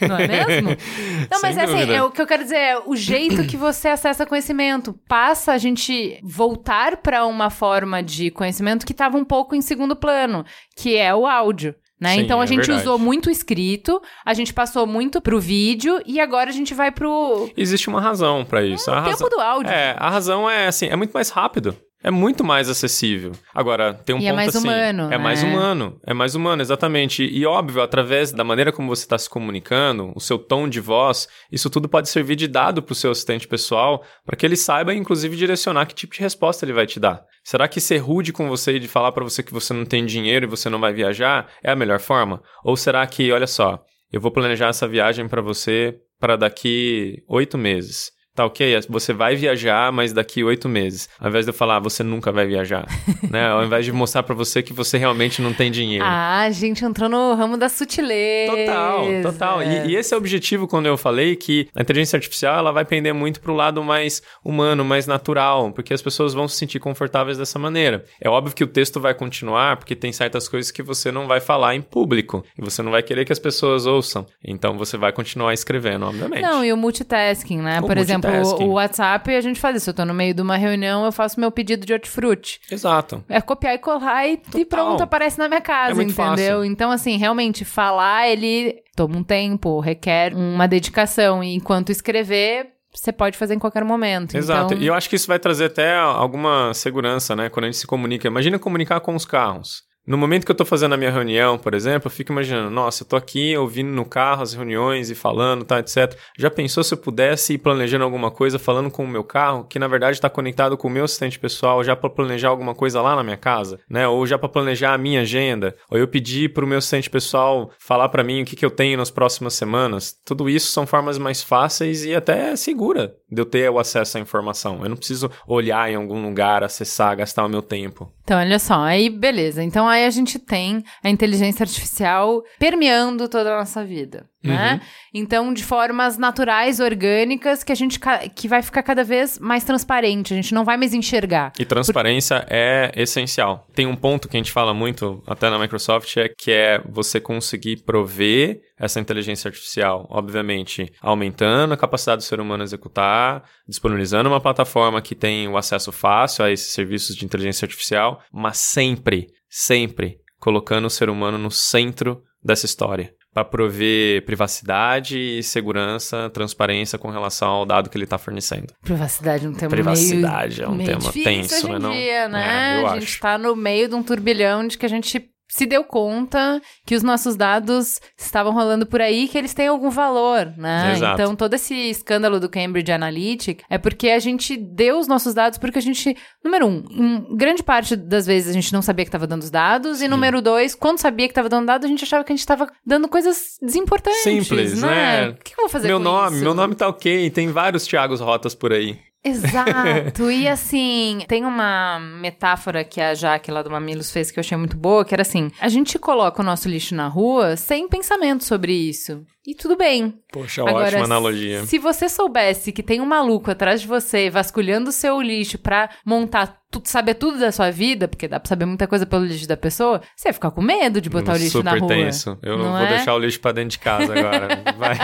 Não 0.00 0.18
é 0.18 0.26
mesmo? 0.26 0.70
Não, 1.30 1.40
mas 1.40 1.54
Sem 1.54 1.64
assim, 1.64 1.74
dúvida. 1.74 1.94
é, 1.94 2.02
o 2.02 2.10
que 2.10 2.20
eu 2.20 2.26
quero 2.26 2.42
dizer 2.42 2.56
é 2.56 2.78
o 2.84 2.94
jeito 2.96 3.46
que 3.46 3.56
você 3.56 3.88
acessa 3.88 4.26
conhecimento. 4.26 4.98
Passa 5.08 5.52
a 5.52 5.58
gente 5.58 6.20
voltar 6.22 6.98
para 6.98 7.24
uma 7.24 7.48
forma 7.48 8.02
de 8.02 8.30
conhecimento 8.30 8.84
que 8.84 8.92
estava 8.92 9.16
um 9.16 9.24
pouco 9.24 9.54
em 9.54 9.62
segundo 9.62 9.96
plano, 9.96 10.44
que 10.76 10.96
é 10.96 11.14
o 11.14 11.26
áudio. 11.26 11.74
Né? 12.00 12.14
Sim, 12.14 12.20
então 12.20 12.40
a 12.40 12.44
é 12.44 12.46
gente 12.46 12.66
verdade. 12.66 12.80
usou 12.80 12.98
muito 12.98 13.26
o 13.26 13.30
escrito, 13.30 14.00
a 14.24 14.32
gente 14.32 14.54
passou 14.54 14.86
muito 14.86 15.20
pro 15.20 15.38
vídeo 15.38 16.00
e 16.06 16.18
agora 16.18 16.48
a 16.48 16.52
gente 16.52 16.72
vai 16.72 16.90
pro 16.90 17.50
Existe 17.54 17.88
uma 17.88 18.00
razão 18.00 18.44
pra 18.44 18.64
isso. 18.64 18.90
a 18.90 19.02
tempo 19.02 19.10
razão... 19.10 19.28
do 19.28 19.38
áudio. 19.40 19.70
É, 19.70 19.94
a 19.98 20.08
razão 20.08 20.48
é 20.48 20.66
assim, 20.66 20.86
é 20.86 20.96
muito 20.96 21.12
mais 21.12 21.28
rápido. 21.28 21.76
É 22.02 22.10
muito 22.10 22.42
mais 22.42 22.70
acessível. 22.70 23.32
Agora, 23.54 23.92
tem 23.92 24.16
um 24.16 24.18
E 24.18 24.26
é 24.26 24.30
ponto 24.30 24.36
mais 24.36 24.56
assim. 24.56 24.66
humano, 24.66 25.12
É 25.12 25.18
mais 25.18 25.42
né? 25.42 25.48
humano. 25.50 26.00
É 26.06 26.14
mais 26.14 26.34
humano, 26.34 26.62
exatamente. 26.62 27.22
E 27.22 27.44
óbvio, 27.44 27.82
através 27.82 28.32
da 28.32 28.42
maneira 28.42 28.72
como 28.72 28.88
você 28.88 29.02
está 29.04 29.18
se 29.18 29.28
comunicando, 29.28 30.10
o 30.16 30.20
seu 30.20 30.38
tom 30.38 30.66
de 30.66 30.80
voz, 30.80 31.28
isso 31.52 31.68
tudo 31.68 31.88
pode 31.88 32.08
servir 32.08 32.36
de 32.36 32.48
dado 32.48 32.82
para 32.82 32.92
o 32.92 32.96
seu 32.96 33.10
assistente 33.10 33.46
pessoal, 33.46 34.02
para 34.24 34.34
que 34.36 34.46
ele 34.46 34.56
saiba, 34.56 34.94
inclusive, 34.94 35.36
direcionar 35.36 35.84
que 35.86 35.94
tipo 35.94 36.14
de 36.14 36.20
resposta 36.20 36.64
ele 36.64 36.72
vai 36.72 36.86
te 36.86 36.98
dar. 36.98 37.22
Será 37.44 37.68
que 37.68 37.80
ser 37.80 37.98
rude 37.98 38.32
com 38.32 38.48
você 38.48 38.76
e 38.76 38.80
de 38.80 38.88
falar 38.88 39.12
para 39.12 39.24
você 39.24 39.42
que 39.42 39.52
você 39.52 39.74
não 39.74 39.84
tem 39.84 40.06
dinheiro 40.06 40.46
e 40.46 40.48
você 40.48 40.70
não 40.70 40.80
vai 40.80 40.92
viajar 40.94 41.48
é 41.62 41.70
a 41.70 41.76
melhor 41.76 42.00
forma? 42.00 42.42
Ou 42.64 42.76
será 42.76 43.06
que, 43.06 43.30
olha 43.30 43.46
só, 43.46 43.78
eu 44.10 44.20
vou 44.20 44.30
planejar 44.30 44.68
essa 44.68 44.88
viagem 44.88 45.28
para 45.28 45.42
você 45.42 45.96
para 46.18 46.36
daqui 46.36 47.22
oito 47.28 47.58
meses? 47.58 48.10
Tá 48.34 48.44
ok, 48.46 48.78
você 48.88 49.12
vai 49.12 49.34
viajar, 49.34 49.90
mas 49.92 50.12
daqui 50.12 50.44
oito 50.44 50.68
meses. 50.68 51.08
Ao 51.18 51.28
invés 51.28 51.44
de 51.44 51.50
eu 51.50 51.54
falar, 51.54 51.76
"Ah, 51.76 51.80
você 51.80 52.02
nunca 52.02 52.30
vai 52.30 52.46
viajar. 52.46 52.86
né? 53.28 53.48
Ao 53.48 53.64
invés 53.64 53.84
de 53.84 53.92
mostrar 53.92 54.22
pra 54.22 54.34
você 54.34 54.62
que 54.62 54.72
você 54.72 54.96
realmente 54.96 55.42
não 55.42 55.52
tem 55.52 55.70
dinheiro. 55.70 56.04
Ah, 56.06 56.42
a 56.42 56.50
gente 56.50 56.84
entrou 56.84 57.08
no 57.08 57.34
ramo 57.34 57.56
da 57.56 57.68
sutileza. 57.68 58.52
Total, 58.54 59.04
total. 59.22 59.62
E, 59.62 59.88
e 59.88 59.96
esse 59.96 60.14
é 60.14 60.16
o 60.16 60.18
objetivo 60.18 60.68
quando 60.68 60.86
eu 60.86 60.96
falei 60.96 61.34
que 61.34 61.68
a 61.74 61.82
inteligência 61.82 62.16
artificial 62.16 62.56
ela 62.56 62.72
vai 62.72 62.84
pender 62.84 63.12
muito 63.12 63.40
pro 63.40 63.54
lado 63.54 63.82
mais 63.82 64.22
humano, 64.44 64.84
mais 64.84 65.06
natural, 65.06 65.72
porque 65.72 65.92
as 65.92 66.00
pessoas 66.00 66.32
vão 66.32 66.46
se 66.46 66.56
sentir 66.56 66.78
confortáveis 66.78 67.36
dessa 67.36 67.58
maneira. 67.58 68.04
É 68.20 68.28
óbvio 68.28 68.54
que 68.54 68.64
o 68.64 68.66
texto 68.68 69.00
vai 69.00 69.12
continuar, 69.12 69.76
porque 69.76 69.96
tem 69.96 70.12
certas 70.12 70.48
coisas 70.48 70.70
que 70.70 70.82
você 70.82 71.10
não 71.10 71.26
vai 71.26 71.40
falar 71.40 71.74
em 71.74 71.82
público 71.82 72.44
e 72.56 72.62
você 72.62 72.80
não 72.82 72.92
vai 72.92 73.02
querer 73.02 73.24
que 73.24 73.32
as 73.32 73.38
pessoas 73.38 73.86
ouçam. 73.86 74.26
Então 74.44 74.78
você 74.78 74.96
vai 74.96 75.12
continuar 75.12 75.52
escrevendo, 75.52 76.06
obviamente. 76.06 76.42
Não, 76.42 76.64
e 76.64 76.72
o 76.72 76.76
multitasking, 76.76 77.58
né? 77.58 77.80
O 77.80 77.86
Por 77.86 77.98
exemplo, 77.98 78.19
multitasking. 78.28 78.64
o, 78.64 78.68
o 78.68 78.72
WhatsApp, 78.72 79.34
a 79.34 79.40
gente 79.40 79.60
faz 79.60 79.76
isso. 79.76 79.90
Eu 79.90 79.94
tô 79.94 80.04
no 80.04 80.14
meio 80.14 80.34
de 80.34 80.42
uma 80.42 80.56
reunião, 80.56 81.04
eu 81.04 81.12
faço 81.12 81.38
meu 81.40 81.50
pedido 81.50 81.86
de 81.86 81.92
hortifruti. 81.92 82.60
Exato. 82.70 83.24
É 83.28 83.40
copiar 83.40 83.74
e 83.74 83.78
colar 83.78 84.26
e, 84.28 84.40
e 84.54 84.64
pronto, 84.64 85.02
aparece 85.02 85.38
na 85.38 85.48
minha 85.48 85.60
casa, 85.60 85.92
É 85.92 85.94
muito 85.94 86.10
entendeu? 86.12 86.26
fácil. 86.58 86.64
Então, 86.64 86.90
assim, 86.90 87.16
realmente, 87.16 87.64
falar, 87.64 88.28
ele 88.28 88.76
toma 88.96 89.16
um 89.16 89.22
tempo, 89.22 89.80
requer 89.80 90.34
uma 90.34 90.66
dedicação. 90.68 91.42
E 91.42 91.54
enquanto 91.54 91.90
escrever, 91.90 92.66
você 92.92 93.12
pode 93.12 93.38
fazer 93.38 93.54
em 93.54 93.58
qualquer 93.58 93.84
momento. 93.84 94.36
Exato. 94.36 94.74
Então, 94.74 94.78
E 94.82 94.86
eu 94.86 94.94
acho 94.94 95.08
que 95.08 95.16
isso 95.16 95.26
vai 95.28 95.38
trazer 95.38 95.66
até 95.66 95.96
alguma 95.96 96.74
segurança, 96.74 97.36
né? 97.36 97.48
Quando 97.48 97.64
a 97.64 97.68
gente 97.68 97.78
se 97.78 97.86
comunica. 97.86 98.26
Imagina 98.26 98.58
comunicar 98.58 99.00
com 99.00 99.14
os 99.14 99.24
carros. 99.24 99.82
No 100.10 100.18
momento 100.18 100.44
que 100.44 100.50
eu 100.50 100.56
tô 100.56 100.64
fazendo 100.64 100.92
a 100.92 100.96
minha 100.96 101.12
reunião, 101.12 101.56
por 101.56 101.72
exemplo, 101.72 102.08
eu 102.08 102.10
fico 102.10 102.32
imaginando, 102.32 102.68
nossa, 102.68 103.04
eu 103.04 103.06
tô 103.06 103.14
aqui 103.14 103.56
ouvindo 103.56 103.90
no 103.90 104.04
carro 104.04 104.42
as 104.42 104.52
reuniões 104.52 105.08
e 105.08 105.14
falando, 105.14 105.64
tá, 105.64 105.78
etc. 105.78 106.18
Já 106.36 106.50
pensou 106.50 106.82
se 106.82 106.92
eu 106.92 106.98
pudesse 106.98 107.52
ir 107.52 107.58
planejando 107.58 108.02
alguma 108.02 108.28
coisa 108.28 108.58
falando 108.58 108.90
com 108.90 109.04
o 109.04 109.08
meu 109.08 109.22
carro, 109.22 109.62
que 109.62 109.78
na 109.78 109.86
verdade 109.86 110.16
está 110.16 110.28
conectado 110.28 110.76
com 110.76 110.88
o 110.88 110.90
meu 110.90 111.04
assistente 111.04 111.38
pessoal, 111.38 111.84
já 111.84 111.94
para 111.94 112.10
planejar 112.10 112.48
alguma 112.48 112.74
coisa 112.74 113.00
lá 113.00 113.14
na 113.14 113.22
minha 113.22 113.36
casa, 113.36 113.78
né? 113.88 114.08
Ou 114.08 114.26
já 114.26 114.36
para 114.36 114.48
planejar 114.48 114.94
a 114.94 114.98
minha 114.98 115.20
agenda, 115.20 115.76
ou 115.88 115.96
eu 115.96 116.08
pedir 116.08 116.52
pro 116.52 116.66
meu 116.66 116.78
assistente 116.78 117.08
pessoal 117.08 117.70
falar 117.78 118.08
para 118.08 118.24
mim 118.24 118.42
o 118.42 118.44
que, 118.44 118.56
que 118.56 118.66
eu 118.66 118.70
tenho 118.72 118.98
nas 118.98 119.12
próximas 119.12 119.54
semanas. 119.54 120.12
Tudo 120.24 120.50
isso 120.50 120.72
são 120.72 120.88
formas 120.88 121.18
mais 121.18 121.40
fáceis 121.40 122.04
e 122.04 122.16
até 122.16 122.56
segura 122.56 123.14
de 123.30 123.40
eu 123.40 123.46
ter 123.46 123.70
o 123.70 123.78
acesso 123.78 124.18
à 124.18 124.20
informação. 124.20 124.80
Eu 124.82 124.88
não 124.88 124.96
preciso 124.96 125.30
olhar 125.46 125.88
em 125.88 125.94
algum 125.94 126.20
lugar, 126.20 126.64
acessar, 126.64 127.16
gastar 127.16 127.44
o 127.44 127.48
meu 127.48 127.62
tempo. 127.62 128.12
Então, 128.24 128.38
olha 128.38 128.58
só, 128.58 128.80
aí 128.82 129.08
beleza. 129.08 129.62
Então 129.62 129.88
aí 129.88 129.99
a 130.06 130.10
gente 130.10 130.38
tem 130.38 130.82
a 131.02 131.10
inteligência 131.10 131.64
artificial 131.64 132.42
permeando 132.58 133.28
toda 133.28 133.54
a 133.54 133.58
nossa 133.58 133.84
vida, 133.84 134.26
né? 134.42 134.74
Uhum. 134.74 134.80
Então, 135.14 135.54
de 135.54 135.64
formas 135.64 136.16
naturais, 136.16 136.80
orgânicas, 136.80 137.62
que 137.62 137.72
a 137.72 137.74
gente 137.74 137.98
que 138.34 138.48
vai 138.48 138.62
ficar 138.62 138.82
cada 138.82 139.04
vez 139.04 139.38
mais 139.38 139.64
transparente, 139.64 140.32
a 140.32 140.36
gente 140.36 140.54
não 140.54 140.64
vai 140.64 140.76
mais 140.76 140.94
enxergar. 140.94 141.52
E 141.58 141.64
transparência 141.64 142.46
é 142.48 142.92
essencial. 142.96 143.66
Tem 143.74 143.86
um 143.86 143.96
ponto 143.96 144.28
que 144.28 144.36
a 144.36 144.40
gente 144.40 144.52
fala 144.52 144.72
muito, 144.72 145.22
até 145.26 145.50
na 145.50 145.58
Microsoft, 145.58 146.16
é 146.16 146.28
que 146.28 146.50
é 146.50 146.80
você 146.88 147.20
conseguir 147.20 147.78
prover 147.84 148.60
essa 148.80 148.98
inteligência 148.98 149.48
artificial, 149.48 150.06
obviamente, 150.08 150.90
aumentando 151.02 151.74
a 151.74 151.76
capacidade 151.76 152.22
do 152.22 152.24
ser 152.24 152.40
humano 152.40 152.62
executar, 152.62 153.44
disponibilizando 153.68 154.30
uma 154.30 154.40
plataforma 154.40 155.02
que 155.02 155.14
tem 155.14 155.46
o 155.48 155.58
acesso 155.58 155.92
fácil 155.92 156.46
a 156.46 156.50
esses 156.50 156.72
serviços 156.72 157.14
de 157.14 157.26
inteligência 157.26 157.66
artificial, 157.66 158.22
mas 158.32 158.56
sempre, 158.56 159.28
sempre 159.50 160.18
colocando 160.38 160.86
o 160.86 160.90
ser 160.90 161.10
humano 161.10 161.36
no 161.36 161.50
centro 161.50 162.22
dessa 162.42 162.64
história. 162.64 163.12
Para 163.32 163.44
prover 163.44 164.24
privacidade, 164.24 165.40
segurança, 165.44 166.28
transparência 166.30 166.98
com 166.98 167.10
relação 167.10 167.48
ao 167.48 167.66
dado 167.66 167.88
que 167.88 167.96
ele 167.96 168.04
está 168.04 168.18
fornecendo. 168.18 168.74
Privacidade 168.82 169.46
é 169.46 169.48
um 169.48 169.52
tema 169.52 169.70
Privacidade 169.70 170.56
meio, 170.56 170.66
é 170.66 170.68
um 170.68 170.74
meio 170.74 170.98
tema 170.98 171.12
tenso, 171.12 171.68
né, 171.68 171.78
não? 171.78 171.92
dia, 171.92 172.28
né? 172.28 172.78
É, 172.78 172.82
eu 172.82 172.86
a 172.88 172.94
gente 172.94 173.04
acho. 173.04 173.20
tá 173.20 173.38
no 173.38 173.54
meio 173.54 173.88
de 173.88 173.94
um 173.94 174.02
turbilhão 174.02 174.66
de 174.66 174.76
que 174.76 174.84
a 174.84 174.88
gente 174.88 175.30
se 175.50 175.66
deu 175.66 175.84
conta 175.84 176.62
que 176.86 176.94
os 176.94 177.02
nossos 177.02 177.36
dados 177.36 178.00
estavam 178.16 178.52
rolando 178.52 178.86
por 178.86 179.00
aí, 179.00 179.28
que 179.28 179.36
eles 179.36 179.52
têm 179.52 179.66
algum 179.66 179.90
valor, 179.90 180.54
né? 180.56 180.92
Exato. 180.92 181.20
Então, 181.20 181.36
todo 181.36 181.54
esse 181.54 181.74
escândalo 181.74 182.38
do 182.38 182.48
Cambridge 182.48 182.92
Analytica 182.92 183.64
é 183.68 183.76
porque 183.76 184.10
a 184.10 184.18
gente 184.18 184.56
deu 184.56 184.98
os 184.98 185.08
nossos 185.08 185.34
dados 185.34 185.58
porque 185.58 185.78
a 185.78 185.82
gente, 185.82 186.16
número 186.42 186.66
um, 186.66 186.84
em 186.90 187.36
grande 187.36 187.62
parte 187.62 187.96
das 187.96 188.26
vezes 188.26 188.50
a 188.50 188.52
gente 188.52 188.72
não 188.72 188.80
sabia 188.80 189.04
que 189.04 189.08
estava 189.08 189.26
dando 189.26 189.42
os 189.42 189.50
dados, 189.50 190.00
e 190.00 190.08
número 190.08 190.40
dois, 190.40 190.74
quando 190.74 190.98
sabia 190.98 191.26
que 191.26 191.32
estava 191.32 191.48
dando 191.48 191.66
dados, 191.66 191.84
a 191.84 191.88
gente 191.88 192.04
achava 192.04 192.22
que 192.24 192.32
a 192.32 192.36
gente 192.36 192.40
estava 192.40 192.70
dando 192.86 193.08
coisas 193.08 193.56
desimportantes, 193.60 194.22
Simples, 194.22 194.80
né? 194.80 195.30
O 195.30 195.34
que 195.34 195.52
eu 195.52 195.62
vou 195.62 195.68
fazer 195.68 195.88
meu 195.88 195.98
com 195.98 196.04
nome, 196.04 196.36
isso? 196.36 196.44
meu 196.44 196.54
nome 196.54 196.74
tá 196.74 196.88
ok, 196.88 197.30
tem 197.30 197.48
vários 197.48 197.86
Thiagos 197.86 198.20
Rotas 198.20 198.54
por 198.54 198.72
aí. 198.72 198.98
Exato. 199.22 200.30
E 200.30 200.48
assim, 200.48 201.18
tem 201.28 201.44
uma 201.44 202.00
metáfora 202.00 202.82
que 202.82 203.00
a 203.00 203.14
Jaque 203.14 203.50
lá 203.50 203.62
do 203.62 203.70
Mamilos 203.70 204.10
fez 204.10 204.30
que 204.30 204.38
eu 204.38 204.40
achei 204.40 204.56
muito 204.56 204.76
boa, 204.76 205.04
que 205.04 205.14
era 205.14 205.22
assim: 205.22 205.50
a 205.60 205.68
gente 205.68 205.98
coloca 205.98 206.40
o 206.40 206.44
nosso 206.44 206.68
lixo 206.68 206.94
na 206.94 207.06
rua 207.06 207.56
sem 207.56 207.88
pensamento 207.88 208.44
sobre 208.44 208.72
isso. 208.72 209.22
E 209.46 209.54
tudo 209.54 209.76
bem. 209.76 210.20
Poxa, 210.32 210.62
Agora, 210.62 210.86
ótima 210.86 211.04
analogia. 211.04 211.64
Se 211.64 211.78
você 211.78 212.08
soubesse 212.08 212.72
que 212.72 212.82
tem 212.82 213.00
um 213.00 213.06
maluco 213.06 213.50
atrás 213.50 213.80
de 213.80 213.86
você 213.86 214.28
vasculhando 214.28 214.90
o 214.90 214.92
seu 214.92 215.20
lixo 215.20 215.58
pra 215.58 215.88
montar, 216.04 216.60
tu, 216.70 216.80
saber 216.84 217.14
tudo 217.14 217.38
da 217.38 217.50
sua 217.50 217.70
vida, 217.70 218.06
porque 218.06 218.28
dá 218.28 218.38
pra 218.38 218.48
saber 218.48 218.64
muita 218.64 218.86
coisa 218.86 219.04
pelo 219.04 219.24
lixo 219.24 219.48
da 219.48 219.56
pessoa, 219.56 220.00
você 220.14 220.28
ia 220.28 220.32
ficar 220.32 220.50
com 220.50 220.62
medo 220.62 221.00
de 221.00 221.10
botar 221.10 221.32
o 221.32 221.36
lixo 221.36 221.58
Super 221.58 221.72
na 221.72 221.78
rua. 221.78 221.88
tenso. 221.88 222.38
Eu 222.42 222.56
não, 222.56 222.66
não 222.66 222.72
vou 222.72 222.86
é? 222.86 222.88
deixar 222.90 223.14
o 223.14 223.18
lixo 223.18 223.40
pra 223.40 223.52
dentro 223.52 223.70
de 223.70 223.78
casa 223.78 224.12
agora. 224.16 224.62
Vai. 224.78 224.98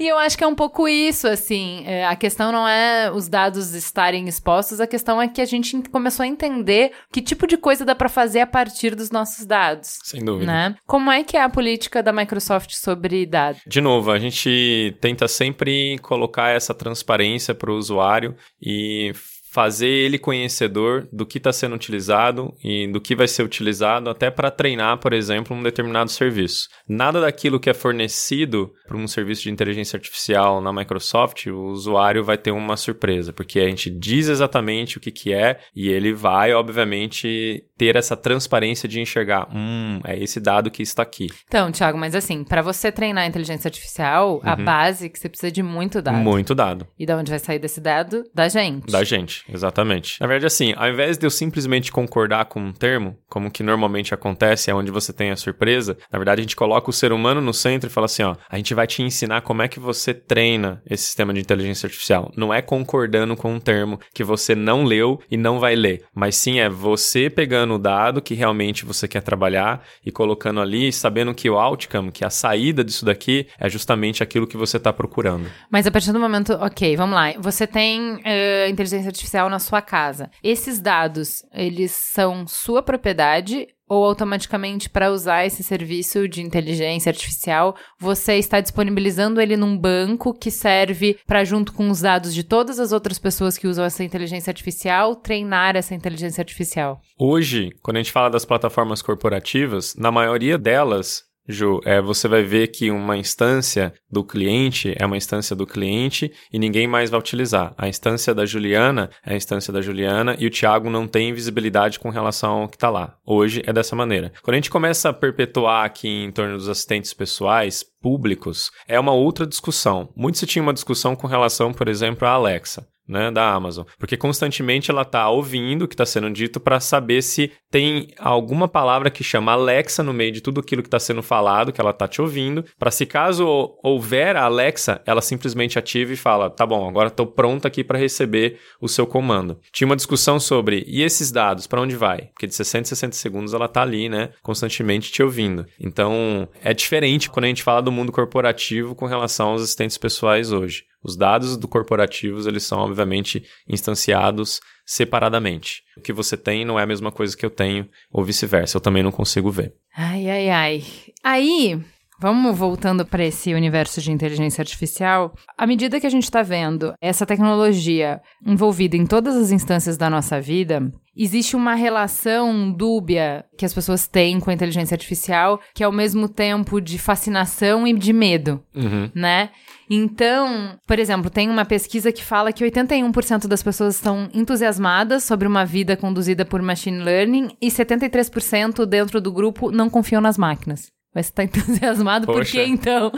E 0.00 0.08
eu 0.08 0.18
acho 0.18 0.36
que 0.36 0.42
é 0.42 0.46
um 0.46 0.54
pouco 0.54 0.88
isso, 0.88 1.28
assim. 1.28 1.84
é, 1.86 2.06
a 2.06 2.16
questão 2.16 2.50
não 2.50 2.66
é 2.66 3.10
os 3.12 3.28
dados 3.28 3.74
estarem 3.74 4.26
expostos, 4.26 4.80
a 4.80 4.86
questão 4.86 5.20
é 5.20 5.28
que 5.28 5.40
a 5.40 5.46
gente 5.46 5.80
começou 5.90 6.24
a 6.24 6.26
entender 6.26 6.92
que 7.12 7.20
tipo 7.22 7.46
de 7.46 7.56
coisa 7.56 7.84
dá 7.84 7.94
pra 7.94 8.08
fazer 8.08 8.40
a 8.40 8.46
partir 8.46 8.94
dos 8.94 9.10
nossos 9.10 9.46
dados. 9.46 9.98
Sem 10.02 10.24
dúvida. 10.24 10.50
Né? 10.50 10.76
Como 10.86 11.10
é 11.10 11.22
que 11.22 11.36
é 11.36 11.42
a 11.42 11.48
política 11.48 12.02
da 12.02 12.12
Microsoft 12.12 12.72
sobre 12.86 13.26
dados? 13.26 13.62
De 13.66 13.80
novo, 13.80 14.12
a 14.12 14.18
gente 14.18 14.96
tenta 15.00 15.26
sempre 15.26 15.98
colocar 15.98 16.50
essa 16.50 16.72
transparência 16.72 17.52
para 17.52 17.72
o 17.72 17.76
usuário 17.76 18.36
e 18.62 19.12
fazer 19.56 19.88
ele 19.88 20.18
conhecedor 20.18 21.08
do 21.10 21.24
que 21.24 21.38
está 21.38 21.50
sendo 21.50 21.74
utilizado 21.74 22.54
e 22.62 22.86
do 22.88 23.00
que 23.00 23.16
vai 23.16 23.26
ser 23.26 23.42
utilizado 23.42 24.10
até 24.10 24.30
para 24.30 24.50
treinar, 24.50 24.98
por 24.98 25.14
exemplo, 25.14 25.56
um 25.56 25.62
determinado 25.62 26.10
serviço. 26.10 26.68
Nada 26.86 27.22
daquilo 27.22 27.58
que 27.58 27.70
é 27.70 27.72
fornecido 27.72 28.70
para 28.86 28.98
um 28.98 29.08
serviço 29.08 29.44
de 29.44 29.50
inteligência 29.50 29.96
artificial 29.96 30.60
na 30.60 30.74
Microsoft, 30.74 31.46
o 31.46 31.68
usuário 31.68 32.22
vai 32.22 32.36
ter 32.36 32.50
uma 32.50 32.76
surpresa, 32.76 33.32
porque 33.32 33.58
a 33.58 33.66
gente 33.66 33.88
diz 33.88 34.28
exatamente 34.28 34.98
o 34.98 35.00
que, 35.00 35.10
que 35.10 35.32
é 35.32 35.58
e 35.74 35.88
ele 35.88 36.12
vai, 36.12 36.52
obviamente, 36.52 37.64
ter 37.78 37.96
essa 37.96 38.14
transparência 38.14 38.86
de 38.86 39.00
enxergar, 39.00 39.48
hum, 39.50 40.00
é 40.04 40.22
esse 40.22 40.38
dado 40.38 40.70
que 40.70 40.82
está 40.82 41.02
aqui. 41.02 41.28
Então, 41.46 41.72
Thiago, 41.72 41.96
mas 41.96 42.14
assim, 42.14 42.44
pra 42.44 42.60
você 42.60 42.92
treinar 42.92 43.24
a 43.24 43.26
inteligência 43.26 43.68
artificial, 43.68 44.38
a 44.44 44.54
base 44.54 45.06
é 45.06 45.08
que 45.08 45.18
você 45.18 45.30
precisa 45.30 45.50
de 45.50 45.62
muito 45.62 46.02
dado. 46.02 46.18
Muito 46.18 46.54
dado 46.54 46.86
E 46.98 47.06
da 47.06 47.16
onde 47.16 47.30
vai 47.30 47.38
sair 47.38 47.58
desse 47.58 47.80
dado? 47.80 48.22
Da 48.34 48.48
gente. 48.48 48.92
da 48.92 49.02
gente. 49.02 49.45
Exatamente. 49.48 50.20
Na 50.20 50.26
verdade, 50.26 50.46
assim, 50.46 50.74
ao 50.76 50.88
invés 50.88 51.16
de 51.16 51.26
eu 51.26 51.30
simplesmente 51.30 51.92
concordar 51.92 52.46
com 52.46 52.60
um 52.60 52.72
termo, 52.72 53.16
como 53.28 53.50
que 53.50 53.62
normalmente 53.62 54.12
acontece, 54.14 54.70
é 54.70 54.74
onde 54.74 54.90
você 54.90 55.12
tem 55.12 55.30
a 55.30 55.36
surpresa, 55.36 55.96
na 56.10 56.18
verdade 56.18 56.40
a 56.40 56.42
gente 56.42 56.56
coloca 56.56 56.90
o 56.90 56.92
ser 56.92 57.12
humano 57.12 57.40
no 57.40 57.54
centro 57.54 57.88
e 57.88 57.92
fala 57.92 58.06
assim, 58.06 58.22
ó, 58.22 58.34
a 58.48 58.56
gente 58.56 58.74
vai 58.74 58.86
te 58.86 59.02
ensinar 59.02 59.42
como 59.42 59.62
é 59.62 59.68
que 59.68 59.80
você 59.80 60.12
treina 60.12 60.82
esse 60.88 61.04
sistema 61.04 61.32
de 61.32 61.40
inteligência 61.40 61.86
artificial. 61.86 62.32
Não 62.36 62.52
é 62.52 62.60
concordando 62.60 63.36
com 63.36 63.52
um 63.52 63.60
termo 63.60 64.00
que 64.12 64.24
você 64.24 64.54
não 64.54 64.84
leu 64.84 65.20
e 65.30 65.36
não 65.36 65.58
vai 65.58 65.74
ler, 65.74 66.04
mas 66.14 66.36
sim 66.36 66.58
é 66.58 66.68
você 66.68 67.30
pegando 67.30 67.74
o 67.74 67.78
dado 67.78 68.22
que 68.22 68.34
realmente 68.34 68.84
você 68.84 69.06
quer 69.06 69.22
trabalhar 69.22 69.84
e 70.04 70.10
colocando 70.10 70.60
ali, 70.60 70.92
sabendo 70.92 71.34
que 71.34 71.48
o 71.48 71.58
outcome, 71.58 72.10
que 72.10 72.24
a 72.24 72.30
saída 72.30 72.82
disso 72.82 73.04
daqui 73.04 73.46
é 73.58 73.68
justamente 73.68 74.22
aquilo 74.22 74.46
que 74.46 74.56
você 74.56 74.76
está 74.76 74.92
procurando. 74.92 75.50
Mas 75.70 75.86
a 75.86 75.90
partir 75.90 76.12
do 76.12 76.20
momento, 76.20 76.52
ok, 76.54 76.96
vamos 76.96 77.14
lá, 77.14 77.32
você 77.38 77.66
tem 77.66 78.14
uh, 78.14 78.68
inteligência 78.68 79.08
artificial 79.08 79.35
na 79.48 79.58
sua 79.58 79.82
casa. 79.82 80.30
Esses 80.42 80.80
dados, 80.80 81.42
eles 81.52 81.92
são 81.92 82.46
sua 82.46 82.82
propriedade 82.82 83.68
ou 83.88 84.04
automaticamente 84.04 84.90
para 84.90 85.12
usar 85.12 85.46
esse 85.46 85.62
serviço 85.62 86.28
de 86.28 86.42
inteligência 86.42 87.10
artificial, 87.10 87.76
você 87.98 88.34
está 88.34 88.60
disponibilizando 88.60 89.40
ele 89.40 89.56
num 89.56 89.78
banco 89.78 90.34
que 90.34 90.50
serve 90.50 91.18
para 91.26 91.44
junto 91.44 91.72
com 91.72 91.88
os 91.88 92.00
dados 92.00 92.34
de 92.34 92.42
todas 92.42 92.80
as 92.80 92.92
outras 92.92 93.18
pessoas 93.18 93.56
que 93.56 93.66
usam 93.66 93.84
essa 93.84 94.02
inteligência 94.02 94.50
artificial, 94.50 95.14
treinar 95.14 95.76
essa 95.76 95.94
inteligência 95.94 96.42
artificial. 96.42 97.00
Hoje, 97.18 97.70
quando 97.80 97.98
a 97.98 98.00
gente 98.00 98.12
fala 98.12 98.28
das 98.28 98.44
plataformas 98.44 99.00
corporativas, 99.02 99.94
na 99.96 100.10
maioria 100.10 100.58
delas 100.58 101.22
Ju, 101.48 101.80
é, 101.84 102.00
você 102.00 102.26
vai 102.26 102.42
ver 102.42 102.68
que 102.68 102.90
uma 102.90 103.16
instância 103.16 103.92
do 104.10 104.24
cliente 104.24 104.94
é 104.98 105.06
uma 105.06 105.16
instância 105.16 105.54
do 105.54 105.66
cliente 105.66 106.32
e 106.52 106.58
ninguém 106.58 106.86
mais 106.86 107.10
vai 107.10 107.20
utilizar. 107.20 107.74
A 107.78 107.88
instância 107.88 108.34
da 108.34 108.44
Juliana 108.44 109.10
é 109.24 109.34
a 109.34 109.36
instância 109.36 109.72
da 109.72 109.80
Juliana 109.80 110.36
e 110.38 110.46
o 110.46 110.50
Thiago 110.50 110.90
não 110.90 111.06
tem 111.06 111.32
visibilidade 111.32 111.98
com 111.98 112.10
relação 112.10 112.62
ao 112.62 112.68
que 112.68 112.76
está 112.76 112.90
lá. 112.90 113.16
Hoje 113.24 113.62
é 113.66 113.72
dessa 113.72 113.94
maneira. 113.94 114.32
Quando 114.42 114.54
a 114.54 114.58
gente 114.58 114.70
começa 114.70 115.08
a 115.08 115.12
perpetuar 115.12 115.84
aqui 115.84 116.08
em 116.08 116.32
torno 116.32 116.56
dos 116.56 116.68
assistentes 116.68 117.14
pessoais, 117.14 117.84
públicos, 118.00 118.70
é 118.86 118.98
uma 118.98 119.12
outra 119.12 119.46
discussão. 119.46 120.08
Muito 120.16 120.38
se 120.38 120.46
tinha 120.46 120.62
uma 120.62 120.74
discussão 120.74 121.16
com 121.16 121.26
relação, 121.26 121.72
por 121.72 121.88
exemplo, 121.88 122.26
à 122.26 122.32
Alexa 122.32 122.86
né, 123.08 123.30
da 123.30 123.52
Amazon, 123.52 123.84
porque 123.98 124.16
constantemente 124.16 124.90
ela 124.90 125.02
está 125.02 125.28
ouvindo 125.28 125.82
o 125.82 125.88
que 125.88 125.94
está 125.94 126.06
sendo 126.06 126.30
dito 126.30 126.58
para 126.58 126.80
saber 126.80 127.22
se 127.22 127.52
tem 127.70 128.08
alguma 128.18 128.68
palavra 128.68 129.10
que 129.10 129.22
chama 129.22 129.52
Alexa 129.52 130.02
no 130.02 130.12
meio 130.12 130.32
de 130.32 130.40
tudo 130.40 130.60
aquilo 130.60 130.82
que 130.82 130.88
está 130.88 130.98
sendo 130.98 131.22
falado, 131.22 131.72
que 131.72 131.80
ela 131.80 131.90
está 131.90 132.08
te 132.08 132.20
ouvindo, 132.20 132.64
para 132.78 132.90
se 132.90 133.06
caso 133.06 133.76
houver 133.82 134.36
a 134.36 134.44
Alexa, 134.44 135.00
ela 135.06 135.20
simplesmente 135.20 135.78
ativa 135.78 136.12
e 136.12 136.16
fala: 136.16 136.50
"Tá 136.50 136.66
bom, 136.66 136.88
agora 136.88 137.08
estou 137.08 137.26
pronta 137.26 137.68
aqui 137.68 137.84
para 137.84 137.98
receber 137.98 138.58
o 138.80 138.88
seu 138.88 139.06
comando". 139.06 139.58
Tinha 139.72 139.86
uma 139.86 139.96
discussão 139.96 140.40
sobre 140.40 140.84
e 140.86 141.02
esses 141.02 141.30
dados 141.30 141.66
para 141.66 141.80
onde 141.80 141.96
vai? 141.96 142.28
Porque 142.32 142.46
de 142.46 142.54
60 142.54 142.82
a 142.82 142.88
60 142.88 143.16
segundos 143.16 143.54
ela 143.54 143.66
está 143.66 143.82
ali, 143.82 144.08
né, 144.08 144.30
constantemente 144.42 145.10
te 145.10 145.22
ouvindo. 145.22 145.66
Então, 145.80 146.48
é 146.62 146.72
diferente 146.72 147.30
quando 147.30 147.44
a 147.44 147.48
gente 147.48 147.62
fala 147.62 147.82
do 147.82 147.92
mundo 147.92 148.12
corporativo 148.12 148.94
com 148.94 149.06
relação 149.06 149.48
aos 149.48 149.62
assistentes 149.62 149.98
pessoais 149.98 150.52
hoje. 150.52 150.84
Os 151.06 151.16
dados 151.16 151.56
do 151.56 151.68
corporativos, 151.68 152.46
eles 152.46 152.64
são 152.64 152.80
obviamente 152.80 153.44
instanciados 153.68 154.60
separadamente. 154.84 155.82
O 155.96 156.00
que 156.00 156.12
você 156.12 156.36
tem 156.36 156.64
não 156.64 156.80
é 156.80 156.82
a 156.82 156.86
mesma 156.86 157.12
coisa 157.12 157.36
que 157.36 157.46
eu 157.46 157.50
tenho, 157.50 157.88
ou 158.10 158.24
vice-versa, 158.24 158.76
eu 158.76 158.80
também 158.80 159.04
não 159.04 159.12
consigo 159.12 159.48
ver. 159.48 159.72
Ai, 159.96 160.28
ai, 160.28 160.50
ai. 160.50 160.84
Aí, 161.22 161.80
Vamos 162.18 162.56
voltando 162.56 163.04
para 163.04 163.26
esse 163.26 163.52
universo 163.52 164.00
de 164.00 164.10
inteligência 164.10 164.62
artificial. 164.62 165.34
À 165.54 165.66
medida 165.66 166.00
que 166.00 166.06
a 166.06 166.10
gente 166.10 166.22
está 166.22 166.42
vendo 166.42 166.94
essa 166.98 167.26
tecnologia 167.26 168.22
envolvida 168.42 168.96
em 168.96 169.04
todas 169.04 169.36
as 169.36 169.50
instâncias 169.50 169.98
da 169.98 170.08
nossa 170.08 170.40
vida, 170.40 170.90
existe 171.16 171.56
uma 171.56 171.74
relação 171.74 172.70
dúbia 172.70 173.44
que 173.56 173.64
as 173.64 173.72
pessoas 173.72 174.06
têm 174.06 174.38
com 174.38 174.50
a 174.50 174.54
inteligência 174.54 174.94
artificial, 174.94 175.60
que 175.74 175.82
é 175.82 175.86
ao 175.86 175.92
mesmo 175.92 176.28
tempo 176.28 176.80
de 176.80 176.98
fascinação 176.98 177.86
e 177.86 177.92
de 177.92 178.12
medo, 178.12 178.62
uhum. 178.74 179.10
né? 179.14 179.50
Então, 179.88 180.78
por 180.86 180.98
exemplo, 180.98 181.30
tem 181.30 181.48
uma 181.48 181.64
pesquisa 181.64 182.10
que 182.10 182.24
fala 182.24 182.52
que 182.52 182.64
81% 182.64 183.46
das 183.46 183.62
pessoas 183.62 183.94
estão 183.94 184.28
entusiasmadas 184.34 185.24
sobre 185.24 185.46
uma 185.46 185.64
vida 185.64 185.96
conduzida 185.96 186.44
por 186.44 186.60
machine 186.60 187.02
learning 187.02 187.56
e 187.60 187.68
73% 187.68 188.84
dentro 188.84 189.20
do 189.20 189.32
grupo 189.32 189.70
não 189.70 189.88
confiam 189.88 190.20
nas 190.20 190.36
máquinas. 190.36 190.95
Mas 191.16 191.28
você 191.28 191.32
tá 191.32 191.44
entusiasmado 191.44 192.26
Poxa. 192.26 192.38
por 192.38 192.46
quê, 192.46 192.66
então? 192.66 193.10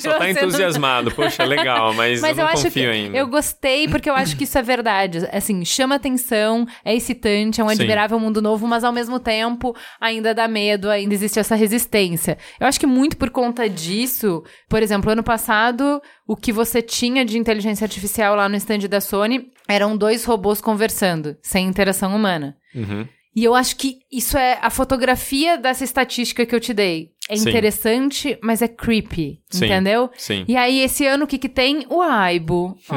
Só 0.00 0.18
tá 0.18 0.28
entusiasmado. 0.28 1.10
Não... 1.10 1.16
Poxa, 1.16 1.44
legal, 1.44 1.94
mas, 1.94 2.20
mas 2.20 2.36
eu 2.36 2.44
não 2.44 2.50
eu 2.50 2.56
confio 2.56 2.72
que 2.72 2.86
ainda. 2.86 3.16
Eu 3.16 3.28
gostei 3.28 3.86
porque 3.86 4.10
eu 4.10 4.14
acho 4.14 4.36
que 4.36 4.42
isso 4.42 4.58
é 4.58 4.62
verdade. 4.62 5.18
Assim, 5.30 5.64
chama 5.64 5.94
atenção, 5.94 6.66
é 6.84 6.92
excitante, 6.92 7.60
é 7.60 7.64
um 7.64 7.68
Sim. 7.68 7.74
admirável 7.74 8.18
mundo 8.18 8.42
novo, 8.42 8.66
mas 8.66 8.82
ao 8.82 8.92
mesmo 8.92 9.20
tempo 9.20 9.72
ainda 10.00 10.34
dá 10.34 10.48
medo, 10.48 10.90
ainda 10.90 11.14
existe 11.14 11.38
essa 11.38 11.54
resistência. 11.54 12.36
Eu 12.58 12.66
acho 12.66 12.80
que 12.80 12.86
muito 12.88 13.16
por 13.16 13.30
conta 13.30 13.70
disso, 13.70 14.42
por 14.68 14.82
exemplo, 14.82 15.12
ano 15.12 15.22
passado, 15.22 16.02
o 16.26 16.34
que 16.34 16.50
você 16.50 16.82
tinha 16.82 17.24
de 17.24 17.38
inteligência 17.38 17.84
artificial 17.84 18.34
lá 18.34 18.48
no 18.48 18.56
stand 18.56 18.88
da 18.88 19.00
Sony 19.00 19.52
eram 19.68 19.96
dois 19.96 20.24
robôs 20.24 20.60
conversando, 20.60 21.36
sem 21.40 21.68
interação 21.68 22.16
humana. 22.16 22.56
Uhum. 22.74 23.06
E 23.36 23.42
eu 23.42 23.54
acho 23.54 23.76
que 23.76 23.98
isso 24.12 24.38
é 24.38 24.58
a 24.62 24.70
fotografia 24.70 25.58
dessa 25.58 25.82
estatística 25.82 26.46
que 26.46 26.54
eu 26.54 26.60
te 26.60 26.72
dei. 26.72 27.10
É 27.30 27.36
Sim. 27.36 27.48
interessante, 27.48 28.38
mas 28.42 28.60
é 28.60 28.68
creepy, 28.68 29.40
Sim. 29.48 29.64
entendeu? 29.64 30.10
Sim. 30.14 30.44
E 30.46 30.56
aí, 30.56 30.80
esse 30.80 31.06
ano, 31.06 31.24
o 31.24 31.26
que 31.26 31.38
que 31.38 31.48
tem? 31.48 31.86
O 31.88 32.02
Aibo. 32.02 32.76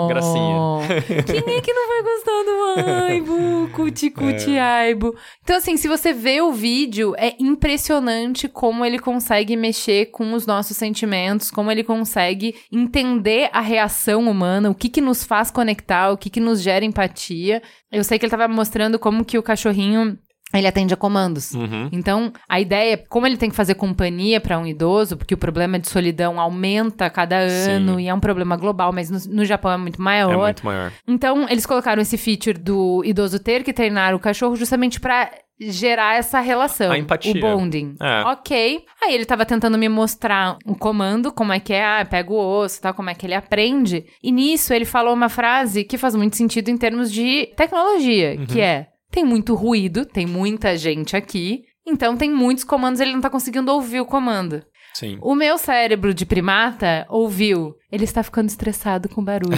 Oh. 0.00 0.06
Gracinha. 0.08 1.02
Quem 1.26 1.56
é 1.56 1.60
que 1.60 1.72
não 1.72 1.88
vai 1.88 2.02
gostar 2.02 2.42
do 2.44 3.04
Aibo? 3.04 3.68
Cuti, 3.74 4.10
cuti, 4.10 4.56
É. 4.56 4.60
Aibo. 4.60 5.14
Então, 5.42 5.56
assim, 5.56 5.76
se 5.76 5.86
você 5.86 6.12
vê 6.12 6.40
o 6.40 6.52
vídeo, 6.52 7.14
é 7.18 7.34
impressionante 7.38 8.48
como 8.48 8.84
ele 8.84 8.98
consegue 8.98 9.54
mexer 9.56 10.06
com 10.06 10.32
os 10.32 10.46
nossos 10.46 10.76
sentimentos, 10.76 11.50
como 11.50 11.70
ele 11.70 11.84
consegue 11.84 12.54
entender 12.72 13.50
a 13.52 13.60
reação 13.60 14.28
humana, 14.28 14.70
o 14.70 14.74
que 14.74 14.88
que 14.88 15.00
nos 15.00 15.24
faz 15.24 15.50
conectar, 15.50 16.10
o 16.10 16.16
que 16.16 16.30
que 16.30 16.40
nos 16.40 16.60
gera 16.62 16.84
empatia. 16.84 17.62
Eu 17.92 18.02
sei 18.02 18.18
que 18.18 18.24
ele 18.24 18.30
tava 18.30 18.48
mostrando 18.48 18.98
como 18.98 19.24
que 19.24 19.38
o 19.38 19.42
cachorrinho 19.42 20.18
ele 20.54 20.66
atende 20.66 20.94
a 20.94 20.96
comandos. 20.96 21.52
Uhum. 21.52 21.88
Então, 21.92 22.32
a 22.48 22.58
ideia 22.60 22.94
é 22.94 22.96
como 22.96 23.26
ele 23.26 23.36
tem 23.36 23.50
que 23.50 23.56
fazer 23.56 23.74
companhia 23.74 24.40
para 24.40 24.58
um 24.58 24.66
idoso, 24.66 25.16
porque 25.16 25.34
o 25.34 25.38
problema 25.38 25.78
de 25.78 25.88
solidão 25.88 26.40
aumenta 26.40 27.06
a 27.06 27.10
cada 27.10 27.36
ano 27.36 27.96
Sim. 27.96 28.00
e 28.00 28.08
é 28.08 28.14
um 28.14 28.20
problema 28.20 28.56
global, 28.56 28.92
mas 28.92 29.10
no, 29.10 29.34
no 29.36 29.44
Japão 29.44 29.70
é 29.72 29.76
muito 29.76 30.00
maior. 30.00 30.32
É 30.32 30.36
muito 30.36 30.64
maior. 30.64 30.92
Então, 31.06 31.46
eles 31.48 31.66
colocaram 31.66 32.00
esse 32.00 32.16
feature 32.16 32.58
do 32.58 33.02
idoso 33.04 33.38
ter 33.38 33.62
que 33.62 33.72
treinar 33.72 34.14
o 34.14 34.18
cachorro 34.18 34.56
justamente 34.56 34.98
para 35.00 35.30
gerar 35.60 36.16
essa 36.16 36.38
relação. 36.40 36.92
A 36.92 36.98
empatia. 36.98 37.32
O 37.34 37.40
bonding. 37.40 37.96
É. 38.00 38.22
Ok. 38.26 38.84
Aí 39.02 39.12
ele 39.14 39.24
tava 39.24 39.44
tentando 39.44 39.76
me 39.76 39.88
mostrar 39.88 40.56
o 40.64 40.74
comando, 40.76 41.32
como 41.32 41.52
é 41.52 41.58
que 41.58 41.72
é, 41.72 41.84
ah, 41.84 42.06
pega 42.08 42.32
o 42.32 42.36
osso, 42.60 42.80
tal, 42.80 42.94
como 42.94 43.10
é 43.10 43.14
que 43.14 43.26
ele 43.26 43.34
aprende. 43.34 44.04
E 44.22 44.30
nisso 44.30 44.72
ele 44.72 44.84
falou 44.84 45.12
uma 45.12 45.28
frase 45.28 45.82
que 45.84 45.98
faz 45.98 46.14
muito 46.14 46.36
sentido 46.36 46.68
em 46.68 46.76
termos 46.76 47.12
de 47.12 47.52
tecnologia, 47.56 48.36
Uhum. 48.38 48.46
que 48.46 48.60
é: 48.60 48.86
tem 49.10 49.24
muito 49.24 49.54
ruído, 49.54 50.04
tem 50.04 50.26
muita 50.26 50.76
gente 50.76 51.16
aqui, 51.16 51.64
então 51.86 52.16
tem 52.16 52.30
muitos 52.30 52.64
comandos, 52.64 53.00
ele 53.00 53.12
não 53.12 53.20
tá 53.20 53.30
conseguindo 53.30 53.72
ouvir 53.72 54.00
o 54.00 54.06
comando. 54.06 54.62
Sim. 54.94 55.18
O 55.22 55.34
meu 55.34 55.56
cérebro 55.58 56.12
de 56.12 56.26
primata 56.26 57.06
ouviu. 57.08 57.76
Ele 57.90 58.04
está 58.04 58.22
ficando 58.22 58.48
estressado 58.48 59.08
com 59.08 59.22
barulho. 59.22 59.56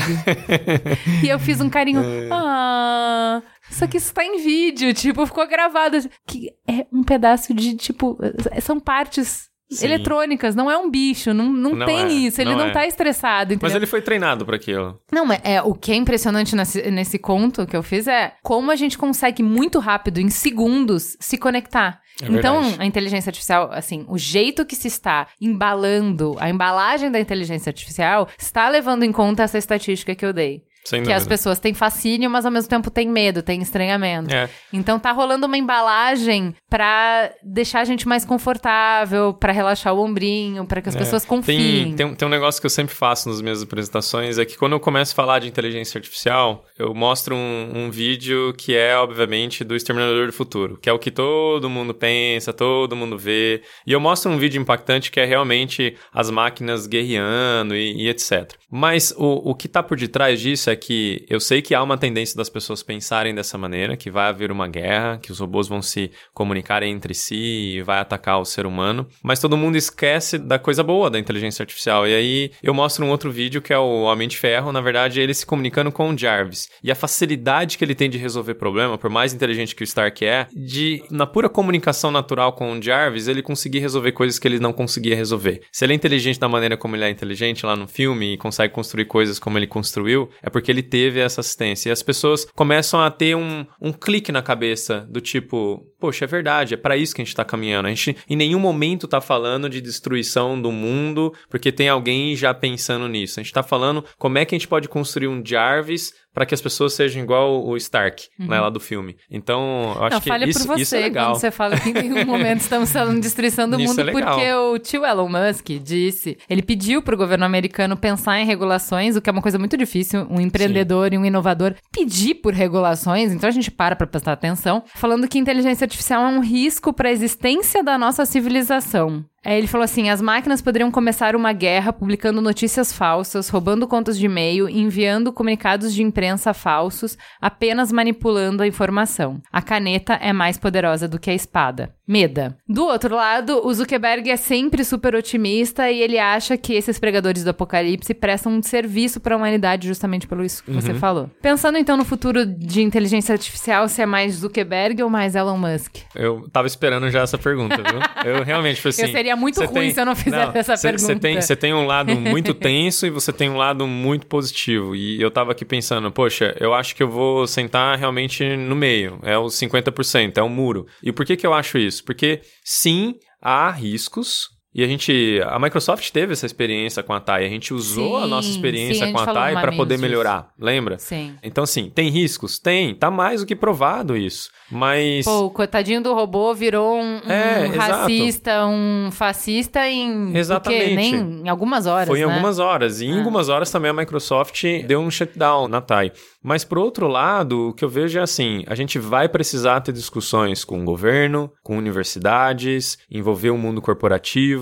e 1.25 1.29
eu 1.29 1.39
fiz 1.39 1.61
um 1.61 1.71
carinho. 1.71 2.03
Ah, 2.31 3.43
só 3.71 3.87
que 3.87 3.97
isso 3.97 4.13
tá 4.13 4.25
em 4.25 4.43
vídeo, 4.43 4.93
tipo, 4.93 5.25
ficou 5.25 5.49
gravado. 5.49 5.97
Que 6.27 6.51
é 6.69 6.87
um 6.93 7.03
pedaço 7.03 7.55
de, 7.55 7.75
tipo, 7.75 8.19
são 8.61 8.79
partes 8.79 9.50
Sim. 9.71 9.87
eletrônicas, 9.87 10.55
não 10.55 10.71
é 10.71 10.77
um 10.77 10.91
bicho, 10.91 11.33
não, 11.33 11.49
não, 11.49 11.75
Não 11.75 11.87
tem 11.87 12.01
é, 12.01 12.09
isso, 12.09 12.41
ele 12.41 12.51
não 12.51 12.59
não, 12.59 12.67
é. 12.67 12.73
tá 12.73 12.87
estressado, 12.87 13.53
entendeu? 13.53 13.69
Mas 13.69 13.77
ele 13.77 13.87
foi 13.87 14.03
treinado 14.03 14.45
para 14.45 14.57
aquilo. 14.57 15.01
Não, 15.13 15.25
mas 15.25 15.41
é, 15.45 15.63
o 15.63 15.75
que 15.75 15.93
é 15.93 15.95
impressionante 15.95 16.57
nesse, 16.57 16.91
nesse 16.91 17.19
conto 17.19 17.67
que 17.67 17.77
eu 17.77 17.83
fiz 17.83 18.07
é 18.09 18.35
como 18.43 18.71
a 18.71 18.77
gente 18.77 18.99
consegue 18.99 19.43
muito 19.43 19.79
rápido, 19.79 20.19
em 20.19 20.29
segundos, 20.29 21.17
se 21.21 21.39
conectar. 21.39 22.01
É 22.21 22.27
então, 22.27 22.61
verdade. 22.61 22.83
a 22.83 22.85
inteligência 22.85 23.31
artificial, 23.31 23.71
assim, 23.73 24.05
o 24.09 24.19
jeito 24.19 24.67
que 24.67 24.77
se 24.77 24.89
está 24.89 25.29
embalando, 25.41 26.37
a 26.39 26.51
embalagem 26.51 27.11
da 27.11 27.21
inteligência 27.21 27.71
artificial, 27.71 28.29
está 28.39 28.69
levando 28.69 29.05
em 29.05 29.13
conta 29.13 29.43
essa 29.43 29.57
estatística 29.57 30.15
que 30.15 30.25
eu 30.25 30.33
dei. 30.33 30.65
Sem 30.85 31.01
Que 31.01 31.05
dúvida. 31.05 31.17
as 31.17 31.27
pessoas 31.27 31.59
têm 31.61 31.75
fascínio, 31.75 32.31
mas 32.31 32.45
ao 32.47 32.51
mesmo 32.51 32.69
tempo 32.71 32.91
têm 32.91 33.09
medo, 33.09 33.43
têm 33.43 33.61
estranhamento. 33.61 34.35
É. 34.35 34.49
Então 34.73 34.99
tá 34.99 35.13
rolando 35.13 35.47
uma 35.47 35.57
embalagem 35.59 36.55
pra 36.69 37.31
deixar 37.43 37.81
a 37.81 37.85
gente 37.85 38.09
mais 38.09 38.25
confortável, 38.25 39.33
pra 39.35 39.53
relaxar 39.53 39.95
o 39.95 40.01
ombrinho, 40.03 40.65
pra 40.65 40.81
que 40.81 40.89
as 40.89 40.97
É. 40.97 40.99
pessoas 40.99 41.25
confiem. 41.25 41.85
Tem, 41.85 41.95
tem, 41.97 42.07
um- 42.07 42.15
tem 42.15 42.27
um 42.27 42.31
negócio 42.31 42.61
que 42.61 42.67
eu 42.67 42.71
sempre 42.71 42.95
faço 42.95 43.29
nas 43.29 43.41
minhas 43.41 43.63
apresentações, 43.63 44.39
é 44.39 44.45
que 44.45 44.57
quando 44.57 44.73
eu 44.73 44.81
começo 44.81 45.13
a 45.13 45.15
falar 45.17 45.39
de 45.39 45.49
inteligência 45.49 45.99
artificial, 45.99 46.65
eu 46.79 46.95
mostro 46.95 47.35
um, 47.35 47.73
um 47.87 47.91
vídeo 47.91 48.53
que 48.57 48.75
é, 48.75 48.97
obviamente, 48.97 49.63
do 49.65 49.77
Exterminador 49.77 50.27
do 50.27 50.33
Futuro, 50.33 50.79
que 50.81 50.89
é 50.89 50.93
o 50.93 50.99
que 50.99 51.11
todo 51.11 51.69
mundo 51.69 51.93
pensa, 51.95 52.53
todo 52.53 52.97
mundo 52.97 53.19
vê. 53.19 53.63
E 53.87 53.93
eu 53.93 54.01
mostro 54.01 54.31
um 54.31 54.39
vídeo 54.39 54.61
impactante 54.61 55.11
que 55.11 55.21
é 55.21 55.25
realmente 55.25 55.97
as 56.13 56.31
máquinas 56.31 56.87
guerreando 56.87 57.75
e, 57.77 58.05
e 58.05 58.09
etc. 58.09 58.53
Mas 58.71 59.13
o, 59.17 59.51
o 59.51 59.55
que 59.55 59.69
tá 59.69 59.83
por 59.83 59.97
detrás 59.99 60.41
disso 60.41 60.70
é 60.71 60.77
que 60.77 61.25
eu 61.29 61.41
sei 61.41 61.61
que 61.61 61.75
há 61.75 61.83
uma 61.83 61.99
tendência 61.99 62.37
das 62.37 62.49
pessoas 62.49 62.83
pensarem 62.83 63.35
dessa 63.35 63.59
maneira, 63.59 63.97
que 63.97 64.11
vai 64.11 64.29
haver 64.29 64.51
uma 64.51 64.69
guerra, 64.69 65.19
que 65.19 65.33
os 65.33 65.39
robôs 65.39 65.69
vão 65.69 65.83
se 65.83 66.11
comunicar 66.33 66.83
entre 66.83 67.15
si 67.15 67.77
e 67.77 67.83
vai 67.83 67.99
atacar 67.99 68.41
o 68.41 68.45
ser 68.45 68.67
humano, 68.67 69.07
mas 69.23 69.41
todo 69.41 69.57
mundo 69.57 69.77
esquece 69.77 70.39
da 70.39 70.59
coisa 70.59 70.83
boa 70.83 71.11
da 71.11 71.19
inteligência 71.19 71.63
artificial. 71.63 72.07
E 72.07 72.15
aí 72.15 72.51
eu 72.63 72.75
mostro 72.75 73.05
um 73.05 73.11
outro 73.11 73.31
vídeo 73.31 73.63
que 73.63 73.73
é 73.73 73.79
o 73.79 74.03
Homem 74.03 74.29
de 74.29 74.37
Ferro, 74.37 74.73
na 74.73 74.81
verdade, 74.81 75.21
ele 75.21 75.35
se 75.35 75.47
comunicando 75.47 75.93
com 75.93 76.11
o 76.11 76.19
Jarvis. 76.19 76.69
E 76.83 76.91
a 76.91 76.95
facilidade 76.95 77.77
que 77.79 77.85
ele 77.85 77.95
tem 77.95 78.11
de 78.11 78.19
resolver 78.19 78.55
problema, 78.55 78.99
por 78.99 79.11
mais 79.11 79.33
inteligente 79.33 79.75
que 79.75 79.83
o 79.83 79.85
Stark 79.85 80.25
é, 80.25 80.47
de 80.55 81.03
na 81.11 81.27
pura 81.27 81.49
comunicação 81.49 82.11
natural 82.11 82.53
com 82.53 82.73
o 82.73 82.83
Jarvis, 82.83 83.29
ele 83.29 83.43
conseguir 83.43 83.79
resolver 83.79 84.13
coisas 84.13 84.39
que 84.39 84.47
ele 84.47 84.59
não 84.59 84.73
conseguia 84.73 85.17
resolver. 85.17 85.63
Se 85.73 85.85
ele 85.85 85.93
é 85.93 85.97
inteligente 85.97 86.39
da 86.39 86.49
maneira 86.49 86.77
como 86.77 86.97
ele 86.97 87.05
é 87.05 87.11
inteligente 87.11 87.65
lá 87.65 87.77
no 87.77 87.87
filme 87.87 88.35
e 88.35 88.37
consegue 88.37 88.73
construir 88.73 89.07
coisas 89.07 89.39
como 89.39 89.59
ele 89.59 89.67
construiu, 89.67 90.29
é 90.43 90.51
porque 90.51 90.60
ele 90.69 90.83
teve 90.83 91.21
essa 91.21 91.41
assistência. 91.41 91.89
E 91.89 91.93
as 91.93 92.03
pessoas 92.03 92.45
começam 92.45 93.01
a 93.01 93.09
ter 93.11 93.37
um, 93.37 93.65
um 93.81 93.93
clique 93.93 94.33
na 94.33 94.43
cabeça 94.43 95.07
do 95.09 95.21
tipo, 95.21 95.87
poxa, 96.01 96.25
é 96.25 96.29
verdade, 96.29 96.75
é 96.75 96.77
para 96.77 96.97
isso 96.97 97.15
que 97.15 97.23
a 97.23 97.25
gente 97.25 97.37
tá 97.37 97.45
caminhando. 97.45 97.87
A 97.87 97.91
gente 97.91 98.17
em 98.29 98.35
nenhum 98.37 98.59
momento 98.59 99.07
tá 99.07 99.21
falando 99.21 99.69
de 99.69 99.81
destruição 99.81 100.61
do 100.61 100.73
mundo 100.73 101.33
porque 101.49 101.71
tem 101.71 101.89
alguém 101.89 102.35
já 102.35 102.53
pensando 102.53 103.07
nisso. 103.07 103.39
A 103.39 103.43
gente 103.43 103.53
tá 103.53 103.63
falando 103.63 104.05
como 104.19 104.39
é 104.39 104.45
que 104.45 104.55
a 104.55 104.59
gente 104.59 104.69
pode 104.69 104.89
construir 104.89 105.29
um 105.29 105.43
Jarvis 105.45 106.13
para 106.33 106.47
que 106.47 106.55
as 106.55 106.61
pessoas 106.61 106.95
sejam 106.95 107.23
igual 107.23 107.65
o 107.65 107.77
Stark, 107.77 108.29
uhum. 108.39 108.47
né, 108.47 108.61
lá 108.61 108.71
do 108.71 108.81
filme. 108.81 109.17
Então, 109.31 109.95
eu 109.97 110.05
acho 110.05 110.15
Não, 110.15 110.21
que 110.21 110.29
falha 110.29 110.45
isso, 110.49 110.67
por 110.67 110.77
você 110.77 110.83
isso 110.83 110.97
é 110.97 111.01
legal. 111.01 111.31
quando 111.31 111.41
você 111.41 111.51
fala 111.51 111.79
que 111.79 111.91
em 111.91 111.93
nenhum 111.93 112.25
momento 112.27 112.61
estamos 112.61 112.93
falando 112.93 113.17
de 113.17 113.23
destruição 113.23 113.69
do 113.69 113.79
mundo, 113.79 114.01
é 114.01 114.13
porque 114.13 114.53
o 114.53 114.79
tio 114.79 115.05
Elon 115.05 115.29
Musk 115.29 115.69
disse, 115.83 116.39
ele 116.49 116.63
pediu 116.63 117.03
para 117.03 117.15
o 117.15 117.19
governo 117.19 117.45
americano 117.45 117.97
pensar 117.97 118.39
em 118.41 118.47
regulações, 118.47 119.17
o 119.17 119.23
que 119.23 119.29
é 119.29 119.33
uma 119.33 119.43
coisa 119.43 119.59
muito 119.59 119.77
difícil, 119.77 120.27
um 120.31 120.41
empreendedor 120.41 121.13
e 121.13 121.19
um 121.19 121.25
inovador 121.25 121.75
pedir 121.93 122.37
por 122.37 122.53
regulações, 122.53 123.33
então 123.33 123.49
a 123.49 123.53
gente 123.53 123.71
para 123.71 123.97
para 123.97 124.07
prestar 124.07 124.33
atenção, 124.33 124.83
falando 124.95 125.29
que 125.29 125.39
inteligência 125.39 125.85
artificial 125.85 126.23
é 126.25 126.29
um 126.29 126.41
risco 126.41 126.93
para 126.93 127.09
a 127.09 127.13
existência 127.13 127.83
da 127.83 127.99
nossa 127.99 128.25
civilização. 128.25 129.25
É, 129.45 129.57
ele 129.57 129.67
falou 129.67 129.85
assim: 129.85 130.11
as 130.11 130.21
máquinas 130.21 130.61
poderiam 130.61 130.91
começar 130.91 131.35
uma 131.35 131.53
guerra 131.53 131.93
publicando 131.93 132.41
notícias 132.41 132.93
falsas, 132.93 133.49
roubando 133.49 133.89
contas 133.89 134.19
de 134.19 134.27
e-mail, 134.27 134.69
enviando 134.69 135.33
comunicados 135.33 135.95
de 135.95 136.03
imprensa 136.03 136.53
falsos, 136.53 137.17
apenas 137.41 137.91
manipulando 137.91 138.63
a 138.63 138.67
informação. 138.67 139.41
A 139.53 139.63
caneta 139.63 140.15
é 140.15 140.33
mais 140.33 140.59
poderosa 140.59 141.09
do 141.09 141.19
que 141.19 141.31
a 141.31 141.35
espada. 141.35 141.95
Meda. 142.11 142.57
Do 142.69 142.87
outro 142.87 143.15
lado, 143.15 143.65
o 143.65 143.73
Zuckerberg 143.73 144.29
é 144.29 144.37
sempre 144.37 144.83
super 144.83 145.15
otimista 145.15 145.89
e 145.93 146.01
ele 146.03 146.19
acha 146.19 146.57
que 146.57 146.75
esses 146.75 146.99
pregadores 146.99 147.45
do 147.45 147.51
apocalipse 147.51 148.13
prestam 148.13 148.53
um 148.53 148.61
serviço 148.61 149.21
para 149.21 149.37
a 149.37 149.39
humanidade 149.39 149.87
justamente 149.87 150.27
pelo 150.27 150.45
isso 150.45 150.65
que 150.65 150.73
você 150.73 150.93
falou. 150.93 151.31
Pensando 151.41 151.79
então 151.79 151.97
no 151.97 152.05
futuro 152.05 152.45
de 152.45 152.83
inteligência 152.83 153.33
artificial, 153.33 153.89
se 153.89 154.03
é 154.03 154.07
mais 154.07 154.35
Zuckerberg 154.35 155.01
ou 155.05 155.09
mais 155.09 155.37
Elon 155.37 155.57
Musk? 155.57 155.99
Eu 156.13 156.49
tava 156.51 156.67
esperando 156.67 157.09
já 157.11 157.23
essa 157.23 157.39
pergunta, 157.39 157.77
viu? 157.77 158.01
Eu 158.25 158.43
realmente 158.43 158.81
falei 158.83 158.91
assim. 158.91 159.03
Eu 159.03 159.13
seria 159.13 159.30
muito 159.37 159.57
você 159.57 159.67
ruim 159.67 159.91
se 159.93 160.01
eu 160.01 160.07
não 160.07 160.15
fizesse 160.17 160.59
essa 160.59 160.77
cê- 160.77 160.93
Você 160.93 161.07
pergunta. 161.07 161.21
tem, 161.21 161.41
você 161.41 161.57
tem 161.57 161.75
um 161.75 161.87
lado 161.87 162.15
muito 162.21 162.55
tenso 162.55 163.07
e 163.07 163.11
você 163.11 163.33
tem 163.33 163.49
um 163.51 163.57
lado 163.57 163.87
muito 163.87 164.27
positivo. 164.27 164.95
E 164.97 165.21
eu 165.21 165.31
tava 165.31 165.53
aqui 165.53 165.65
pensando, 165.65 166.11
poxa, 166.11 166.55
eu 166.61 166.73
acho 166.75 166.95
que 166.95 167.03
eu 167.03 167.09
vou 167.09 167.47
sentar 167.47 167.99
realmente 167.99 168.45
no 168.57 168.75
meio. 168.77 169.19
É 169.23 169.39
os 169.39 169.55
50%, 169.55 170.39
é 170.39 170.43
o 170.43 170.49
muro. 170.49 170.87
E 171.03 171.13
por 171.13 171.25
que 171.27 171.37
que 171.37 171.47
eu 171.47 171.55
acho 171.55 171.79
isso? 171.79 172.05
Porque 172.05 172.41
sim, 172.65 173.15
há 173.43 173.71
riscos. 173.71 174.49
E 174.73 174.85
a 174.85 174.87
gente, 174.87 175.41
a 175.47 175.59
Microsoft 175.59 176.09
teve 176.13 176.33
essa 176.33 176.47
experiência 176.47 177.03
com 177.03 177.13
a 177.13 177.19
TAI, 177.19 177.45
a 177.45 177.49
gente 177.49 177.75
usou 177.75 178.17
a 178.19 178.23
Sim, 178.23 178.31
nossa 178.31 178.43
sim, 178.47 178.53
a 178.53 178.55
experiência 178.57 179.07
gente 179.07 179.15
com 179.15 179.21
a 179.21 179.27
TAI 179.35 179.53
para 179.55 179.73
poder 179.73 179.99
melhorar, 179.99 180.51
lembra? 180.59 180.97
Sim. 180.99 181.35
Então 181.43 181.65
assim, 181.65 181.91
tem 181.93 182.09
riscos? 182.09 182.59
Tem, 182.59 182.95
tá 182.95 183.11
mais 183.11 183.41
do 183.41 183.47
que 183.47 183.57
provado 183.57 184.17
isso. 184.17 184.49
Mas 184.71 185.25
Pô, 185.25 185.47
o 185.47 185.51
coitadinho 185.51 186.01
do 186.01 186.15
robô 186.15 186.55
virou 186.55 186.97
um, 186.97 187.17
um 187.27 187.31
É, 187.31 187.67
exato. 187.67 187.93
racista, 187.93 188.67
um 188.67 189.09
fascista 189.11 189.89
em. 189.89 190.37
Exatamente. 190.37 190.85
Quê? 190.89 190.95
Nem 190.95 191.15
em 191.45 191.49
algumas 191.49 191.87
horas. 191.87 192.07
Foi 192.07 192.21
em 192.21 192.25
né? 192.25 192.33
algumas 192.33 192.61
horas. 192.61 193.01
E 193.01 193.07
em 193.07 193.15
Ah. 193.15 193.19
algumas 193.19 193.49
horas 193.49 193.71
também 193.73 193.91
a 193.91 193.95
Microsoft 193.95 194.63
deu 194.87 195.01
um 195.01 195.11
shutdown 195.11 195.67
na 195.67 195.81
TAI. 195.81 196.13
Mas, 196.43 196.65
por 196.65 196.79
outro 196.79 197.07
lado, 197.09 197.69
o 197.69 197.73
que 197.75 197.85
eu 197.85 197.89
vejo 197.89 198.19
é 198.19 198.23
assim: 198.23 198.63
a 198.69 198.75
gente 198.77 198.99
vai 198.99 199.29
precisar 199.29 199.81
ter 199.81 199.93
discussões 199.93 200.65
com 200.65 200.81
o 200.81 200.85
governo, 200.85 201.51
com 201.63 201.77
universidades, 201.77 202.97
envolver 203.11 203.51
o 203.51 203.59
mundo 203.59 203.83
corporativo, 203.83 204.60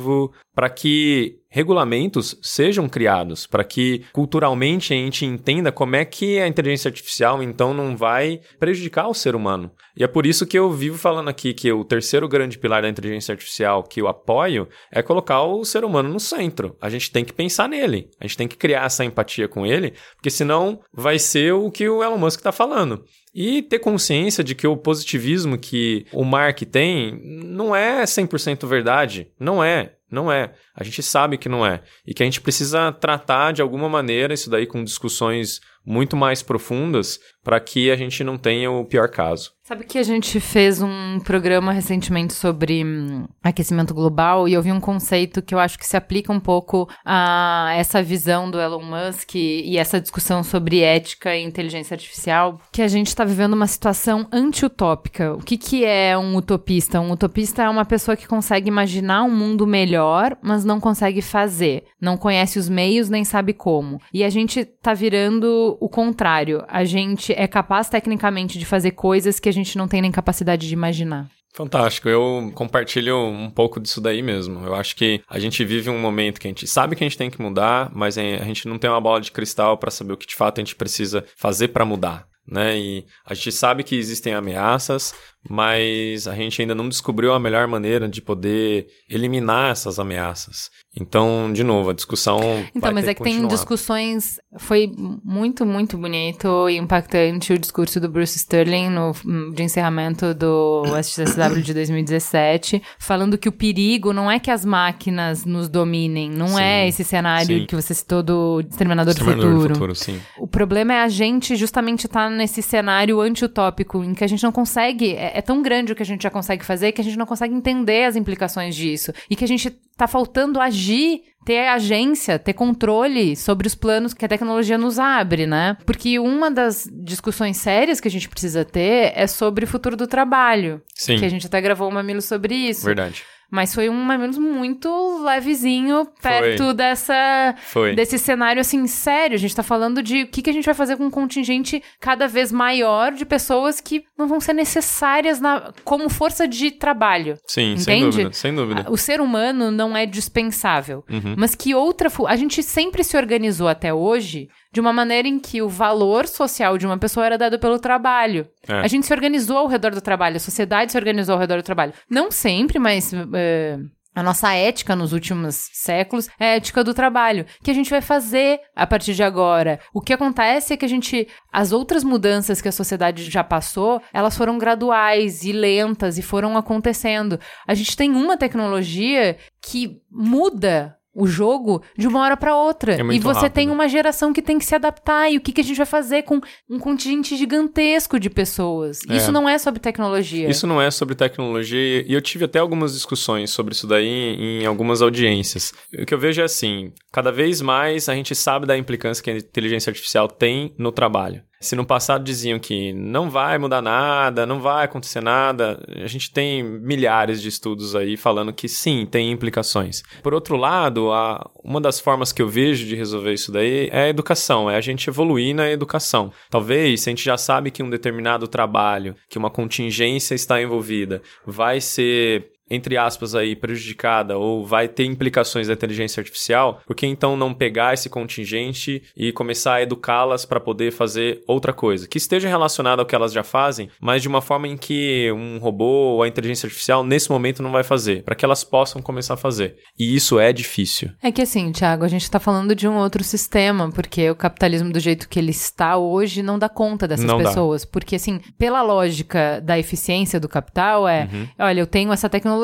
para 0.55 0.75
que 0.75 1.38
regulamentos 1.49 2.39
sejam 2.43 2.89
criados, 2.89 3.47
para 3.47 3.65
que 3.65 4.05
culturalmente 4.13 4.93
a 4.93 4.97
gente 4.97 5.25
entenda 5.25 5.73
como 5.73 5.97
é 5.97 6.05
que 6.05 6.39
a 6.39 6.47
inteligência 6.47 6.89
artificial 6.89 7.43
então 7.43 7.73
não 7.73 7.97
vai 7.97 8.41
prejudicar 8.59 9.09
o 9.09 9.15
ser 9.15 9.35
humano. 9.35 9.71
E 9.97 10.05
é 10.05 10.07
por 10.07 10.27
isso 10.27 10.47
que 10.47 10.59
eu 10.59 10.71
vivo 10.71 10.97
falando 10.97 11.29
aqui 11.29 11.53
que 11.53 11.73
o 11.73 11.85
terceiro 11.85 12.29
grande 12.29 12.59
pilar 12.59 12.83
da 12.83 12.89
inteligência 12.89 13.33
artificial 13.33 13.83
que 13.83 14.01
eu 14.01 14.09
apoio 14.09 14.69
é 14.93 15.03
colocar 15.03 15.43
o 15.43 15.65
ser 15.65 15.85
humano 15.85 16.09
no 16.09 16.21
centro. 16.21 16.77
A 16.81 16.89
gente 16.89 17.11
tem 17.11 17.25
que 17.25 17.33
pensar 17.33 17.69
nele, 17.69 18.09
a 18.21 18.27
gente 18.27 18.37
tem 18.37 18.49
que 18.49 18.57
criar 18.57 18.85
essa 18.85 19.05
empatia 19.05 19.49
com 19.49 19.67
ele, 19.67 19.95
porque 20.15 20.31
senão 20.31 20.81
vai 20.93 21.19
ser 21.19 21.53
o 21.53 21.71
que 21.71 21.89
o 21.89 22.03
Elon 22.03 22.19
Musk 22.19 22.39
está 22.39 22.53
falando. 22.53 23.05
E 23.35 23.63
ter 23.63 23.79
consciência 23.79 24.43
de 24.43 24.55
que 24.55 24.67
o 24.67 24.77
positivismo 24.77 25.59
que 25.59 26.07
o 26.13 26.25
Mark 26.25 26.61
tem 26.63 27.21
não 27.23 27.75
é 27.75 28.03
100% 28.05 28.67
verdade. 28.67 29.31
Não 29.39 29.63
é. 29.63 29.98
Não 30.11 30.33
é. 30.33 30.55
A 30.75 30.83
gente 30.83 31.03
sabe 31.03 31.37
que 31.37 31.49
não 31.49 31.65
é. 31.65 31.83
E 32.07 32.15
que 32.15 32.23
a 32.23 32.27
gente 32.27 32.41
precisa 32.41 32.93
tratar 32.93 33.53
de 33.53 33.61
alguma 33.61 33.89
maneira 33.89 34.35
isso 34.35 34.49
daí 34.49 34.67
com 34.67 34.83
discussões 34.83 35.61
muito 35.85 36.17
mais 36.17 36.43
profundas 36.43 37.19
para 37.43 37.61
que 37.61 37.91
a 37.91 37.97
gente 37.97 38.23
não 38.23 38.37
tenha 38.37 38.71
o 38.71 38.85
pior 38.85 39.09
caso. 39.09 39.53
Sabe 39.69 39.85
que 39.85 39.99
a 39.99 40.03
gente 40.03 40.41
fez 40.41 40.81
um 40.81 41.21
programa 41.21 41.73
recentemente 41.73 42.33
sobre 42.33 42.83
hum, 42.83 43.27
aquecimento 43.43 43.93
global 43.93 44.49
e 44.49 44.55
eu 44.55 44.63
vi 44.63 44.73
um 44.73 44.81
conceito 44.81 45.43
que 45.43 45.55
eu 45.55 45.59
acho 45.59 45.79
que 45.79 45.85
se 45.85 45.95
aplica 45.95 46.33
um 46.33 46.41
pouco 46.41 46.89
a 47.05 47.71
essa 47.77 48.03
visão 48.03 48.51
do 48.51 48.59
Elon 48.59 48.83
Musk 48.83 49.35
e 49.35 49.77
essa 49.77 50.01
discussão 50.01 50.43
sobre 50.43 50.81
ética 50.81 51.37
e 51.37 51.45
inteligência 51.45 51.95
artificial, 51.95 52.59
que 52.73 52.81
a 52.81 52.89
gente 52.89 53.09
está 53.09 53.27
vivendo 53.27 53.53
uma 53.53 53.67
situação 53.67 54.27
anti-utópica. 54.33 55.35
O 55.35 55.41
que, 55.41 55.59
que 55.59 55.85
é 55.85 56.17
um 56.17 56.35
utopista? 56.37 56.99
Um 56.99 57.13
utopista 57.13 57.65
é 57.65 57.69
uma 57.69 57.85
pessoa 57.85 58.17
que 58.17 58.27
consegue 58.27 58.69
imaginar 58.69 59.23
um 59.25 59.31
mundo 59.31 59.67
melhor, 59.67 60.35
mas 60.41 60.65
não 60.65 60.81
consegue 60.81 61.21
fazer. 61.21 61.85
Não 62.01 62.17
conhece 62.17 62.59
os 62.59 62.71
meios 62.71 63.11
nem 63.11 63.23
sabe 63.23 63.53
como. 63.53 64.01
E 64.15 64.25
a 64.25 64.31
gente 64.31 64.65
tá 64.65 64.95
virando 64.95 65.77
o 65.79 65.91
contrário. 65.91 66.65
A 66.69 66.85
gente 66.85 67.28
é 67.37 67.47
capaz 67.47 67.89
tecnicamente 67.89 68.59
de 68.59 68.65
fazer 68.65 68.93
coisas 68.93 69.41
que 69.41 69.49
a 69.49 69.53
gente 69.53 69.77
não 69.77 69.89
tem 69.89 70.01
nem 70.01 70.13
capacidade 70.13 70.67
de 70.67 70.73
imaginar. 70.73 71.29
Fantástico, 71.53 72.09
eu 72.09 72.53
compartilho 72.55 73.17
um 73.19 73.51
pouco 73.51 73.81
disso 73.81 74.01
daí 74.01 74.23
mesmo. 74.23 74.65
Eu 74.65 74.75
acho 74.75 74.95
que 74.95 75.21
a 75.29 75.39
gente 75.39 75.65
vive 75.65 75.91
um 75.91 75.99
momento 75.99 76.41
que 76.41 76.47
a 76.47 76.51
gente 76.51 76.67
sabe 76.67 76.95
que 76.95 77.03
a 77.03 77.09
gente 77.09 77.19
tem 77.19 77.31
que 77.31 77.43
mudar, 77.43 77.91
mas 77.93 78.17
a 78.17 78.45
gente 78.45 78.69
não 78.69 78.79
tem 78.79 78.89
uma 78.89 79.01
bola 79.01 79.21
de 79.21 79.33
cristal 79.33 79.77
para 79.77 79.91
saber 79.91 80.13
o 80.13 80.17
que 80.17 80.27
de 80.27 80.37
fato 80.37 80.59
a 80.59 80.65
gente 80.65 80.77
precisa 80.77 81.25
fazer 81.37 81.69
para 81.69 81.85
mudar. 81.85 82.29
Né? 82.47 82.79
E 82.79 83.07
a 83.27 83.35
gente 83.35 83.53
sabe 83.53 83.83
que 83.83 83.97
existem 83.97 84.33
ameaças, 84.35 85.15
mas 85.49 86.27
a 86.27 86.35
gente 86.35 86.61
ainda 86.61 86.75
não 86.75 86.89
descobriu 86.89 87.33
a 87.33 87.41
melhor 87.41 87.67
maneira 87.67 88.09
de 88.09 88.21
poder 88.21 88.89
eliminar 89.09 89.73
essas 89.73 89.99
ameaças. 89.99 90.71
Então, 91.01 91.53
de 91.53 91.63
novo, 91.63 91.91
a 91.91 91.93
discussão. 91.93 92.41
Então, 92.75 92.93
mas 92.93 93.07
é 93.07 93.15
que 93.15 93.23
tem 93.23 93.47
discussões. 93.47 94.41
Foi 94.59 94.91
muito, 95.25 95.65
muito 95.65 95.97
bonito 95.97 96.69
e 96.69 96.77
impactante 96.77 97.53
o 97.53 97.59
discurso 97.59 98.01
do 98.01 98.09
Bruce 98.09 98.37
Sterling 98.37 98.91
no 98.91 99.13
de 99.55 99.63
encerramento 99.63 100.35
do 100.35 100.83
SXSW 101.01 101.63
de 101.63 101.75
2017, 101.75 102.83
falando 102.99 103.39
que 103.39 103.49
o 103.49 103.53
perigo 103.53 104.13
não 104.13 104.31
é 104.31 104.39
que 104.39 104.51
as 104.51 104.65
máquinas 104.65 105.45
nos 105.45 105.69
dominem, 105.69 106.31
não 106.31 106.49
Sim, 106.49 106.63
é 106.63 106.89
esse 106.89 107.05
cenário 107.05 107.61
sim. 107.61 107.67
que 107.67 107.77
você 107.77 107.95
citou 107.95 108.23
do 108.23 108.61
Exterminador, 108.61 109.13
Exterminador 109.13 109.51
do 109.51 109.57
do 109.57 109.63
Futuro. 109.63 109.75
futuro, 109.75 109.95
sim. 109.95 110.21
O 110.39 110.47
problema 110.47 110.95
é 110.95 111.03
a 111.03 111.09
gente 111.09 111.55
justamente 111.57 112.07
estar 112.07 112.31
nesse 112.31 112.63
cenário 112.63 113.21
anti-utópico, 113.21 114.03
em 114.03 114.15
que 114.15 114.25
a 114.25 114.27
gente 114.27 114.43
não 114.43 114.53
consegue. 114.53 115.15
É, 115.35 115.39
é 115.39 115.43
tão 115.43 115.63
grande 115.63 115.93
o 115.93 115.97
que 115.97 116.03
a 116.03 116.07
gente 116.07 116.23
já 116.23 116.31
consegue 116.31 116.65
fazer 116.65 116.93
que 116.93 117.01
a 117.01 117.05
gente 117.05 117.19
não 117.19 117.27
consegue 117.27 117.55
entender 117.55 118.05
as 118.05 118.17
implicações 118.17 118.75
disso. 118.75 119.13
E 119.29 119.37
que 119.37 119.45
a 119.45 119.49
gente 119.49 119.71
tá 119.97 120.07
faltando 120.07 120.61
agir. 120.61 121.23
Ter 121.47 121.67
agência, 121.69 122.39
ter 122.39 122.53
controle 122.53 123.35
sobre 123.35 123.67
os 123.67 123.75
planos 123.75 124.13
que 124.13 124.23
a 124.23 124.29
tecnologia 124.29 124.77
nos 124.77 124.99
abre, 124.99 125.47
né? 125.47 125.79
Porque 125.87 126.19
uma 126.19 126.51
das 126.51 126.87
discussões 126.93 127.57
sérias 127.57 128.01
que 128.01 128.09
a 128.09 128.11
gente 128.11 128.29
precisa 128.29 128.67
ter 128.67 129.13
é 129.15 129.27
sobre 129.27 129.65
o 129.65 129.69
futuro 129.69 129.97
do 129.97 130.07
trabalho. 130.07 130.83
Sim, 130.95 131.17
Que 131.17 131.25
a 131.25 131.29
gente 131.31 131.47
até 131.47 131.59
gravou 131.59 131.89
um 131.89 131.93
mamilo 131.93 132.21
sobre 132.21 132.55
isso. 132.55 132.85
verdade. 132.85 133.25
Mas 133.51 133.75
foi 133.75 133.89
um 133.89 133.95
mamilos 133.95 134.37
muito 134.37 135.23
levezinho 135.25 136.07
perto 136.23 136.75
dessa 136.75 137.55
Foi. 137.69 137.95
desse 137.95 138.19
cenário 138.19 138.61
assim 138.61 138.87
sério. 138.87 139.35
A 139.35 139.39
gente 139.39 139.57
tá 139.57 139.63
falando 139.63 140.03
de 140.03 140.23
o 140.23 140.27
que, 140.27 140.43
que 140.43 140.51
a 140.51 140.53
gente 140.53 140.67
vai 140.67 140.75
fazer 140.75 140.97
com 140.97 141.07
um 141.07 141.11
contingente 141.11 141.83
cada 141.99 142.29
vez 142.29 142.53
maior 142.53 143.13
de 143.13 143.25
pessoas 143.25 143.81
que 143.81 144.05
não 144.19 144.29
vão 144.29 144.39
ser 144.39 144.53
necessárias 144.53 145.41
na, 145.41 145.73
como 145.83 146.11
força 146.11 146.47
de 146.47 146.71
trabalho. 146.71 147.39
Sim, 147.47 147.77
sem 147.79 148.01
Entende? 148.01 148.17
dúvida, 148.19 148.33
sem 148.35 148.55
dúvida. 148.55 148.87
O 148.91 148.99
ser 148.99 149.21
humano 149.21 149.71
não 149.71 149.97
é 149.97 150.05
dispensável. 150.05 151.03
Uhum. 151.09 151.35
Mas 151.37 151.55
que 151.55 151.75
outra. 151.75 152.11
A 152.27 152.37
gente 152.37 152.63
sempre 152.63 153.03
se 153.03 153.17
organizou 153.17 153.69
até 153.69 153.95
hoje 153.95 154.49
de 154.73 154.81
uma 154.81 154.93
maneira 154.93 155.27
em 155.27 155.39
que 155.39 155.63
o 155.63 155.69
valor 155.69 156.27
social 156.27 156.77
de 156.77 156.87
uma 156.87 156.99
pessoa 156.99 157.27
era 157.27 157.39
dado 157.39 157.59
pelo 157.59 157.79
trabalho. 157.79 158.49
É. 158.67 158.81
A 158.81 158.87
gente 158.87 159.07
se 159.07 159.13
organizou 159.13 159.59
ao 159.59 159.67
redor 159.67 159.95
do 159.95 160.01
trabalho, 160.01 160.37
a 160.37 160.41
sociedade 160.41 160.93
se 160.93 160.99
organizou 160.99 161.35
ao 161.35 161.41
redor 161.41 161.57
do 161.57 161.63
trabalho. 161.63 161.93
Não 162.09 162.31
sempre, 162.31 162.79
mas. 162.79 163.13
é, 163.35 163.79
a 164.19 164.23
nossa 164.23 164.53
ética 164.53 164.97
nos 164.97 165.13
últimos 165.13 165.71
séculos 165.73 166.29
é 166.41 166.47
a 166.47 166.57
ética 166.57 166.83
do 166.83 166.93
trabalho, 166.93 167.47
que 167.63 167.71
a 167.71 167.75
gente 167.75 167.89
vai 167.89 168.01
fazer 168.01 168.59
a 168.75 168.85
partir 168.85 169.15
de 169.15 169.23
agora. 169.23 169.79
O 169.95 170.01
que 170.01 170.13
acontece 170.13 170.73
é 170.73 170.77
que 170.77 170.85
a 170.85 170.89
gente. 170.89 171.29
As 171.53 171.71
outras 171.71 172.03
mudanças 172.03 172.61
que 172.61 172.67
a 172.67 172.73
sociedade 172.73 173.31
já 173.31 173.45
passou, 173.45 174.03
elas 174.13 174.37
foram 174.37 174.59
graduais 174.59 175.45
e 175.45 175.53
lentas 175.53 176.19
e 176.19 176.23
foram 176.23 176.57
acontecendo. 176.57 177.39
A 177.65 177.75
gente 177.75 177.97
tem 177.97 178.11
uma 178.11 178.37
tecnologia 178.37 179.37
que 179.63 180.01
muda 180.11 180.98
o 181.19 181.27
jogo 181.27 181.83
de 181.97 182.07
uma 182.07 182.21
hora 182.21 182.37
para 182.37 182.57
outra. 182.57 182.95
É 182.95 183.01
e 183.01 183.19
você 183.19 183.41
rápido. 183.41 183.53
tem 183.53 183.71
uma 183.71 183.89
geração 183.89 184.33
que 184.33 184.41
tem 184.41 184.57
que 184.57 184.65
se 184.65 184.75
adaptar. 184.75 185.31
E 185.31 185.37
o 185.37 185.41
que, 185.41 185.51
que 185.51 185.61
a 185.61 185.65
gente 185.65 185.77
vai 185.77 185.87
fazer 185.87 186.23
com 186.23 186.41
um 186.71 186.79
contingente 186.79 187.37
gigantesco 187.37 188.21
de 188.21 188.31
pessoas? 188.31 189.01
É. 189.09 189.17
Isso 189.17 189.33
não 189.33 189.49
é 189.49 189.59
sobre 189.59 189.81
tecnologia. 189.81 190.49
Isso 190.49 190.67
não 190.67 190.81
é 190.81 190.91
sobre 190.93 191.17
tecnologia 191.17 192.05
e 192.07 192.13
eu 192.13 192.23
tive 192.23 192.45
até 192.45 192.61
algumas 192.61 192.93
discussões 192.93 193.51
sobre 193.51 193.75
isso 193.75 193.87
daí 193.87 194.07
em 194.07 194.65
algumas 194.65 195.03
audiências. 195.03 195.73
O 195.99 196.07
que 196.07 196.15
eu 196.15 196.19
vejo 196.19 196.41
é 196.41 196.45
assim, 196.45 196.93
cada 197.13 197.33
vez 197.33 197.61
mais 197.61 198.09
a 198.09 198.15
gente 198.15 198.35
sabe 198.35 198.65
da 198.65 198.79
implicância 198.79 199.23
que 199.23 199.31
a 199.31 199.37
inteligência 199.37 199.91
artificial 199.91 200.29
tem 200.29 200.73
no 200.79 200.93
trabalho. 200.93 201.43
Se 201.61 201.75
no 201.75 201.85
passado 201.85 202.23
diziam 202.25 202.59
que 202.59 202.93
não 202.93 203.29
vai 203.29 203.59
mudar 203.59 203.83
nada, 203.83 204.47
não 204.47 204.61
vai 204.61 204.85
acontecer 204.85 205.21
nada, 205.21 205.83
a 206.03 206.07
gente 206.07 206.31
tem 206.33 206.63
milhares 206.63 207.43
de 207.43 207.49
estudos 207.49 207.97
aí 207.97 208.17
falando 208.17 208.53
que 208.53 208.69
sim, 208.69 209.05
tem 209.05 209.33
implicações. 209.33 210.03
Por 210.23 210.33
outro 210.33 210.57
lado, 210.57 211.11
a- 211.13 211.51
uma 211.65 211.81
das 211.81 211.99
formas 211.99 212.33
que 212.33 212.41
eu 212.41 212.49
vejo 212.49 212.87
de 212.87 212.95
resolver 212.95 213.33
isso 213.33 213.51
daí 213.51 213.89
é 213.91 214.03
a 214.05 214.09
educação, 214.09 214.71
é 214.71 214.77
a 214.77 214.81
gente 214.81 215.09
evoluir 215.11 215.55
na 215.55 215.69
educação. 215.71 216.33
Talvez, 216.49 217.01
se 217.01 217.09
a 217.09 217.13
gente 217.13 217.25
já 217.25 217.37
sabe 217.37 217.71
que 217.71 217.83
um 217.83 217.91
determinado 217.91 218.47
trabalho, 218.47 219.17
que 219.29 219.37
uma 219.39 219.51
contingência 219.51 220.35
está 220.35 220.63
envolvida, 220.63 221.23
vai 221.47 221.81
ser 221.81 222.51
entre 222.71 222.97
aspas 222.97 223.35
aí 223.35 223.55
prejudicada 223.57 224.37
ou 224.39 224.65
vai 224.65 224.89
ter 224.89 225.05
implicações 225.05 225.67
da 225.69 225.73
inteligência 225.75 226.21
artificial, 226.21 226.81
por 226.87 226.95
que 226.95 227.07
então 227.07 227.37
não 227.37 227.53
pegar 227.55 227.95
esse 227.95 228.09
contingente 228.09 229.03
e 229.17 229.33
começar 229.33 229.75
a 229.75 229.83
educá-las 229.83 230.45
para 230.45 230.61
poder 230.61 230.93
fazer 230.93 231.43
outra 231.47 231.73
coisa 231.73 232.07
que 232.09 232.19
esteja 232.19 232.49
relacionada 232.49 233.03
ao 233.03 233.07
que 233.07 233.15
elas 233.15 233.33
já 233.33 233.43
fazem, 233.43 233.89
mas 234.01 234.23
de 234.23 234.29
uma 234.29 234.41
forma 234.41 234.69
em 234.69 234.77
que 234.77 235.31
um 235.33 235.59
robô 235.59 235.85
ou 236.15 236.23
a 236.23 236.29
inteligência 236.29 236.67
artificial 236.67 237.03
nesse 237.05 237.31
momento 237.31 237.63
não 237.63 237.71
vai 237.73 237.83
fazer, 237.85 238.23
para 238.23 238.35
que 238.35 238.45
elas 238.45 238.65
possam 238.65 239.01
começar 239.03 239.35
a 239.35 239.37
fazer. 239.37 239.77
E 239.99 240.15
isso 240.15 240.39
é 240.39 240.53
difícil. 240.53 241.11
É 241.23 241.31
que 241.33 241.43
assim, 241.43 241.71
Thiago, 241.73 242.05
a 242.05 242.09
gente 242.09 242.31
tá 242.31 242.39
falando 242.39 242.75
de 242.75 242.87
um 242.89 242.97
outro 242.97 243.23
sistema, 243.25 243.91
porque 243.91 244.31
o 244.31 244.35
capitalismo 244.37 244.93
do 244.93 245.01
jeito 245.01 245.29
que 245.29 245.39
ele 245.39 245.51
está 245.51 245.97
hoje 245.97 246.43
não 246.43 246.59
dá 246.59 246.69
conta 246.69 247.07
dessas 247.09 247.25
Não 247.25 247.39
dá. 247.39 247.45
pessoas. 247.49 247.85
Porque, 247.85 248.17
assim, 248.17 248.41
pela 248.59 248.83
lógica 248.83 249.61
da 249.61 249.79
eficiência 249.79 250.39
do 250.41 250.49
capital, 250.49 251.07
é: 251.09 251.29
Uhum. 251.33 251.47
olha, 251.59 251.81
eu 251.81 251.87
tenho 251.87 252.13
essa 252.13 252.29
tecnologia 252.29 252.58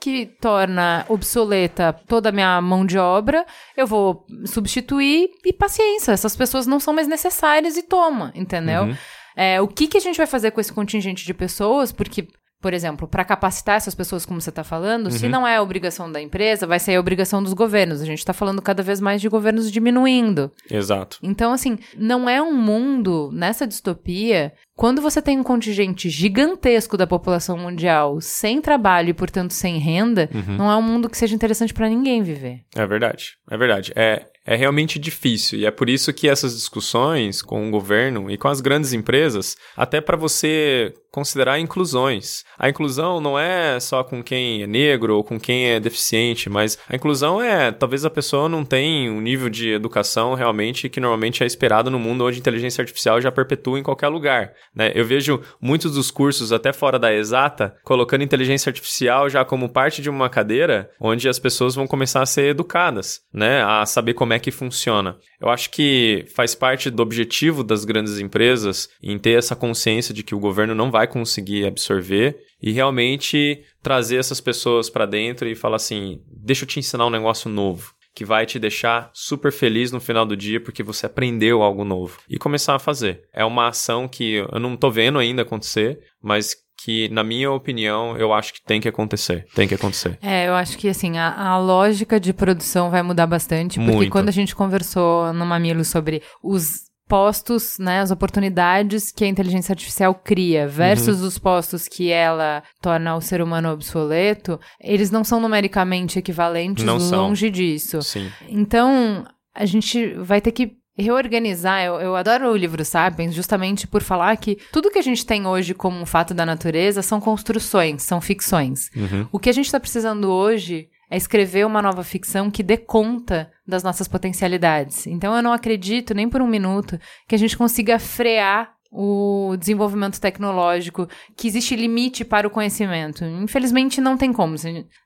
que 0.00 0.26
torna 0.40 1.04
obsoleta 1.08 1.92
toda 2.06 2.28
a 2.28 2.32
minha 2.32 2.60
mão 2.60 2.84
de 2.84 2.98
obra, 2.98 3.44
eu 3.76 3.86
vou 3.86 4.24
substituir 4.46 5.30
e 5.44 5.52
paciência. 5.52 6.12
Essas 6.12 6.36
pessoas 6.36 6.66
não 6.66 6.80
são 6.80 6.94
mais 6.94 7.08
necessárias 7.08 7.76
e 7.76 7.82
toma, 7.82 8.32
entendeu? 8.34 8.84
Uhum. 8.84 8.96
É, 9.36 9.60
o 9.60 9.68
que, 9.68 9.86
que 9.86 9.96
a 9.96 10.00
gente 10.00 10.16
vai 10.16 10.26
fazer 10.26 10.50
com 10.50 10.60
esse 10.60 10.72
contingente 10.72 11.24
de 11.24 11.34
pessoas? 11.34 11.90
Porque, 11.90 12.28
por 12.60 12.72
exemplo, 12.74 13.08
para 13.08 13.24
capacitar 13.24 13.76
essas 13.76 13.94
pessoas, 13.94 14.26
como 14.26 14.40
você 14.40 14.50
está 14.50 14.62
falando, 14.62 15.10
se 15.10 15.28
não 15.28 15.46
é 15.46 15.56
a 15.56 15.62
obrigação 15.62 16.10
da 16.10 16.20
empresa, 16.20 16.66
vai 16.66 16.78
ser 16.78 16.96
a 16.96 17.00
obrigação 17.00 17.42
dos 17.42 17.52
governos. 17.52 18.00
A 18.00 18.04
gente 18.04 18.18
está 18.18 18.32
falando 18.32 18.60
cada 18.60 18.82
vez 18.82 19.00
mais 19.00 19.20
de 19.20 19.28
governos 19.28 19.70
diminuindo. 19.70 20.50
Exato. 20.70 21.18
Então, 21.22 21.52
assim, 21.52 21.78
não 21.96 22.28
é 22.28 22.42
um 22.42 22.54
mundo 22.54 23.30
nessa 23.32 23.66
distopia. 23.66 24.52
Quando 24.82 25.00
você 25.00 25.22
tem 25.22 25.38
um 25.38 25.44
contingente 25.44 26.10
gigantesco 26.10 26.96
da 26.96 27.06
população 27.06 27.56
mundial 27.56 28.20
sem 28.20 28.60
trabalho 28.60 29.10
e, 29.10 29.14
portanto, 29.14 29.52
sem 29.52 29.78
renda, 29.78 30.28
não 30.58 30.68
é 30.68 30.74
um 30.74 30.82
mundo 30.82 31.08
que 31.08 31.16
seja 31.16 31.36
interessante 31.36 31.72
para 31.72 31.88
ninguém 31.88 32.20
viver. 32.20 32.64
É 32.74 32.84
verdade, 32.84 33.36
é 33.48 33.56
verdade. 33.56 33.92
É, 33.94 34.26
é 34.44 34.56
realmente 34.56 34.98
difícil 34.98 35.60
e 35.60 35.66
é 35.66 35.70
por 35.70 35.88
isso 35.88 36.12
que 36.12 36.28
essas 36.28 36.54
discussões 36.54 37.40
com 37.40 37.68
o 37.68 37.70
governo 37.70 38.28
e 38.28 38.36
com 38.36 38.48
as 38.48 38.60
grandes 38.60 38.92
empresas, 38.92 39.56
até 39.76 40.00
para 40.00 40.16
você 40.16 40.92
considerar 41.12 41.60
inclusões. 41.60 42.42
A 42.58 42.70
inclusão 42.70 43.20
não 43.20 43.38
é 43.38 43.78
só 43.78 44.02
com 44.02 44.22
quem 44.22 44.62
é 44.62 44.66
negro 44.66 45.14
ou 45.16 45.22
com 45.22 45.38
quem 45.38 45.66
é 45.66 45.78
deficiente, 45.78 46.48
mas 46.48 46.78
a 46.88 46.96
inclusão 46.96 47.40
é 47.40 47.70
talvez 47.70 48.04
a 48.04 48.10
pessoa 48.10 48.48
não 48.48 48.64
tenha 48.64 49.12
um 49.12 49.20
nível 49.20 49.50
de 49.50 49.70
educação 49.70 50.34
realmente 50.34 50.88
que 50.88 50.98
normalmente 50.98 51.44
é 51.44 51.46
esperado 51.46 51.90
no 51.90 51.98
mundo 51.98 52.24
onde 52.24 52.38
a 52.38 52.40
inteligência 52.40 52.80
artificial 52.80 53.20
já 53.20 53.30
perpetua 53.30 53.78
em 53.78 53.82
qualquer 53.82 54.08
lugar. 54.08 54.52
Né? 54.74 54.90
Eu 54.94 55.04
vejo 55.04 55.40
muitos 55.60 55.94
dos 55.94 56.10
cursos, 56.10 56.52
até 56.52 56.72
fora 56.72 56.98
da 56.98 57.12
exata, 57.12 57.76
colocando 57.84 58.24
inteligência 58.24 58.70
artificial 58.70 59.28
já 59.28 59.44
como 59.44 59.68
parte 59.68 60.00
de 60.00 60.08
uma 60.08 60.28
cadeira 60.28 60.90
onde 61.00 61.28
as 61.28 61.38
pessoas 61.38 61.74
vão 61.74 61.86
começar 61.86 62.22
a 62.22 62.26
ser 62.26 62.46
educadas, 62.46 63.20
né? 63.32 63.62
A 63.62 63.84
saber 63.84 64.14
como 64.14 64.32
é 64.32 64.38
que 64.38 64.50
funciona. 64.50 65.16
Eu 65.40 65.48
acho 65.48 65.70
que 65.70 66.24
faz 66.34 66.54
parte 66.54 66.90
do 66.90 67.02
objetivo 67.02 67.62
das 67.62 67.84
grandes 67.84 68.18
empresas 68.18 68.88
em 69.02 69.18
ter 69.18 69.38
essa 69.38 69.56
consciência 69.56 70.14
de 70.14 70.22
que 70.22 70.34
o 70.34 70.40
governo 70.40 70.74
não 70.74 70.90
vai 70.90 71.06
conseguir 71.06 71.66
absorver 71.66 72.38
e 72.62 72.70
realmente 72.70 73.62
trazer 73.82 74.16
essas 74.16 74.40
pessoas 74.40 74.88
para 74.88 75.04
dentro 75.06 75.48
e 75.48 75.54
falar 75.54 75.76
assim: 75.76 76.20
deixa 76.30 76.64
eu 76.64 76.68
te 76.68 76.78
ensinar 76.78 77.06
um 77.06 77.10
negócio 77.10 77.50
novo 77.50 77.92
que 78.14 78.24
vai 78.24 78.46
te 78.46 78.58
deixar 78.58 79.10
super 79.12 79.50
feliz 79.50 79.90
no 79.90 80.00
final 80.00 80.26
do 80.26 80.36
dia 80.36 80.60
porque 80.60 80.82
você 80.82 81.06
aprendeu 81.06 81.62
algo 81.62 81.84
novo 81.84 82.18
e 82.28 82.38
começar 82.38 82.74
a 82.74 82.78
fazer. 82.78 83.22
É 83.32 83.44
uma 83.44 83.68
ação 83.68 84.06
que 84.06 84.34
eu 84.34 84.60
não 84.60 84.76
tô 84.76 84.90
vendo 84.90 85.18
ainda 85.18 85.42
acontecer, 85.42 85.98
mas 86.22 86.54
que, 86.84 87.08
na 87.10 87.22
minha 87.22 87.50
opinião, 87.50 88.16
eu 88.16 88.32
acho 88.32 88.54
que 88.54 88.62
tem 88.62 88.80
que 88.80 88.88
acontecer. 88.88 89.46
Tem 89.54 89.68
que 89.68 89.74
acontecer. 89.74 90.18
É, 90.20 90.48
eu 90.48 90.54
acho 90.54 90.76
que 90.76 90.88
assim, 90.88 91.16
a, 91.16 91.32
a 91.32 91.58
lógica 91.58 92.18
de 92.18 92.32
produção 92.32 92.90
vai 92.90 93.02
mudar 93.02 93.26
bastante, 93.26 93.78
porque 93.78 93.92
Muito. 93.92 94.10
quando 94.12 94.28
a 94.28 94.32
gente 94.32 94.54
conversou 94.54 95.32
no 95.32 95.46
Mamilo 95.46 95.84
sobre 95.84 96.22
os 96.42 96.91
postos, 97.12 97.76
né, 97.78 98.00
as 98.00 98.10
oportunidades 98.10 99.12
que 99.12 99.22
a 99.22 99.28
inteligência 99.28 99.74
artificial 99.74 100.14
cria 100.14 100.66
versus 100.66 101.20
Uhum. 101.20 101.26
os 101.26 101.36
postos 101.38 101.86
que 101.86 102.10
ela 102.10 102.62
torna 102.80 103.14
o 103.14 103.20
ser 103.20 103.42
humano 103.42 103.70
obsoleto, 103.70 104.58
eles 104.80 105.10
não 105.10 105.22
são 105.22 105.38
numericamente 105.38 106.18
equivalentes, 106.18 106.84
Não 106.86 106.98
são. 106.98 107.26
longe 107.28 107.50
disso. 107.50 108.00
Sim. 108.00 108.30
Então, 108.48 109.26
a 109.54 109.66
gente 109.66 110.14
vai 110.14 110.40
ter 110.40 110.52
que 110.52 110.72
reorganizar. 110.96 111.82
Eu, 111.84 111.94
eu 112.00 112.16
adoro 112.16 112.50
o 112.50 112.56
livro 112.56 112.82
Sapiens 112.82 113.34
justamente 113.34 113.86
por 113.86 114.02
falar 114.02 114.34
que 114.38 114.56
tudo 114.72 114.90
que 114.90 114.98
a 114.98 115.02
gente 115.02 115.26
tem 115.26 115.46
hoje 115.46 115.74
como 115.74 116.00
um 116.00 116.06
fato 116.06 116.32
da 116.32 116.46
natureza 116.46 117.02
são 117.02 117.20
construções, 117.20 118.02
são 118.02 118.20
ficções. 118.22 118.90
Uhum. 118.96 119.26
O 119.30 119.38
que 119.38 119.50
a 119.50 119.52
gente 119.52 119.66
está 119.66 119.78
precisando 119.78 120.30
hoje 120.30 120.88
é 121.12 121.16
escrever 121.16 121.66
uma 121.66 121.82
nova 121.82 122.02
ficção 122.02 122.50
que 122.50 122.62
dê 122.62 122.76
conta 122.78 123.50
das 123.66 123.82
nossas 123.82 124.08
potencialidades. 124.08 125.06
Então, 125.06 125.36
eu 125.36 125.42
não 125.42 125.52
acredito 125.52 126.14
nem 126.14 126.28
por 126.28 126.40
um 126.40 126.46
minuto 126.46 126.98
que 127.28 127.34
a 127.34 127.38
gente 127.38 127.56
consiga 127.56 127.98
frear 127.98 128.72
o 128.90 129.56
desenvolvimento 129.58 130.20
tecnológico, 130.20 131.08
que 131.36 131.48
existe 131.48 131.74
limite 131.74 132.24
para 132.24 132.46
o 132.46 132.50
conhecimento. 132.50 133.24
Infelizmente, 133.24 134.00
não 134.00 134.16
tem 134.16 134.32
como, 134.32 134.54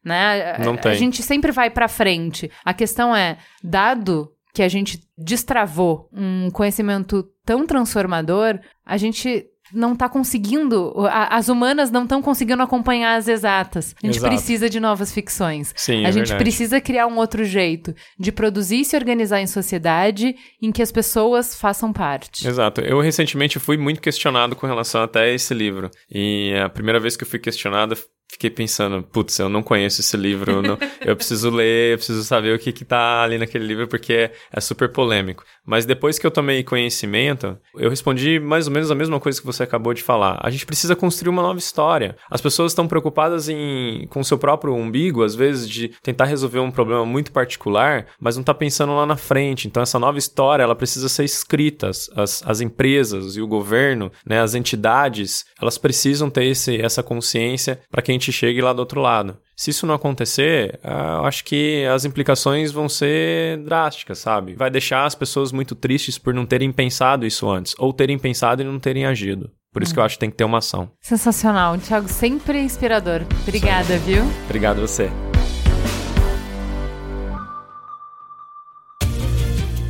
né? 0.05 0.53
A- 0.55 0.59
Não 0.65 0.75
A 0.75 0.79
tem. 0.79 0.95
gente 0.95 1.23
sempre 1.23 1.53
vai 1.53 1.71
para 1.71 1.87
frente. 1.89 2.51
A 2.65 2.75
questão 2.75 3.15
é, 3.15 3.39
dado 3.63 4.33
que 4.53 4.63
a 4.63 4.69
gente 4.69 5.01
destravou 5.17 6.09
um 6.13 6.51
conhecimento 6.51 7.25
tão 7.45 7.67
transformador, 7.67 8.59
a 8.85 8.97
gente 8.97 9.45
não 9.73 9.93
está 9.93 10.09
conseguindo, 10.09 10.93
a- 11.09 11.37
as 11.37 11.49
humanas 11.49 11.91
não 11.91 12.03
estão 12.05 12.21
conseguindo 12.23 12.63
acompanhar 12.63 13.17
as 13.17 13.29
exatas. 13.29 13.95
A 14.03 14.07
gente 14.07 14.17
Exato. 14.19 14.33
precisa 14.35 14.71
de 14.71 14.81
novas 14.81 15.13
ficções. 15.13 15.73
Sim, 15.77 16.05
a 16.05 16.09
é 16.09 16.13
gente 16.13 16.23
verdade. 16.29 16.39
precisa 16.45 16.81
criar 16.81 17.07
um 17.07 17.17
outro 17.17 17.45
jeito 17.45 17.95
de 18.19 18.31
produzir 18.33 18.81
e 18.81 18.85
se 18.85 18.97
organizar 18.97 19.41
em 19.41 19.47
sociedade 19.47 20.35
em 20.63 20.71
que 20.73 20.83
as 20.83 20.93
pessoas 20.93 21.55
façam 21.59 21.93
parte. 21.93 22.47
Exato. 22.47 22.81
Eu 22.81 23.01
recentemente 23.01 23.59
fui 23.59 23.77
muito 23.77 24.01
questionado 24.01 24.55
com 24.57 24.67
relação 24.67 25.03
até 25.03 25.21
a 25.23 25.29
esse 25.35 25.53
livro. 25.55 25.91
E 26.11 26.55
a 26.65 26.69
primeira 26.69 27.01
vez 27.01 27.17
que 27.17 27.25
eu 27.25 27.29
fui 27.29 27.39
questionado, 27.39 27.97
fiquei 28.31 28.51
pensando, 28.51 29.03
putz, 29.03 29.39
eu 29.39 29.49
não 29.49 29.63
conheço 29.63 30.01
esse 30.01 30.17
livro, 30.17 30.53
eu, 30.53 30.63
não- 30.63 30.79
eu 31.01 31.17
preciso 31.17 31.49
ler, 31.51 31.93
eu 31.93 31.97
preciso 31.99 32.23
saber 32.25 32.55
o 32.55 32.59
que 32.59 32.73
que 32.73 32.85
tá 32.85 33.23
ali 33.23 33.39
naquele 33.39 33.65
livro, 33.67 33.87
porque 33.89 34.13
é, 34.13 34.33
é 34.53 34.61
super 34.61 34.89
polêmico. 34.91 35.45
Mas 35.65 35.85
depois 35.87 36.19
que 36.19 36.27
eu 36.27 36.31
tomei 36.31 36.63
conhecimento, 36.63 37.59
eu 37.77 37.91
respondi 37.91 38.39
mais 38.39 38.67
ou 38.67 38.73
menos 38.73 38.91
a 38.91 38.95
mesma 38.95 39.19
coisa 39.19 39.41
que 39.41 39.47
você 39.47 39.63
acabou 39.63 39.93
de 39.95 40.03
falar. 40.03 40.39
A 40.43 40.51
gente 40.51 40.67
precisa 40.67 40.95
construir 40.95 41.31
uma 41.31 41.43
nova 41.43 41.59
história. 41.59 42.17
As 42.31 42.41
pessoas 42.41 42.73
estão 42.73 42.87
preocupadas 42.87 43.49
em 43.49 44.07
com 44.11 44.21
o 44.21 44.25
seu 44.25 44.39
próprio 44.39 44.75
umbigo, 44.75 45.23
às 45.25 45.35
vezes, 45.35 45.69
de 45.69 45.89
tentar 46.03 46.25
resolver 46.27 46.59
um 46.61 46.71
problema 46.71 47.05
muito 47.05 47.33
particular, 47.33 48.07
mas 48.21 48.37
não 48.37 48.45
tá 48.45 48.55
pensando 48.55 48.95
lá 48.95 49.05
na 49.07 49.17
frente. 49.17 49.67
Então, 49.67 49.83
essa 49.83 49.99
nova 49.99 50.19
história, 50.19 50.63
ela 50.63 50.75
precisa 50.77 51.09
ser 51.09 51.25
escrita. 51.25 51.89
As, 51.89 52.43
as 52.45 52.61
empresas 52.61 53.37
e 53.37 53.41
o 53.41 53.47
governo, 53.47 54.11
né, 54.25 54.41
as 54.41 54.55
entidades, 54.55 55.45
elas 55.61 55.79
precisam 55.79 56.31
ter 56.31 56.45
esse, 56.45 56.81
essa 56.81 57.03
consciência 57.03 57.81
para 57.91 58.03
que 58.03 58.11
a 58.11 58.15
gente 58.15 58.26
chegue 58.33 58.61
lá 58.61 58.73
do 58.73 58.81
outro 58.81 59.01
lado. 59.01 59.37
Se 59.57 59.71
isso 59.71 59.87
não 59.87 59.95
acontecer, 59.95 60.79
eu 60.85 61.25
acho 61.25 61.45
que 61.45 61.85
as 61.87 62.05
implicações 62.05 62.71
vão 62.71 62.89
ser 62.89 63.59
drásticas, 63.59 64.19
sabe? 64.19 64.55
Vai 64.55 64.71
deixar 64.71 65.05
as 65.05 65.15
pessoas 65.15 65.53
muito 65.53 65.75
tristes 65.75 66.19
por 66.19 66.35
não 66.35 66.45
terem 66.45 66.71
pensado 66.71 67.27
isso 67.27 67.49
antes, 67.49 67.75
ou 67.79 67.93
terem 67.93 68.19
pensado 68.19 68.61
e 68.63 68.65
não 68.65 68.79
terem 68.79 69.07
agido. 69.07 69.51
Por 69.73 69.83
isso 69.83 69.93
que 69.93 70.01
eu 70.01 70.05
acho 70.05 70.17
que 70.17 70.21
tem 70.21 70.31
que 70.31 70.37
ter 70.37 70.45
uma 70.45 70.59
ação. 70.59 70.91
Sensacional. 71.01 71.77
Thiago, 71.79 72.09
sempre 72.09 72.61
inspirador. 72.61 73.23
Obrigada, 73.43 73.99
viu? 73.99 74.25
Obrigado 74.45 74.79
a 74.79 74.81
você. 74.83 75.11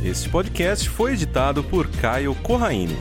Este 0.03 0.29
podcast 0.29 0.89
foi 0.89 1.13
editado 1.13 1.63
por 1.63 1.87
Caio 1.87 2.33
Corraine. 2.35 2.97